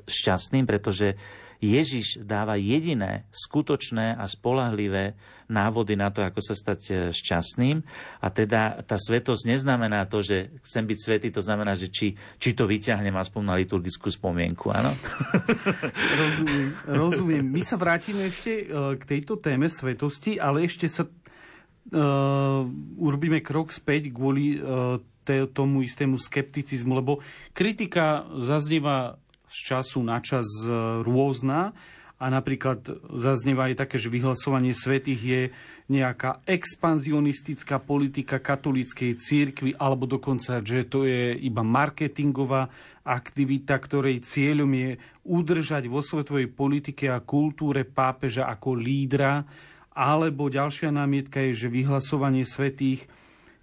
[0.08, 1.20] šťastným, pretože
[1.60, 7.80] Ježiš dáva jediné, skutočné a spolahlivé návody na to, ako sa stať e, šťastným.
[8.18, 12.50] A teda tá svetosť neznamená to, že chcem byť svetý, to znamená, že či, či
[12.52, 14.90] to vyťahnem aspoň na liturgickú spomienku, áno?
[16.22, 17.44] rozumiem, rozumiem.
[17.46, 18.64] My sa vrátime ešte e,
[18.98, 21.06] k tejto téme svetosti, ale ešte sa
[22.98, 24.98] urobíme krok späť kvôli uh,
[25.50, 27.18] tomu istému skepticizmu, lebo
[27.50, 30.46] kritika zaznieva z času na čas
[31.02, 31.72] rôzna.
[32.16, 32.80] A napríklad
[33.12, 35.42] zaznieva aj také, že vyhlasovanie svetých je
[35.92, 42.72] nejaká expanzionistická politika katolíckej církvy, alebo dokonca, že to je iba marketingová
[43.04, 44.90] aktivita, ktorej cieľom je
[45.28, 49.44] udržať vo svetovej politike a kultúre pápeža ako lídra,
[49.92, 53.04] alebo ďalšia námietka je, že vyhlasovanie svetých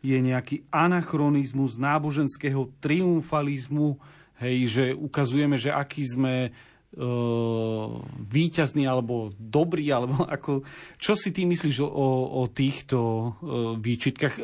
[0.06, 3.98] je nejaký anachronizmus náboženského triumfalizmu,
[4.42, 7.90] hej, že ukazujeme, že aký sme uh,
[8.30, 10.66] výťazný alebo dobrý, alebo ako...
[10.98, 12.08] Čo si ty myslíš o,
[12.40, 13.32] o týchto uh,
[13.78, 14.42] výčitkách?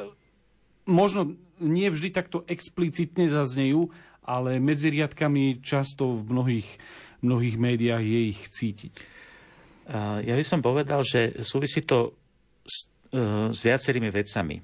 [0.90, 3.90] Možno nie vždy takto explicitne zaznejú,
[4.26, 6.70] ale medzi riadkami často v mnohých,
[7.26, 8.94] mnohých médiách je ich cítiť.
[10.22, 12.14] Ja by som povedal, že súvisí to
[12.62, 12.86] s,
[13.18, 14.62] uh, s viacerými vecami.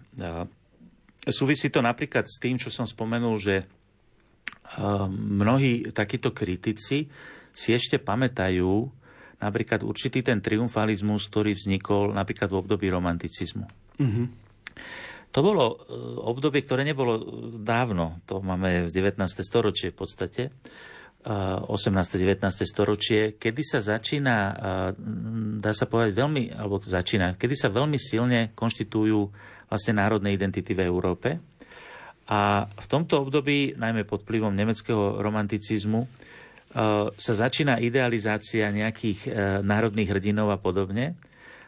[1.26, 3.66] Súvisí to napríklad s tým, čo som spomenul, že
[5.16, 7.08] mnohí takíto kritici
[7.56, 8.90] si ešte pamätajú
[9.40, 13.68] napríklad určitý ten triumfalizmus, ktorý vznikol napríklad v období romanticizmu.
[14.00, 14.28] Mm-hmm.
[15.36, 15.76] To bolo e,
[16.24, 17.20] obdobie, ktoré nebolo
[17.60, 18.24] dávno.
[18.32, 19.20] To máme v 19.
[19.44, 20.44] storočie v podstate.
[21.26, 22.22] 18.
[22.22, 22.38] 19.
[22.70, 24.54] storočie, kedy sa začína,
[25.58, 29.20] dá sa povedať veľmi, alebo začína, kedy sa veľmi silne konštitujú
[29.66, 31.42] vlastne národné identity v Európe.
[32.26, 36.10] A v tomto období, najmä pod vplyvom nemeckého romanticizmu,
[37.16, 39.32] sa začína idealizácia nejakých
[39.64, 41.16] národných hrdinov a podobne.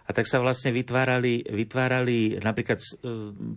[0.07, 2.79] A tak sa vlastne vytvárali, vytvárali napríklad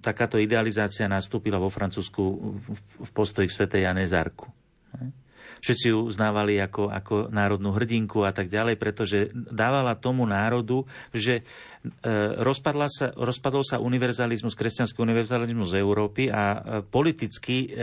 [0.03, 2.23] takáto idealizácia nastúpila vo Francúzsku
[3.01, 4.07] v postoji k svätej Jane
[5.61, 11.45] všetci ju uznávali ako, ako národnú hrdinku a tak ďalej, pretože dávala tomu národu, že
[11.45, 11.70] E,
[12.45, 17.81] rozpadla sa, rozpadol sa univerzalizmus, kresťanský univerzalizmus z Európy a e, politicky e,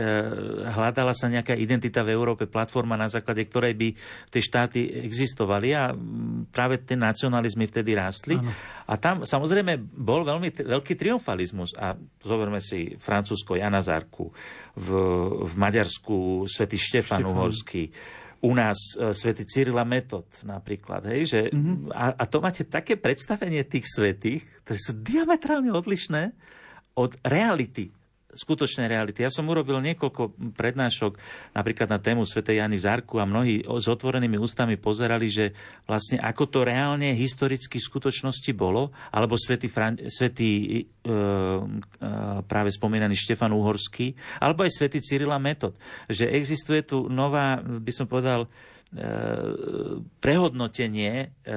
[0.70, 3.88] hľadala sa nejaká identita v Európe, platforma, na základe ktorej by
[4.30, 5.90] tie štáty existovali a
[6.54, 8.38] práve tie nacionalizmy vtedy rástli.
[8.38, 8.54] Ano.
[8.86, 14.30] A tam samozrejme bol veľmi veľký triumfalizmus a zoberme si Francúzsko Jana Zárku,
[14.78, 14.88] v,
[15.42, 17.90] v Maďarsku svätý Štefan Uhorský,
[18.38, 21.02] u nás e, svätý Cyrila Metod napríklad.
[21.10, 21.90] Hej, že, mm-hmm.
[21.90, 26.30] a, a to máte také predstavenie tých svetých, ktoré sú diametrálne odlišné
[26.94, 27.97] od reality
[28.28, 29.24] skutočnej reality.
[29.24, 31.16] Ja som urobil niekoľko prednášok
[31.56, 32.44] napríklad na tému Sv.
[32.44, 35.56] Jany Zárku a mnohí s otvorenými ústami pozerali, že
[35.88, 40.84] vlastne ako to reálne historicky v skutočnosti bolo, alebo svätý, Fran- e, e,
[42.44, 44.12] práve spomínaný Štefan Uhorský,
[44.44, 45.72] alebo aj svätý Cyrila Metod.
[46.12, 48.44] Že existuje tu nová, by som povedal,
[50.18, 51.56] prehodnotenie, e,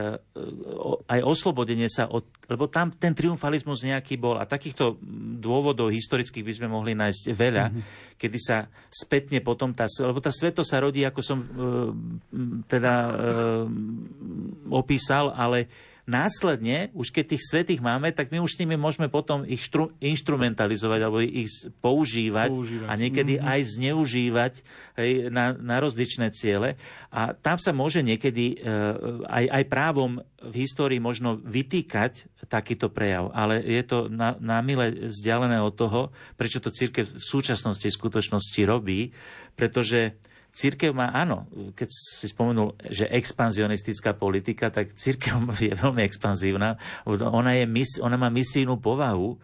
[1.07, 2.27] aj oslobodenie sa od...
[2.51, 4.99] Lebo tam ten triumfalizmus nejaký bol a takýchto
[5.39, 8.19] dôvodov historických by sme mohli nájsť veľa, mm-hmm.
[8.19, 9.87] kedy sa spätne potom tá...
[9.87, 11.47] Lebo tá sveto sa rodí, ako som e,
[12.67, 12.93] teda
[14.67, 15.71] opísal, ale
[16.09, 19.93] následne, už keď tých svetých máme, tak my už s nimi môžeme potom ich štru,
[20.01, 21.49] instrumentalizovať alebo ich
[21.81, 22.87] používať, používať.
[22.89, 23.51] a niekedy mm-hmm.
[23.51, 24.53] aj zneužívať
[24.97, 26.77] hej, na, na rozličné ciele.
[27.13, 28.75] A tam sa môže niekedy e,
[29.27, 35.05] aj, aj právom v histórii možno vytýkať takýto prejav, ale je to na, na mile
[35.05, 36.01] vzdialené od toho,
[36.35, 39.13] prečo to církev v súčasnosti v skutočnosti robí,
[39.53, 40.17] pretože
[40.51, 41.47] Církev má, áno,
[41.79, 45.39] keď si spomenul, že expanzionistická politika, tak církev
[45.71, 46.75] je veľmi expanzívna.
[47.07, 47.65] Ona, je,
[48.03, 49.39] ona má misijnú povahu.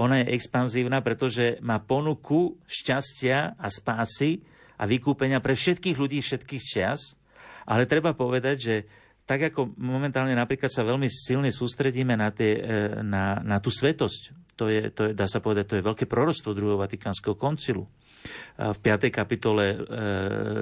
[0.00, 4.44] Ona je expanzívna, pretože má ponuku šťastia a spásy
[4.76, 7.16] a vykúpenia pre všetkých ľudí všetkých čias.
[7.68, 8.74] Ale treba povedať, že
[9.26, 12.60] tak ako momentálne napríklad sa veľmi silne sústredíme na, tie, e,
[13.02, 16.54] na, na tú svetosť, to je, to je, dá sa povedať, to je veľké proroctvo
[16.54, 17.90] druhého Vatikánskeho koncilu
[18.56, 19.12] v 5.
[19.12, 19.76] kapitole e,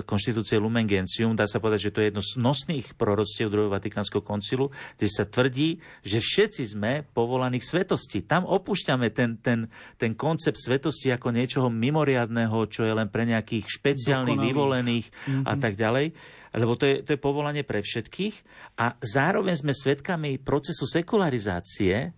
[0.03, 4.23] Konštitúcie Lumen Gentium, dá sa povedať, že to je jedno z nosných proroctiev druhého Vatikánskeho
[4.25, 8.27] koncilu, kde sa tvrdí, že všetci sme povolaní k svetosti.
[8.27, 13.67] Tam opúšťame ten, ten, ten koncept svetosti ako niečoho mimoriadného, čo je len pre nejakých
[13.69, 14.55] špeciálnych, Dokonalých.
[14.55, 15.45] vyvolených mm-hmm.
[15.47, 15.61] a mhm.
[15.61, 16.09] tak ďalej
[16.55, 18.35] lebo to je, to je povolanie pre všetkých
[18.79, 22.15] a zároveň sme svedkami procesu sekularizácie,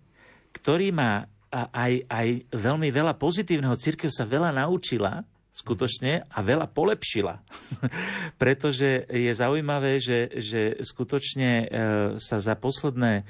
[0.53, 3.79] ktorý má aj, aj veľmi veľa pozitívneho.
[3.79, 5.25] Církev sa veľa naučila,
[5.57, 7.41] skutočne a veľa polepšila.
[8.41, 11.65] Pretože je zaujímavé, že, že skutočne e,
[12.21, 13.23] sa za posledné e,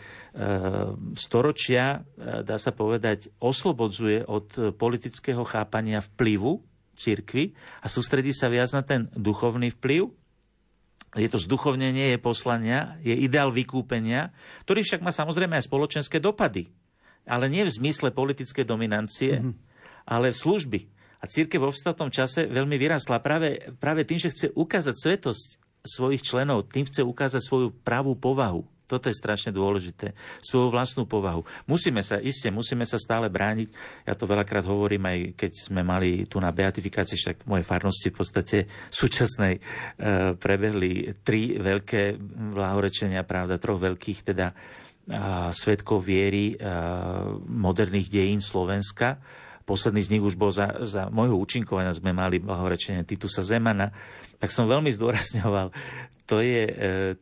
[1.16, 6.60] storočia, e, dá sa povedať, oslobodzuje od politického chápania vplyvu
[7.00, 10.12] cirkvy a sústredí sa viac na ten duchovný vplyv.
[11.16, 14.36] Je to zduchovnenie, je poslania, je ideál vykúpenia,
[14.68, 16.68] ktorý však má samozrejme aj spoločenské dopady
[17.28, 19.54] ale nie v zmysle politickej dominancie, mm-hmm.
[20.08, 20.80] ale v služby.
[21.18, 25.48] A církev v ostatnom čase veľmi vyrastla práve, práve tým, že chce ukázať svetosť
[25.88, 28.68] svojich členov, tým chce ukázať svoju pravú povahu.
[28.88, 30.16] Toto je strašne dôležité.
[30.40, 31.44] Svoju vlastnú povahu.
[31.68, 33.68] Musíme sa, iste, musíme sa stále brániť.
[34.08, 38.16] Ja to veľakrát hovorím aj keď sme mali tu na beatifikácii, však moje farnosti v
[38.16, 38.58] podstate
[38.88, 39.62] súčasnej e,
[40.40, 42.16] prebehli tri veľké
[42.56, 49.20] vláhorečenia, pravda, troch veľkých teda a, svetkov viery a, moderných dejín Slovenska.
[49.68, 53.92] Posledný z nich už bol za, za môjho účinkovania, sme mali blahorečenie Titusa Zemana,
[54.40, 55.76] tak som veľmi zdôrazňoval
[56.28, 56.74] to, je, e,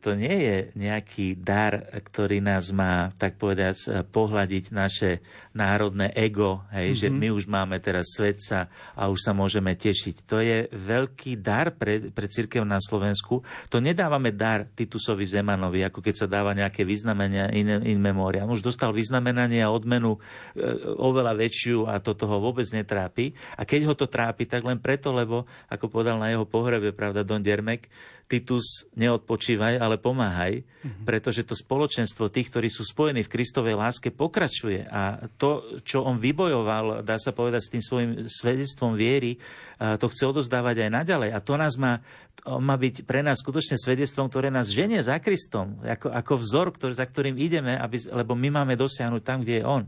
[0.02, 5.22] to nie je nejaký dar, ktorý nás má, tak povedať, e, pohľadiť naše
[5.54, 7.00] národné ego, hej, mm-hmm.
[7.00, 7.16] že mhm.
[7.16, 8.66] my už máme teraz svetca
[8.98, 10.26] a už sa môžeme tešiť.
[10.26, 13.46] To je veľký dar pre, pre církev na Slovensku.
[13.70, 18.42] To nedávame dar Titusovi Zemanovi, ako keď sa dáva nejaké vyznamenia in, in memoria.
[18.42, 20.66] On už dostal vyznamenanie a odmenu e,
[20.98, 23.30] oveľa väčšiu a to toho vôbec netrápi.
[23.54, 27.22] A keď ho to trápi, tak len preto, lebo, ako povedal na jeho pohrebe, pravda,
[27.22, 27.86] Don Dermek,
[28.26, 31.06] Titus, neodpočívaj, ale pomáhaj, mm-hmm.
[31.06, 34.82] pretože to spoločenstvo tých, ktorí sú spojení v Kristovej láske, pokračuje.
[34.90, 39.38] A to, čo on vybojoval, dá sa povedať, s tým svojim svedectvom viery,
[39.78, 41.30] to chce odozdávať aj naďalej.
[41.30, 42.02] A to nás má,
[42.42, 46.92] má byť pre nás skutočne svedectvom, ktoré nás ženie za Kristom, ako, ako vzor, ktorý,
[46.98, 49.86] za ktorým ideme, aby, lebo my máme dosiahnuť tam, kde je on.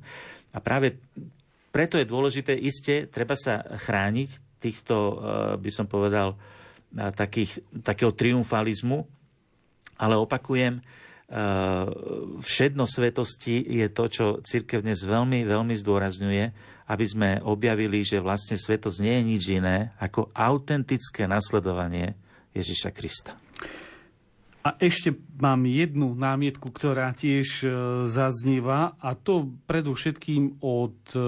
[0.54, 0.94] A práve
[1.74, 5.14] preto je dôležité, iste, treba sa chrániť týchto, eh,
[5.58, 6.38] by som povedal,
[6.92, 9.04] takých, takého triumfalizmu,
[9.98, 10.80] ale opakujem,
[12.40, 16.44] všedno svetosti je to, čo církev dnes veľmi, veľmi zdôrazňuje,
[16.88, 22.16] aby sme objavili, že vlastne svetosť nie je nič iné ako autentické nasledovanie
[22.56, 23.36] Ježiša Krista.
[24.64, 27.68] A ešte mám jednu námietku, ktorá tiež e,
[28.10, 31.20] zaznieva, a to predovšetkým od e,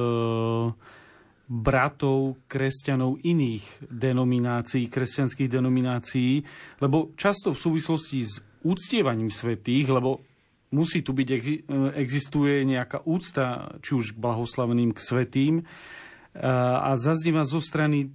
[1.50, 6.46] bratov kresťanov iných denominácií, kresťanských denominácií,
[6.78, 10.22] lebo často v súvislosti s úctievaním svetých, lebo
[10.70, 11.28] musí tu byť,
[11.98, 15.54] existuje nejaká úcta, či už k blahoslaveným, k svetým,
[16.38, 18.14] a zaznieva zo strany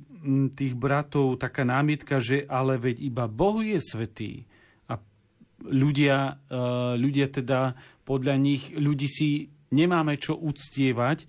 [0.55, 4.47] tých bratov taká námietka, že ale veď iba Boh je svetý.
[4.88, 4.95] A
[5.59, 6.39] ľudia,
[6.95, 7.75] ľudia teda
[8.07, 11.27] podľa nich, ľudí si nemáme čo uctievať,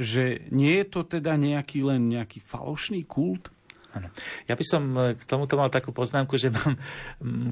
[0.00, 3.54] že nie je to teda nejaký len nejaký falošný kult?
[3.94, 4.10] Ano.
[4.50, 6.74] Ja by som e, k tomuto mal takú poznámku, že mám,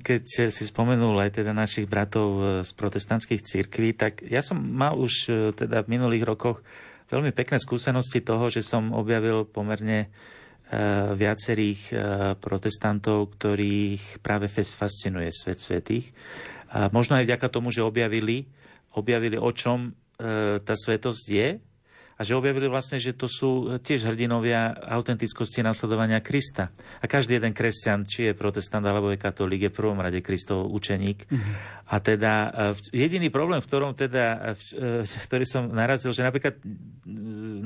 [0.02, 4.98] keď si spomenul aj teda našich bratov e, z protestantských církví, tak ja som mal
[4.98, 6.58] už e, teda v minulých rokoch
[7.14, 10.10] veľmi pekné skúsenosti toho, že som objavil pomerne
[11.12, 11.92] viacerých
[12.40, 16.16] protestantov, ktorých práve fascinuje svet svetých.
[16.96, 18.48] Možno aj vďaka tomu, že objavili,
[18.96, 19.92] objavili o čom
[20.64, 21.60] tá svetosť je,
[22.22, 26.70] a že objavili vlastne, že to sú tiež hrdinovia autentickosti nasledovania Krista.
[27.02, 30.70] A každý jeden kresťan, či je protestant alebo je katolík, je v prvom rade Kristov
[30.70, 31.26] učeník.
[31.26, 31.54] Mm-hmm.
[31.90, 32.50] A teda e,
[32.94, 36.62] jediný problém, v ktorom teda, e, v ktorý som narazil, že napríklad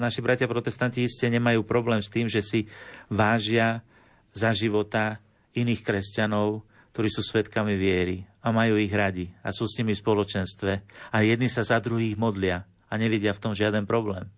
[0.01, 2.65] naši bratia protestanti iste nemajú problém s tým, že si
[3.13, 3.85] vážia
[4.33, 5.21] za života
[5.53, 6.65] iných kresťanov,
[6.97, 10.73] ktorí sú svetkami viery a majú ich radi a sú s nimi v spoločenstve
[11.13, 14.33] a jedni sa za druhých modlia a nevidia v tom žiaden problém.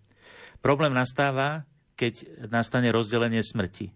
[0.59, 1.63] Problém nastáva,
[1.99, 3.91] keď nastane rozdelenie smrti.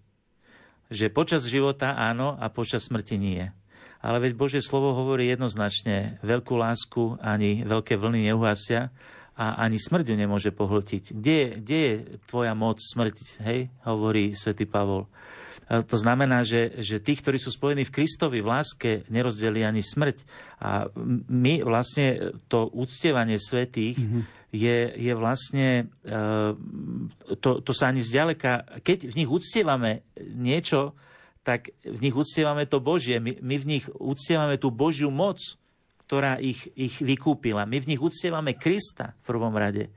[0.92, 3.42] Že počas života áno a počas smrti nie.
[4.02, 8.90] Ale veď Božie slovo hovorí jednoznačne, veľkú lásku ani veľké vlny neuhasia
[9.38, 11.14] a ani smrť ju nemôže pohltiť.
[11.14, 11.94] Kde je, kde je
[12.26, 15.06] tvoja moc smrť, hej, hovorí svätý Pavol.
[15.70, 20.26] To znamená, že, že tí, ktorí sú spojení v Kristovi, v láske, nerozdeli ani smrť.
[20.60, 20.90] A
[21.30, 26.14] my vlastne to uctievanie svetých mm-hmm je, je vlastne, e,
[27.40, 30.92] to, to sa ani zďaleka, keď v nich uctievame niečo,
[31.40, 35.40] tak v nich uctievame to Božie, my, my v nich uctievame tú Božiu moc,
[36.12, 37.64] ktorá ich, ich vykúpila.
[37.64, 39.88] My v nich uctievame Krista v prvom rade,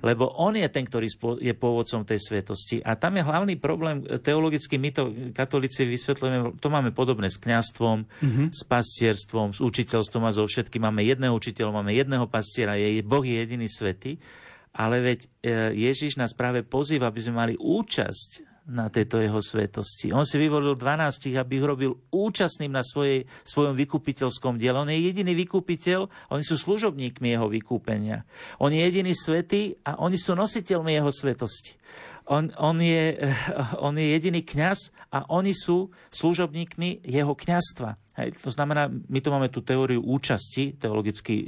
[0.00, 1.12] lebo On je ten, ktorý
[1.44, 2.80] je pôvodcom tej svetosti.
[2.80, 8.00] A tam je hlavný problém, teologicky my to katolíci vysvetľujeme, to máme podobné s kňastvom,
[8.00, 8.48] mm-hmm.
[8.48, 10.88] s pastierstvom, s učiteľstvom a so všetkým.
[10.88, 14.16] Máme jedného učiteľa, máme jedného pastiera, je, Boh je jediný svety.
[14.72, 15.28] Ale veď e,
[15.84, 20.12] Ježiš nás práve pozýva, aby sme mali účasť na tejto jeho svetosti.
[20.12, 24.76] On si vyvolil 12, aby ich robil účastným na svojej, svojom vykupiteľskom diele.
[24.76, 28.28] On je jediný vykupiteľ, oni sú služobníkmi jeho vykúpenia.
[28.60, 31.80] On je jediný svetý a oni sú nositeľmi jeho svetosti.
[32.28, 33.16] On, on, je,
[33.86, 37.96] on je jediný kňaz a oni sú služobníkmi jeho kňastva.
[38.18, 41.46] Hej, to znamená, my tu máme tú teóriu účasti, teologický e,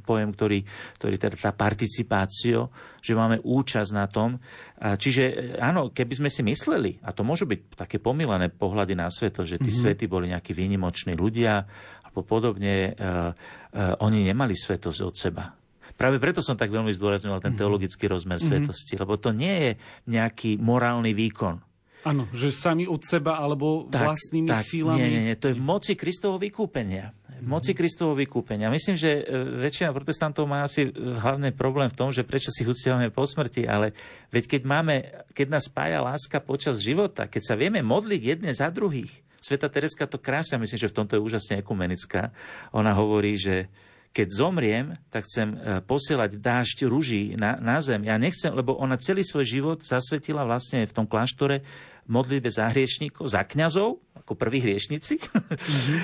[0.00, 0.64] pojem, ktorý,
[0.96, 2.72] ktorý teda tá participácio,
[3.04, 4.40] že máme účasť na tom.
[4.80, 8.96] A čiže e, áno, keby sme si mysleli, a to môžu byť také pomilené pohľady
[8.96, 9.84] na sveto, že tí mm-hmm.
[9.84, 11.68] svety boli nejakí výnimoční ľudia,
[12.08, 15.44] alebo podobne, e, e, oni nemali svetosť od seba.
[15.92, 17.60] Práve preto som tak veľmi zdôrazňoval ten mhm.
[17.60, 18.64] teologický rozmer mm-hmm.
[18.64, 19.70] svetosti, lebo to nie je
[20.08, 21.67] nejaký morálny výkon.
[22.06, 25.02] Áno, že sami od seba alebo tak, vlastnými tak, sílami.
[25.02, 27.10] Nie, nie, nie, to je v moci Kristovho vykúpenia.
[27.38, 28.66] V moci Kristovho vykúpenia.
[28.66, 29.22] Myslím, že e,
[29.62, 33.94] väčšina protestantov má asi hlavný problém v tom, že prečo si uctievame po smrti, ale
[34.34, 34.94] veď keď máme,
[35.34, 40.10] keď nás spája láska počas života, keď sa vieme modliť jedne za druhých, Sveta Tereska
[40.10, 42.34] to krása, myslím, že v tomto je úžasne ekumenická.
[42.74, 43.70] Ona hovorí, že
[44.12, 48.02] keď zomriem, tak chcem e, posielať dážď ruží na, na zem.
[48.02, 51.62] Ja nechcem, lebo ona celý svoj život zasvetila vlastne v tom kláštore
[52.08, 55.98] modlitbe za hriešníkov, za kňazov, ako prví hriešnici, mm-hmm.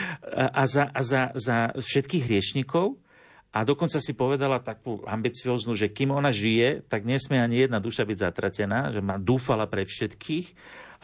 [0.52, 3.00] a, za, a za, za všetkých hriešníkov.
[3.54, 8.02] A dokonca si povedala takú ambicióznu, že kým ona žije, tak nesmie ani jedna duša
[8.02, 10.46] byť zatratená, že ma dúfala pre všetkých.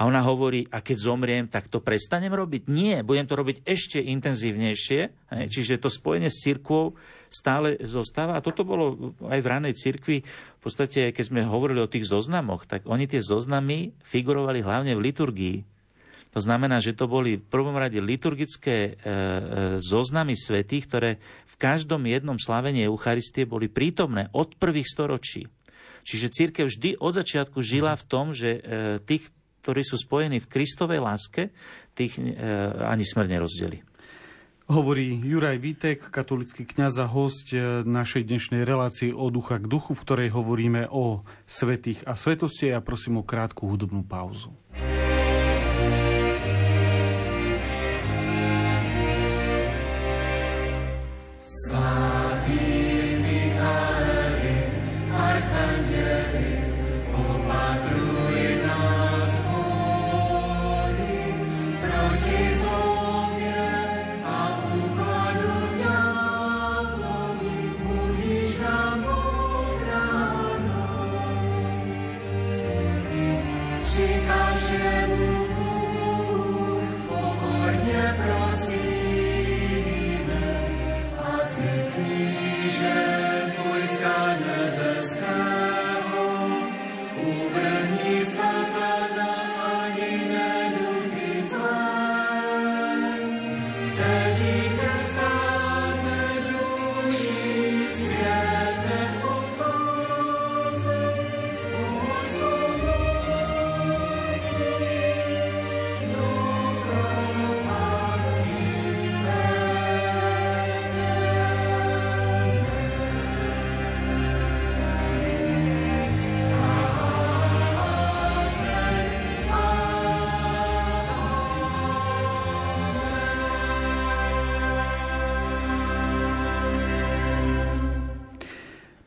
[0.00, 2.72] A ona hovorí, a keď zomriem, tak to prestanem robiť?
[2.72, 5.28] Nie, budem to robiť ešte intenzívnejšie.
[5.28, 6.96] Čiže to spojenie s cirkvou
[7.28, 8.40] stále zostáva.
[8.40, 10.24] A toto bolo aj v ranej cirkvi.
[10.24, 15.04] V podstate, keď sme hovorili o tých zoznamoch, tak oni tie zoznamy figurovali hlavne v
[15.04, 15.56] liturgii.
[16.32, 18.94] To znamená, že to boli v prvom rade liturgické e, e,
[19.82, 21.10] zoznamy svetých, ktoré
[21.44, 25.50] v každom jednom slavení Eucharistie boli prítomné od prvých storočí.
[26.06, 28.60] Čiže církev vždy od začiatku žila v tom, že e,
[29.02, 29.26] tých,
[29.60, 31.52] ktorí sú spojení v Kristovej láske,
[31.92, 32.32] tých e,
[32.80, 33.78] ani smrť nerozdeli.
[34.70, 39.98] Hovorí Juraj Vítek, katolický kňaz a host e, našej dnešnej relácie o ducha k duchu,
[39.98, 42.70] v ktorej hovoríme o svetých a svetosti.
[42.70, 44.54] Ja prosím o krátku hudobnú pauzu.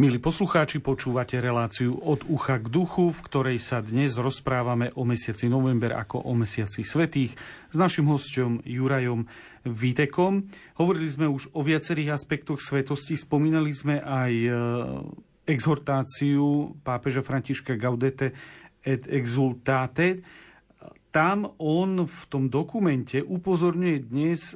[0.03, 5.47] Milí poslucháči, počúvate reláciu od ucha k duchu, v ktorej sa dnes rozprávame o mesiaci
[5.47, 7.31] november ako o mesiaci svetých
[7.71, 9.23] s našim hostom Jurajom
[9.63, 10.51] Vítekom.
[10.75, 14.49] Hovorili sme už o viacerých aspektoch svetosti, spomínali sme aj e,
[15.47, 18.35] exhortáciu pápeža Františka Gaudete
[18.83, 20.19] et exultate.
[21.15, 24.51] Tam on v tom dokumente upozorňuje dnes,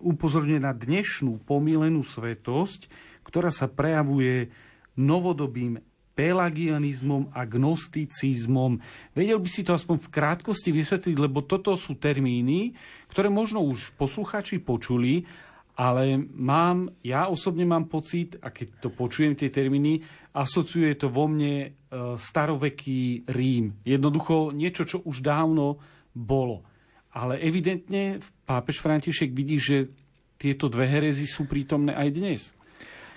[0.00, 4.54] upozorňuje na dnešnú pomílenú svetosť, ktorá sa prejavuje
[4.94, 5.82] novodobým
[6.14, 8.78] pelagianizmom a gnosticizmom.
[9.10, 12.78] Vedel by si to aspoň v krátkosti vysvetliť, lebo toto sú termíny,
[13.10, 15.26] ktoré možno už poslucháči počuli,
[15.74, 19.98] ale mám, ja osobne mám pocit, a keď to počujem tie termíny,
[20.30, 21.68] asociuje to vo mne e,
[22.14, 23.82] staroveký Rím.
[23.82, 25.82] Jednoducho niečo, čo už dávno
[26.14, 26.62] bolo.
[27.10, 29.90] Ale evidentne pápež František vidí, že
[30.38, 32.42] tieto dve herezy sú prítomné aj dnes.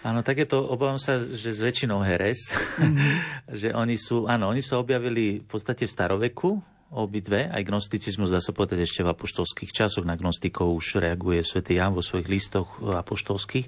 [0.05, 3.09] Áno, tak je to, obávam sa, že s väčšinou heres, mm-hmm.
[3.65, 6.61] že oni sú, áno, oni sa objavili v podstate v staroveku,
[6.93, 11.75] obidve, aj gnosticizmus, dá sa povedať ešte v apoštolských časoch, na gnostikov už reaguje svätý
[11.75, 13.67] Jan vo svojich listoch apoštolských.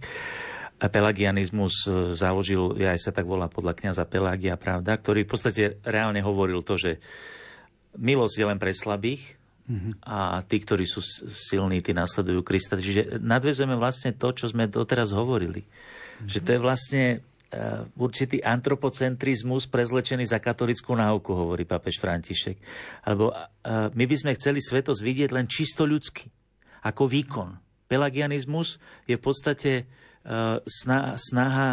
[0.80, 5.32] A pelagianizmus e, založil, ja aj sa tak volá podľa kniaza Pelagia, pravda, ktorý v
[5.36, 7.04] podstate reálne hovoril to, že
[8.00, 9.40] milosť je len pre slabých,
[9.70, 10.02] Mm-hmm.
[10.02, 10.98] A tí, ktorí sú
[11.30, 12.74] silní, tí nasledujú Krista.
[12.74, 15.62] Čiže nadvezujeme vlastne to, čo sme doteraz hovorili.
[16.20, 16.30] Mm-hmm.
[16.30, 22.60] Že to je vlastne uh, určitý antropocentrizmus prezlečený za katolickú náuku, hovorí papež František.
[23.08, 26.28] Alebo uh, my by sme chceli svetosť vidieť len čisto ľudsky.
[26.84, 27.50] ako výkon.
[27.90, 28.78] Pelagianizmus
[29.10, 31.70] je v podstate uh, snaha, snaha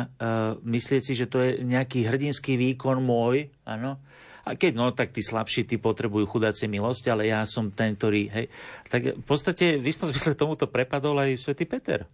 [0.64, 4.00] myslieť si, že to je nejaký hrdinský výkon môj, áno,
[4.46, 8.30] a keď no, tak tí slabší, tí potrebujú chudáci milosť, ale ja som ten, ktorý,
[8.30, 8.46] hej.
[8.86, 12.06] Tak v podstate v istom zmysle tomuto prepadol aj svätý Peter.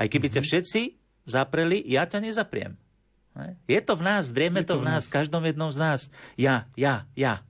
[0.00, 0.40] Aj keby mm-hmm.
[0.40, 0.80] ťa všetci
[1.26, 2.74] zapreli, ja ťa nezapriem.
[3.64, 6.00] Je to v nás, drieme to, to v nás, v každom jednom z nás.
[6.36, 7.40] Ja, ja, ja.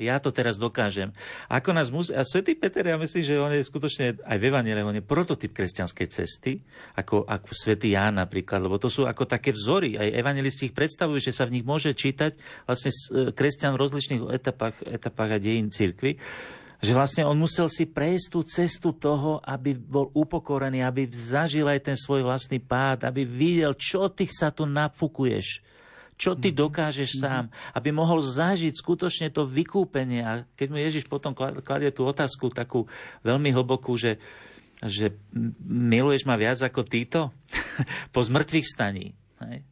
[0.00, 1.12] Ja to teraz dokážem.
[1.52, 2.08] Ako nás mus...
[2.08, 5.52] A svätý Peter, ja myslím, že on je skutočne aj v Evangele, on je prototyp
[5.52, 6.64] kresťanskej cesty,
[6.96, 10.00] ako, ako svätý Ján napríklad, lebo to sú ako také vzory.
[10.00, 14.20] Aj evangelisti ich predstavujú, že sa v nich môže čítať vlastne e, kresťan v rozličných
[14.32, 16.16] etapách, etapách a dejín cirkvi
[16.80, 21.80] že vlastne on musel si prejsť tú cestu toho, aby bol upokorený, aby zažil aj
[21.92, 25.64] ten svoj vlastný pád, aby videl, čo ty sa tu nafukuješ,
[26.16, 26.56] čo ty mhm.
[26.56, 27.24] dokážeš mm-hmm.
[27.24, 27.44] sám,
[27.76, 30.20] aby mohol zažiť skutočne to vykúpenie.
[30.24, 32.88] A keď mu Ježiš potom kladie tú otázku takú
[33.24, 34.20] veľmi hlbokú, že,
[34.84, 35.12] že
[35.64, 37.32] miluješ ma viac ako títo
[38.14, 39.16] po zmrtvých staní.
[39.44, 39.64] Hej?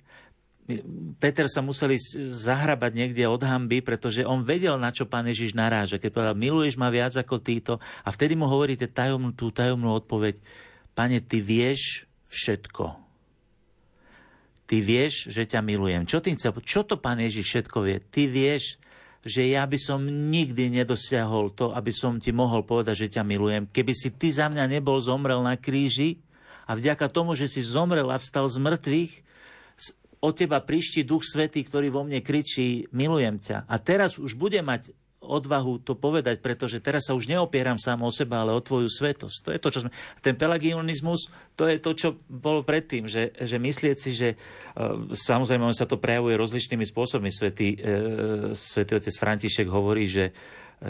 [1.21, 6.01] Peter sa museli zahrabať niekde od hamby, pretože on vedel, na čo pán Ježiš naráža.
[6.01, 7.77] Keď povedal, miluješ ma viac ako títo.
[8.01, 10.41] A vtedy mu hovoríte tajomnú, tú tajomnú odpoveď.
[10.97, 12.97] Pane, ty vieš všetko.
[14.65, 16.09] Ty vieš, že ťa milujem.
[16.09, 16.57] Čo, tým chcel?
[16.65, 18.01] Čo to pán Ježiš všetko vie?
[18.01, 18.81] Ty vieš,
[19.21, 23.69] že ja by som nikdy nedosiahol to, aby som ti mohol povedať, že ťa milujem.
[23.69, 26.25] Keby si ty za mňa nebol zomrel na kríži
[26.65, 29.13] a vďaka tomu, že si zomrel a vstal z mŕtvych,
[30.25, 33.69] od teba prišti Duch Svetý, ktorý vo mne kričí, milujem ťa.
[33.69, 38.13] A teraz už bude mať odvahu to povedať, pretože teraz sa už neopieram sám o
[38.13, 39.37] seba, ale o tvoju svetosť.
[39.41, 39.91] To je to, čo sme...
[40.21, 45.65] Ten pelagionizmus, to je to, čo bolo predtým, že, že myslieť si, že uh, samozrejme
[45.65, 47.33] on sa to prejavuje rozličnými spôsobmi.
[47.33, 50.37] Svetý, uh, Svetý otec František hovorí, že,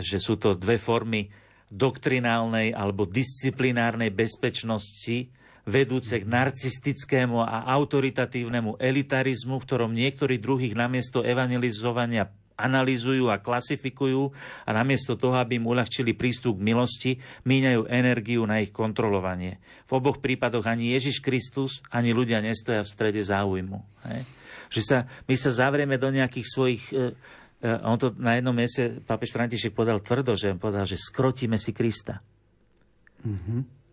[0.02, 1.30] že sú to dve formy
[1.70, 5.30] doktrinálnej alebo disciplinárnej bezpečnosti,
[5.64, 14.30] vedúce k narcistickému a autoritatívnemu elitarizmu, v ktorom niektorí druhých namiesto evangelizovania analýzujú a klasifikujú
[14.62, 17.12] a namiesto toho, aby im uľahčili prístup k milosti,
[17.42, 19.58] míňajú energiu na ich kontrolovanie.
[19.90, 23.78] V oboch prípadoch ani Ježiš Kristus, ani ľudia nestoja v strede záujmu.
[24.06, 24.22] Hej?
[24.70, 26.82] Že sa, my sa zavrieme do nejakých svojich...
[26.94, 27.10] E,
[27.58, 31.74] e, on to na jednom mieste, papež František povedal tvrdo, že povedal, že skrotíme si
[31.74, 32.22] Krista.
[33.26, 33.83] Mm-hmm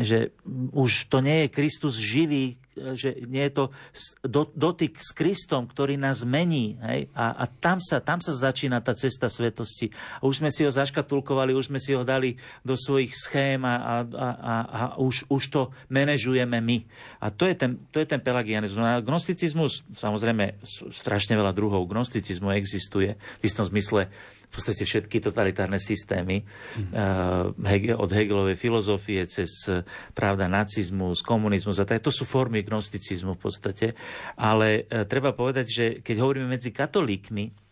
[0.00, 0.34] že
[0.72, 2.60] už to nie je Kristus živý,
[2.94, 3.64] že nie je to
[4.54, 6.80] dotyk s Kristom, ktorý nás mení.
[6.80, 7.12] Hej?
[7.12, 9.92] A, a tam, sa, tam sa začína tá cesta svetosti.
[10.20, 13.74] A už sme si ho zaškatulkovali, už sme si ho dali do svojich schém a,
[13.76, 15.62] a, a, a už, už to
[15.92, 16.78] manažujeme my.
[17.20, 18.80] A to je ten, to je ten pelagianizmus.
[18.80, 20.62] A gnosticizmus, samozrejme,
[20.94, 24.08] strašne veľa druhov gnosticizmu existuje v istom zmysle
[24.50, 27.94] v podstate všetky totalitárne systémy mm.
[27.94, 32.02] od Hegelovej filozofie cez eh, pravda nacizmus, komunizmus a tak.
[32.02, 33.86] To sú formy gnosticizmu v podstate.
[34.34, 37.69] Ale eh, treba povedať, že keď hovoríme medzi katolíkmi,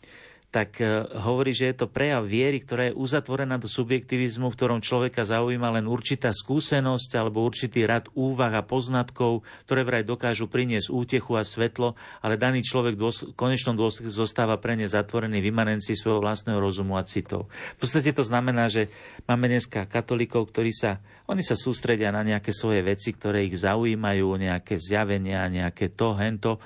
[0.49, 4.81] tak e, hovorí, že je to prejav viery, ktorá je uzatvorená do subjektivizmu, v ktorom
[4.81, 10.89] človeka zaujíma len určitá skúsenosť alebo určitý rad úvah a poznatkov, ktoré vraj dokážu priniesť
[10.89, 15.53] útechu a svetlo, ale daný človek v konečnom dôsledku zostáva pre ne zatvorený v
[15.93, 17.53] svojho vlastného rozumu a citov.
[17.77, 18.89] V podstate to znamená, že
[19.29, 24.27] máme dneska katolíkov, ktorí sa, oni sa sústredia na nejaké svoje veci, ktoré ich zaujímajú,
[24.41, 26.57] nejaké zjavenia, nejaké to, hento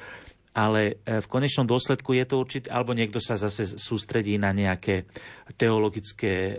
[0.52, 5.08] ale e, v konečnom dôsledku je to určite, alebo niekto sa zase sústredí na nejaké
[5.56, 6.54] teologické e,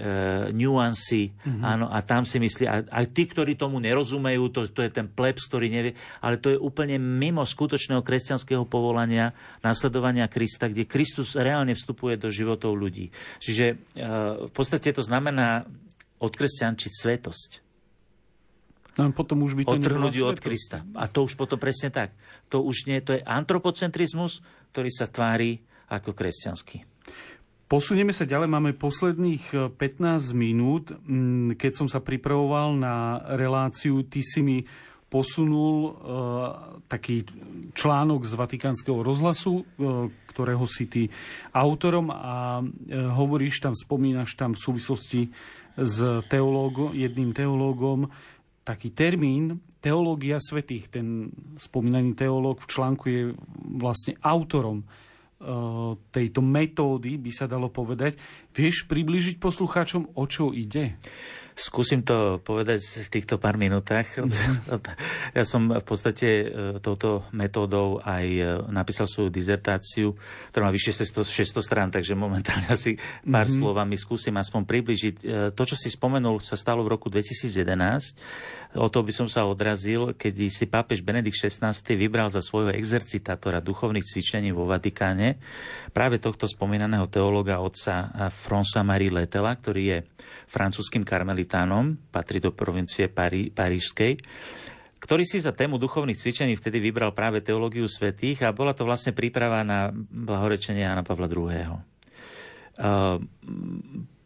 [0.54, 1.62] nuancy, mm-hmm.
[1.62, 5.06] áno, a tam si myslí, a, aj tí, ktorí tomu nerozumejú, to, to je ten
[5.06, 5.94] plebs, ktorý nevie,
[6.26, 12.34] ale to je úplne mimo skutočného kresťanského povolania, nasledovania Krista, kde Kristus reálne vstupuje do
[12.34, 13.14] životov ľudí.
[13.40, 13.76] Čiže e,
[14.50, 15.70] v podstate to znamená
[16.18, 17.63] odkresťančiť svetosť.
[18.94, 20.86] No, potom už by to Odtrhnúť od Krista.
[20.94, 22.14] A to už potom presne tak.
[22.54, 26.86] To už nie, to je antropocentrizmus, ktorý sa tvári ako kresťanský.
[27.66, 30.94] Posunieme sa ďalej, máme posledných 15 e, minút.
[30.94, 34.62] Mm, keď som sa pripravoval na reláciu, ty si mi
[35.14, 35.94] posunul uh,
[36.90, 37.22] taký
[37.78, 41.04] článok z Vatikánskeho rozhlasu, uh, ktorého si ty
[41.54, 42.66] autorom a uh,
[43.14, 45.22] hovoríš tam, spomínaš tam v súvislosti
[45.78, 45.98] s
[46.34, 48.10] teológom, jedným teológom,
[48.64, 50.88] taký termín teológia svetých.
[50.88, 51.30] Ten
[51.60, 53.22] spomínaný teológ v článku je
[53.76, 54.86] vlastne autorom e,
[56.10, 58.16] tejto metódy, by sa dalo povedať.
[58.56, 60.96] Vieš približiť poslucháčom, o čo ide?
[61.54, 64.10] Skúsim to povedať v týchto pár minútach.
[65.38, 66.46] Ja som v podstate e,
[66.82, 68.42] touto metódou aj e,
[68.74, 70.18] napísal svoju dizertáciu,
[70.50, 73.62] ktorá má vyše 600, 600 strán, takže momentálne asi pár mm-hmm.
[73.62, 75.16] slovami skúsim aspoň približiť.
[75.22, 75.24] E,
[75.54, 78.78] to, čo si spomenul, sa stalo v roku 2011.
[78.82, 83.62] O to by som sa odrazil, keď si pápež Benedikt XVI vybral za svojho exercitátora
[83.62, 85.38] duchovných cvičení vo Vatikáne
[85.94, 89.98] práve tohto spomínaného teológa otca François Marie Letela, ktorý je
[90.50, 91.06] francúzským
[91.44, 94.18] karmelitánom, patrí do provincie Parí, Parížskej,
[95.04, 99.12] ktorý si za tému duchovných cvičení vtedy vybral práve teológiu svetých a bola to vlastne
[99.12, 101.52] príprava na blahorečenie Jana Pavla II.
[102.80, 103.20] Uh,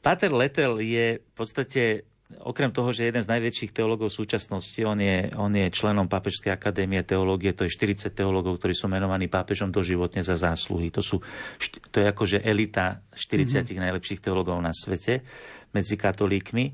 [0.05, 2.05] Pater Letel je v podstate
[2.43, 6.51] okrem toho, že je jeden z najväčších teológov súčasnosti, on je, on je členom Pápežskej
[6.51, 10.91] akadémie teológie, to je 40 teológov, ktorí sú menovaní pápežom doživotne za zásluhy.
[10.91, 11.23] To, sú,
[11.89, 13.83] to je akože elita 40 mm-hmm.
[13.89, 15.23] najlepších teológov na svete
[15.71, 16.65] medzi katolíkmi.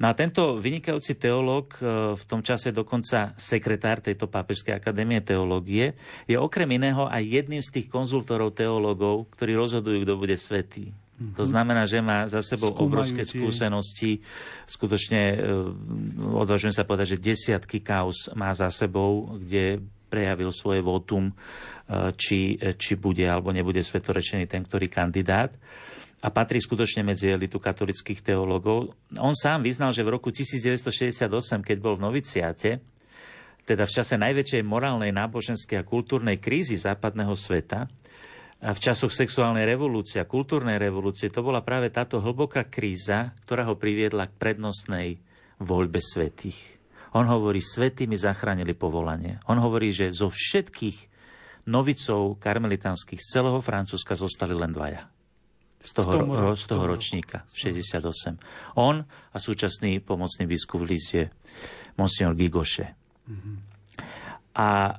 [0.00, 5.92] No a tento vynikajúci teológ, e, v tom čase dokonca sekretár tejto Pápežskej akadémie teológie,
[6.24, 10.96] je okrem iného aj jedným z tých konzultorov teológov, ktorí rozhodujú, kto bude svetý.
[11.20, 11.36] Mm-hmm.
[11.36, 13.44] To znamená, že má za sebou Skúmajú obrovské tie...
[13.44, 14.24] skúsenosti.
[14.64, 15.38] Skutočne e,
[16.32, 21.34] odvážujem sa povedať, že desiatky kaus má za sebou, kde prejavil svoje votum, e,
[22.16, 25.52] či, či bude alebo nebude svetorečený ten, ktorý kandidát
[26.20, 28.92] a patrí skutočne medzi elitu katolických teológov.
[29.16, 31.32] On sám vyznal, že v roku 1968,
[31.64, 32.70] keď bol v noviciáte,
[33.64, 37.88] teda v čase najväčšej morálnej, náboženskej a kultúrnej krízy západného sveta,
[38.60, 43.64] a v časoch sexuálnej revolúcie a kultúrnej revolúcie, to bola práve táto hlboká kríza, ktorá
[43.64, 45.16] ho priviedla k prednostnej
[45.56, 46.60] voľbe svetých.
[47.16, 49.40] On hovorí, svetí mi zachránili povolanie.
[49.48, 51.08] On hovorí, že zo všetkých
[51.72, 55.08] novicov karmelitánskych z celého Francúzska zostali len dvaja
[55.80, 58.36] z toho, ro, z toho ročníka, 68.
[58.76, 61.24] On a súčasný pomocný biskup v Lizie,
[61.96, 62.92] monsignor Gigoše.
[63.24, 63.56] Mm-hmm.
[64.50, 64.94] A e,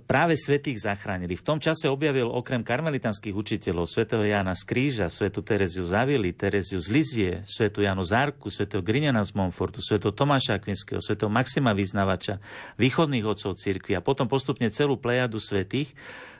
[0.00, 1.36] práve svetých zachránili.
[1.36, 6.32] V tom čase objavil okrem karmelitanských učiteľov svätého Jána z Kríža, svätú Tereziu z Avily,
[6.32, 11.76] Tereziu z Lizie, svätú Janu Zárku, svätého Griňana z Monfortu, svätého Tomáša Akvinského, svätého Maxima
[11.76, 12.40] Vyznavača,
[12.80, 15.92] východných otcov cirkvi a potom postupne celú plejadu svetých,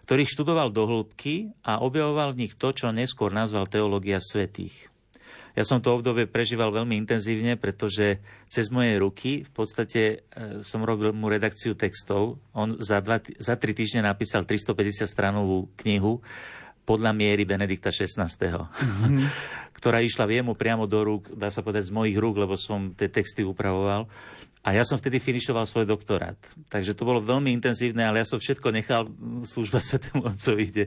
[0.05, 4.93] ktorých študoval do hĺbky a objavoval v nich to, čo neskôr nazval teológia svetých.
[5.55, 8.19] Ja som to obdobie prežíval veľmi intenzívne, pretože
[8.51, 10.17] cez moje ruky v podstate e,
[10.67, 12.43] som robil mu redakciu textov.
[12.51, 16.19] On za, dva, za tri týždne napísal 350 stranovú knihu
[16.85, 19.25] podľa miery Benedikta XVI, mm-hmm.
[19.79, 23.07] ktorá išla jemu priamo do rúk, dá sa povedať z mojich rúk, lebo som tie
[23.07, 24.11] texty upravoval.
[24.65, 26.41] A ja som vtedy finišoval svoj doktorát.
[26.73, 29.13] Takže to bolo veľmi intenzívne, ale ja som všetko nechal,
[29.45, 30.85] služba Svetému Otcovi ide,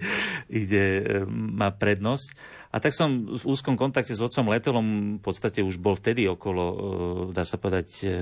[0.49, 2.33] ide, e, má prednosť.
[2.73, 4.87] A tak som v úzkom kontakte s otcom Letelom,
[5.17, 6.75] v podstate už bol vtedy okolo, e,
[7.37, 8.17] dá sa povedať, e,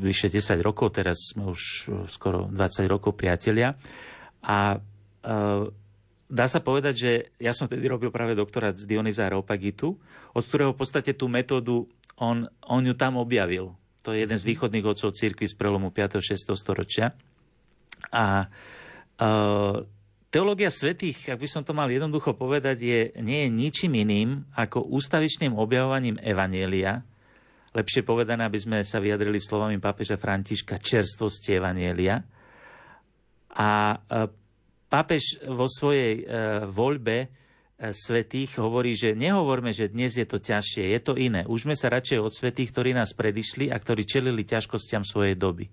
[0.00, 3.76] vyše 10 rokov, teraz sme už skoro 20 rokov priatelia.
[4.40, 4.80] A
[6.26, 10.00] dá sa povedať, že ja som vtedy robil práve doktorát z Dionyza Areopagitu,
[10.32, 11.86] od ktorého v podstate tú metódu
[12.18, 16.18] on, on ju tam objavil to je jeden z východných otcov cirkvi z prelomu 5.
[16.18, 16.58] a 6.
[16.58, 17.14] storočia.
[18.10, 19.78] A uh,
[20.28, 24.90] teológia svetých, ak by som to mal jednoducho povedať, je, nie je ničím iným ako
[24.90, 27.06] ústavičným objavovaním Evanielia,
[27.72, 32.20] lepšie povedané, aby sme sa vyjadrili slovami pápeža Františka, čerstvosti Evanielia.
[33.54, 34.26] A uh,
[34.90, 37.41] pápež vo svojej uh, voľbe
[37.90, 41.42] svetých hovorí, že nehovorme, že dnes je to ťažšie, je to iné.
[41.50, 45.66] Užme sa radšej od svetých, ktorí nás predišli a ktorí čelili ťažkostiam svojej doby.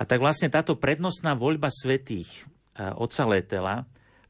[0.00, 2.26] A tak vlastne táto prednostná voľba svetých
[2.74, 3.76] oca Letela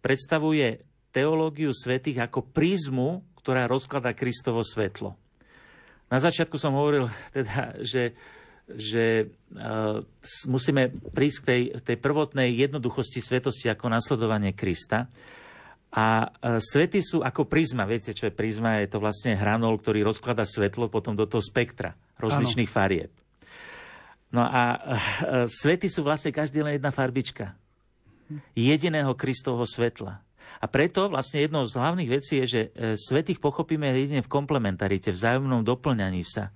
[0.04, 5.16] predstavuje teológiu svetých ako prízmu, ktorá rozklada Kristovo svetlo.
[6.10, 8.12] Na začiatku som hovoril teda, že
[8.70, 9.98] že uh,
[10.46, 15.10] musíme prísť k tej, tej prvotnej jednoduchosti svetosti ako nasledovanie Krista.
[15.90, 17.82] A e, svety sú ako prízma.
[17.82, 18.78] Viete, čo je prízma?
[18.78, 22.76] Je to vlastne hranol, ktorý rozklada svetlo potom do toho spektra rozličných ano.
[22.78, 23.10] farieb.
[24.30, 24.78] No a e,
[25.50, 27.58] svety sú vlastne každý len jedna farbička.
[28.54, 30.22] Jediného Kristovho svetla.
[30.62, 35.10] A preto vlastne jednou z hlavných vecí je, že e, svetých pochopíme jedine v komplementarite,
[35.10, 36.54] v vzájomnom doplňaní sa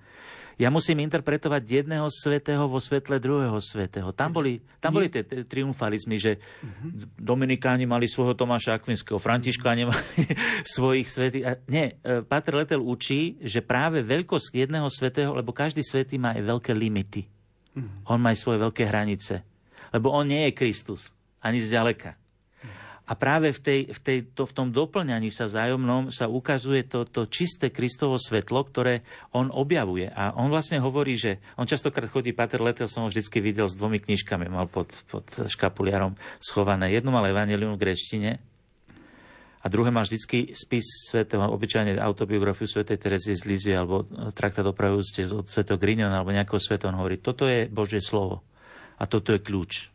[0.55, 4.15] ja musím interpretovať jedného svetého vo svetle druhého svetého.
[4.15, 7.11] Tam boli, tam boli tie triumfalizmy, že uh-huh.
[7.19, 10.05] Dominikáni mali svojho Tomáša Akvinského, Františkáni mali
[10.77, 11.45] svojich svetých.
[11.67, 16.43] nie, e, Pater Letel učí, že práve veľkosť jedného svetého, lebo každý svetý má aj
[16.47, 17.27] veľké limity.
[17.75, 18.15] Uh-huh.
[18.15, 19.43] On má aj svoje veľké hranice.
[19.91, 22.24] Lebo on nie je Kristus, ani zďaleka.
[23.05, 27.05] A práve v, tej, v, tej, to, v tom doplňaní sa vzájomnom sa ukazuje to,
[27.05, 29.05] to čisté Kristovo svetlo, ktoré
[29.37, 30.09] on objavuje.
[30.09, 33.77] A on vlastne hovorí, že on častokrát chodí, Pater Letel som ho vždy videl s
[33.77, 36.97] dvomi knižkami, mal pod, pod škapuliarom schované.
[36.97, 38.41] Jednu mal Evangelium v greštine,
[39.65, 44.05] a druhé má vždycky spis svätého, obyčajne autobiografiu svätej Terezy z Lizy alebo
[44.37, 46.93] traktát opravujúci od svätého Grignona alebo nejakého svetého.
[46.93, 48.45] On hovorí, toto je Božie slovo
[49.01, 49.94] a toto je kľúč.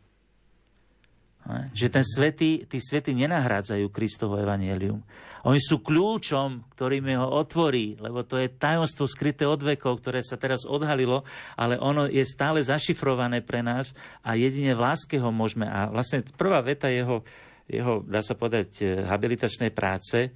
[1.74, 5.02] Že ten svety, tí svety nenahrádzajú Kristovo evanielium.
[5.48, 10.36] Oni sú kľúčom, ktorým ho otvorí, lebo to je tajomstvo skryté od vekov, ktoré sa
[10.36, 11.24] teraz odhalilo,
[11.56, 15.64] ale ono je stále zašifrované pre nás a jedine v láske ho môžeme.
[15.64, 17.24] A vlastne prvá veta jeho,
[17.64, 20.28] jeho dá sa povedať, eh, habilitačnej práce,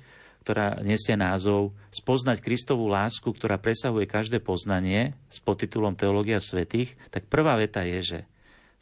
[0.45, 7.29] ktorá nesie názov Spoznať Kristovú lásku, ktorá presahuje každé poznanie s podtitulom Teológia svetých, tak
[7.33, 8.19] prvá veta je, že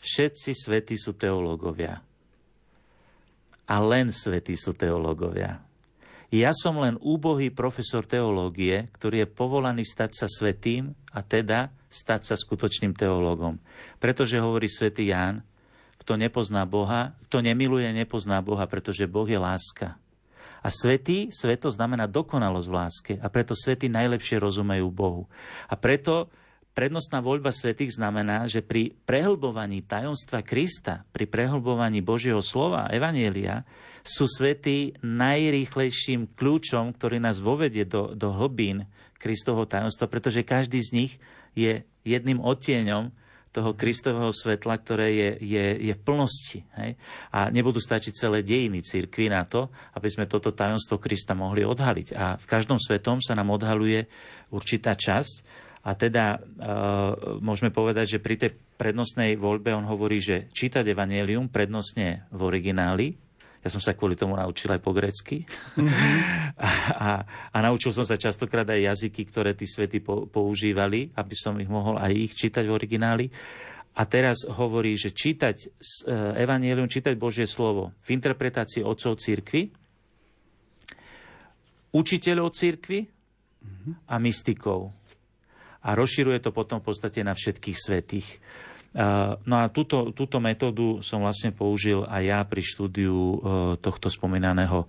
[0.02, 2.02] všetci svety sú teológovia
[3.66, 5.62] a len svetí sú teológovia.
[6.32, 12.32] Ja som len úbohý profesor teológie, ktorý je povolaný stať sa svetým a teda stať
[12.32, 13.60] sa skutočným teológom.
[14.00, 15.44] Pretože hovorí svätý Ján,
[16.00, 20.00] kto nepozná Boha, kto nemiluje, nepozná Boha, pretože Boh je láska.
[20.64, 23.14] A svetý, sveto znamená dokonalosť v láske.
[23.20, 25.28] A preto svety najlepšie rozumejú Bohu.
[25.68, 26.32] A preto
[26.72, 33.68] Prednostná voľba svetých znamená, že pri prehlbovaní tajomstva Krista, pri prehlbovaní Božieho slova Evanielia,
[34.00, 38.88] sú svety najrýchlejším kľúčom, ktorý nás vovedie do, do hlbín
[39.20, 41.12] Kristovho tajomstva, pretože každý z nich
[41.52, 43.12] je jedným odtieňom
[43.52, 46.64] toho Kristového svetla, ktoré je, je, je v plnosti.
[46.72, 46.96] Hej?
[47.28, 52.16] A nebudú stačiť celé dejiny cirkvi na to, aby sme toto tajomstvo Krista mohli odhaliť.
[52.16, 54.08] A v každom svetom sa nám odhaluje
[54.48, 56.68] určitá časť, a teda e,
[57.42, 63.18] môžeme povedať, že pri tej prednostnej voľbe on hovorí, že čítať Evangelium prednostne v origináli,
[63.62, 65.46] ja som sa kvôli tomu naučil aj po grecky.
[65.78, 66.14] Mm-hmm.
[66.58, 66.70] a,
[67.06, 67.08] a,
[67.54, 71.70] a naučil som sa častokrát aj jazyky, ktoré tí svety po, používali, aby som ich
[71.70, 73.26] mohol aj ich čítať v origináli.
[73.92, 75.66] A teraz hovorí, že čítať e,
[76.42, 79.70] Evangelium, čítať Božie slovo v interpretácii otcov církvy,
[81.94, 84.10] učiteľov církvy mm-hmm.
[84.10, 85.01] a mystikov
[85.82, 88.28] a rozširuje to potom v podstate na všetkých svetých.
[89.48, 93.36] No a túto, túto metódu som vlastne použil aj ja pri štúdiu e,
[93.80, 94.84] tohto spomínaného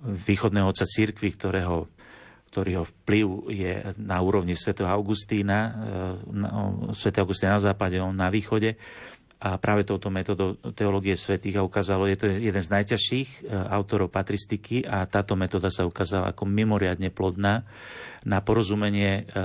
[0.00, 1.86] východného oca církvy, ktorého
[2.52, 5.72] ktorého vplyv je na úrovni svätého Augustína,
[6.88, 8.76] e, svätého Augustína na západe, on na východe
[9.42, 14.14] a práve touto metódou teológie svetých a ukázalo, je to jeden z najťažších e, autorov
[14.14, 17.66] patristiky a táto metóda sa ukázala ako mimoriadne plodná
[18.22, 19.42] na porozumenie e,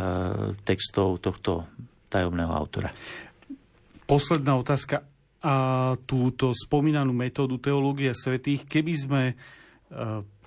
[0.62, 1.66] textov tohto
[2.14, 2.94] tajomného autora.
[4.06, 5.02] Posledná otázka.
[5.42, 9.36] A túto spomínanú metódu teológie svetých, keby sme e,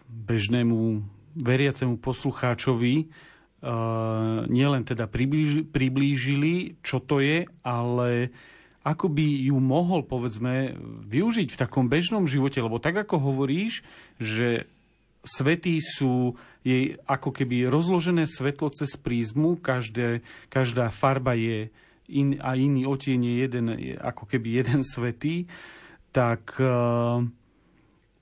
[0.06, 0.78] bežnému
[1.42, 3.06] veriacemu poslucháčovi
[4.48, 5.04] nielen teda
[5.68, 8.32] priblížili, čo to je, ale
[8.80, 12.64] ako by ju mohol, povedzme, využiť v takom bežnom živote.
[12.64, 13.84] Lebo tak, ako hovoríš,
[14.16, 14.64] že
[15.20, 21.68] svety sú jej ako keby rozložené svetlo cez prízmu, každé, každá farba je
[22.08, 23.66] in, a iný otieň je jeden,
[24.00, 25.44] ako keby jeden svetý,
[26.10, 27.22] tak uh,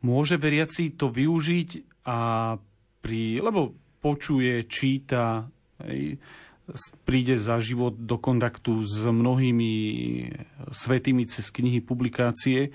[0.04, 2.18] môže veriaci to využiť a
[2.98, 3.72] pri, lebo
[4.02, 5.46] počuje, číta,
[5.86, 6.18] hej,
[7.08, 9.72] príde za život do kontaktu s mnohými
[10.68, 12.70] svetými cez knihy, publikácie,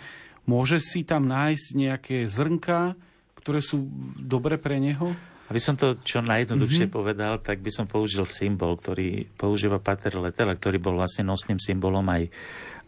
[0.49, 2.97] môže si tam nájsť nejaké zrnka,
[3.37, 3.85] ktoré sú
[4.17, 5.11] dobre pre neho?
[5.51, 6.97] Aby som to čo najjednoduchšie mm-hmm.
[6.97, 12.07] povedal, tak by som použil symbol, ktorý používa Pater Letela, ktorý bol vlastne nosným symbolom
[12.07, 12.31] aj,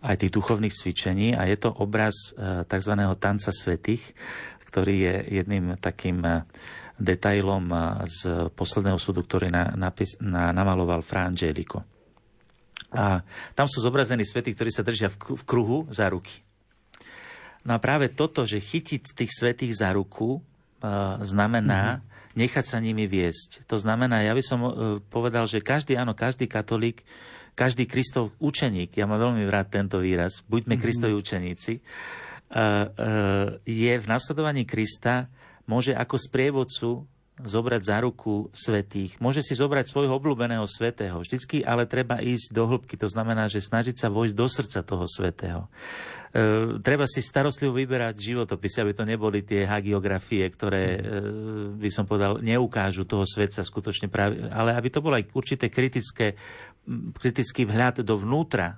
[0.01, 2.93] aj tých duchovných cvičení a je to obraz e, tzv.
[3.19, 4.15] tanca svetých,
[4.71, 6.47] ktorý je jedným takým e,
[6.95, 7.67] detailom
[8.07, 11.83] z posledného súdu, ktorý na, napis, na, namaloval Fra Angelico.
[12.95, 13.19] A
[13.51, 16.39] tam sú zobrazení svety, ktorí sa držia v, kruhu za ruky.
[17.67, 20.39] No a práve toto, že chytiť tých svetých za ruku,
[21.21, 22.37] znamená mm-hmm.
[22.37, 23.65] nechať sa nimi viesť.
[23.65, 24.71] To znamená, ja by som uh,
[25.09, 27.01] povedal, že každý, áno, každý katolík,
[27.55, 30.83] každý Kristov učeník, ja mám veľmi rád tento výraz, buďme mm-hmm.
[30.83, 32.85] Kristovi učeníci, uh, uh,
[33.63, 35.31] je v nasledovaní Krista
[35.65, 36.89] môže ako sprievodcu
[37.35, 39.19] zobrať za ruku svetých.
[39.19, 41.19] Môže si zobrať svojho obľúbeného svetého.
[41.19, 42.95] Vždycky ale treba ísť do hĺbky.
[42.95, 45.67] To znamená, že snažiť sa vojsť do srdca toho svetého.
[46.31, 50.99] E, treba si starostlivo vyberať životopisy, aby to neboli tie hagiografie, ktoré, e,
[51.75, 56.39] by som povedal, neukážu toho svetca skutočne práve, ale aby to bolo aj určité kritické
[57.17, 58.67] kritický vhľad dovnútra.
[58.67, 58.75] E,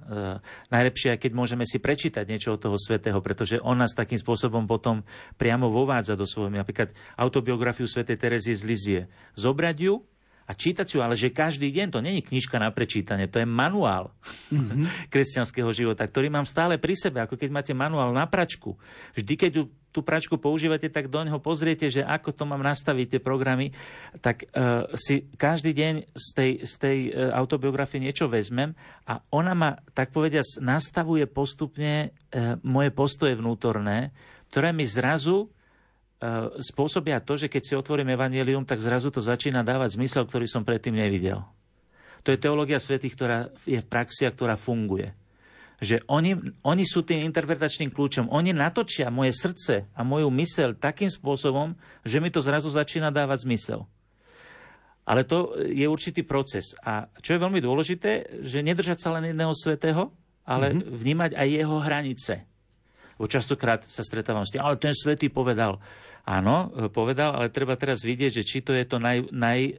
[0.71, 5.03] najlepšie, keď môžeme si prečítať niečo od toho svetého, pretože on nás takým spôsobom potom
[5.35, 6.51] priamo vovádza do svojho.
[6.51, 9.01] Napríklad autobiografiu svätej Terezie z Lizie.
[9.35, 9.93] Zobrať ju
[10.48, 14.15] a čítať ju, ale že každý deň, to není knižka na prečítanie, to je manuál
[14.48, 14.88] mm-hmm.
[15.14, 18.80] kresťanského života, ktorý mám stále pri sebe, ako keď máte manuál na pračku.
[19.11, 23.19] Vždy, keď tú, tú pračku používate, tak do neho pozriete, že ako to mám nastaviť
[23.19, 23.76] tie programy,
[24.24, 28.72] tak uh, si každý deň z tej, z tej uh, autobiografie niečo vezmem
[29.03, 34.15] a ona ma, tak povediať, nastavuje postupne uh, moje postoje vnútorné,
[34.48, 35.52] ktoré mi zrazu
[36.57, 40.65] spôsobia to, že keď si otvorím evanelium, tak zrazu to začína dávať zmysel, ktorý som
[40.65, 41.45] predtým nevidel.
[42.26, 45.14] To je teológia svetých, ktorá je v praxi a ktorá funguje.
[45.77, 46.34] Že oni,
[46.65, 48.34] oni sú tým interpretačným kľúčom.
[48.34, 53.45] Oni natočia moje srdce a moju mysel takým spôsobom, že mi to zrazu začína dávať
[53.45, 53.85] zmysel.
[55.06, 56.73] Ale to je určitý proces.
[56.81, 60.11] A čo je veľmi dôležité, že nedržať sa len jedného svetého,
[60.44, 60.91] ale mm-hmm.
[60.98, 62.34] vnímať aj jeho hranice.
[63.18, 65.81] Bo častokrát sa stretávam s tým, ale ten svetý povedal.
[66.23, 69.73] Áno, e, povedal, ale treba teraz vidieť, že či to je to naj, naj, e,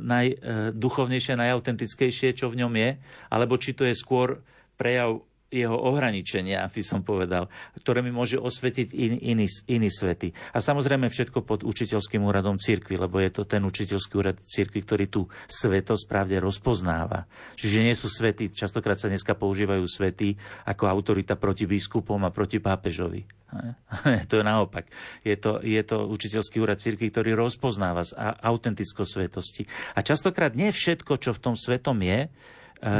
[0.00, 2.90] najduchovnejšie, najautentickejšie, čo v ňom je,
[3.28, 4.40] alebo či to je skôr
[4.80, 5.20] prejav
[5.50, 7.50] jeho ohraničenia, by som povedal,
[7.82, 10.30] ktoré mi môže osvetiť in, iný, iný svety.
[10.54, 15.10] A samozrejme všetko pod učiteľským úradom cirkvi, lebo je to ten učiteľský úrad cirkvi, ktorý
[15.10, 17.26] tú svetosť pravde rozpoznáva.
[17.58, 20.38] Čiže nie sú svety, častokrát sa dneska používajú svety
[20.70, 23.26] ako autorita proti biskupom a proti pápežovi.
[24.30, 24.86] to je naopak.
[25.26, 28.06] Je to, je to učiteľský úrad cirkvi, ktorý rozpoznáva
[28.38, 29.62] autentickosť svetosti.
[29.98, 32.30] A častokrát nie všetko, čo v tom svetom je.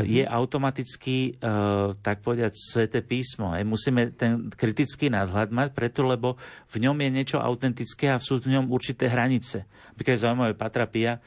[0.05, 3.57] Je automaticky, uh, tak povedať, sveté písmo.
[3.65, 6.37] Musíme ten kritický nadhľad mať preto, lebo
[6.69, 9.65] v ňom je niečo autentické a sú v ňom určité hranice.
[9.97, 11.21] Napríklad je zaujímavé, Patra Pia eh,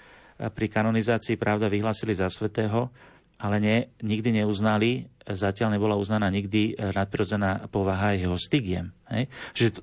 [0.54, 2.94] pri kanonizácii pravda vyhlásili za svetého,
[3.42, 8.96] ale nie, nikdy neuznali, zatiaľ nebola uznaná nikdy nadprirodzená povaha jeho stigiem.
[9.10, 9.28] Hej.
[9.52, 9.82] Že t-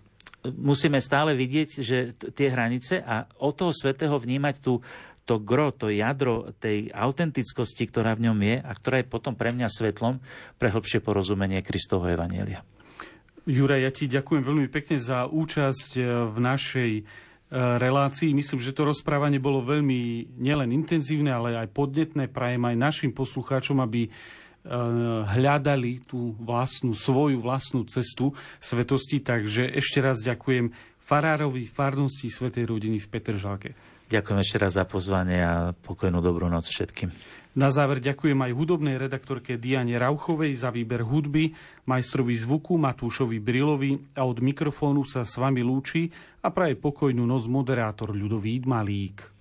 [0.49, 4.81] musíme stále vidieť, že t- tie hranice a od toho svetého vnímať tú
[5.25, 9.55] to gro, to jadro tej autentickosti, ktorá v ňom je a ktorá je potom pre
[9.55, 10.19] mňa svetlom
[10.59, 12.67] pre hlbšie porozumenie Kristovho Evanielia.
[13.49, 17.03] Juraj, ja ti ďakujem veľmi pekne za účasť e, v našej e,
[17.57, 18.37] relácii.
[18.37, 22.29] Myslím, že to rozprávanie bolo veľmi nielen intenzívne, ale aj podnetné.
[22.29, 24.11] Prajem aj našim poslucháčom, aby e,
[25.25, 29.25] hľadali tú vlastnú, svoju vlastnú cestu svetosti.
[29.25, 30.71] Takže ešte raz ďakujem
[31.01, 33.71] farárovi farnosti Svetej rodiny v Petržalke.
[34.11, 37.15] Ďakujem ešte raz za pozvanie a pokojnú dobrú noc všetkým.
[37.55, 41.55] Na záver ďakujem aj hudobnej redaktorke Diane Rauchovej za výber hudby,
[41.87, 46.11] majstrovi zvuku Matúšovi Brilovi a od mikrofónu sa s vami lúči
[46.43, 49.40] a praje pokojnú noc moderátor Ľudovít Malík.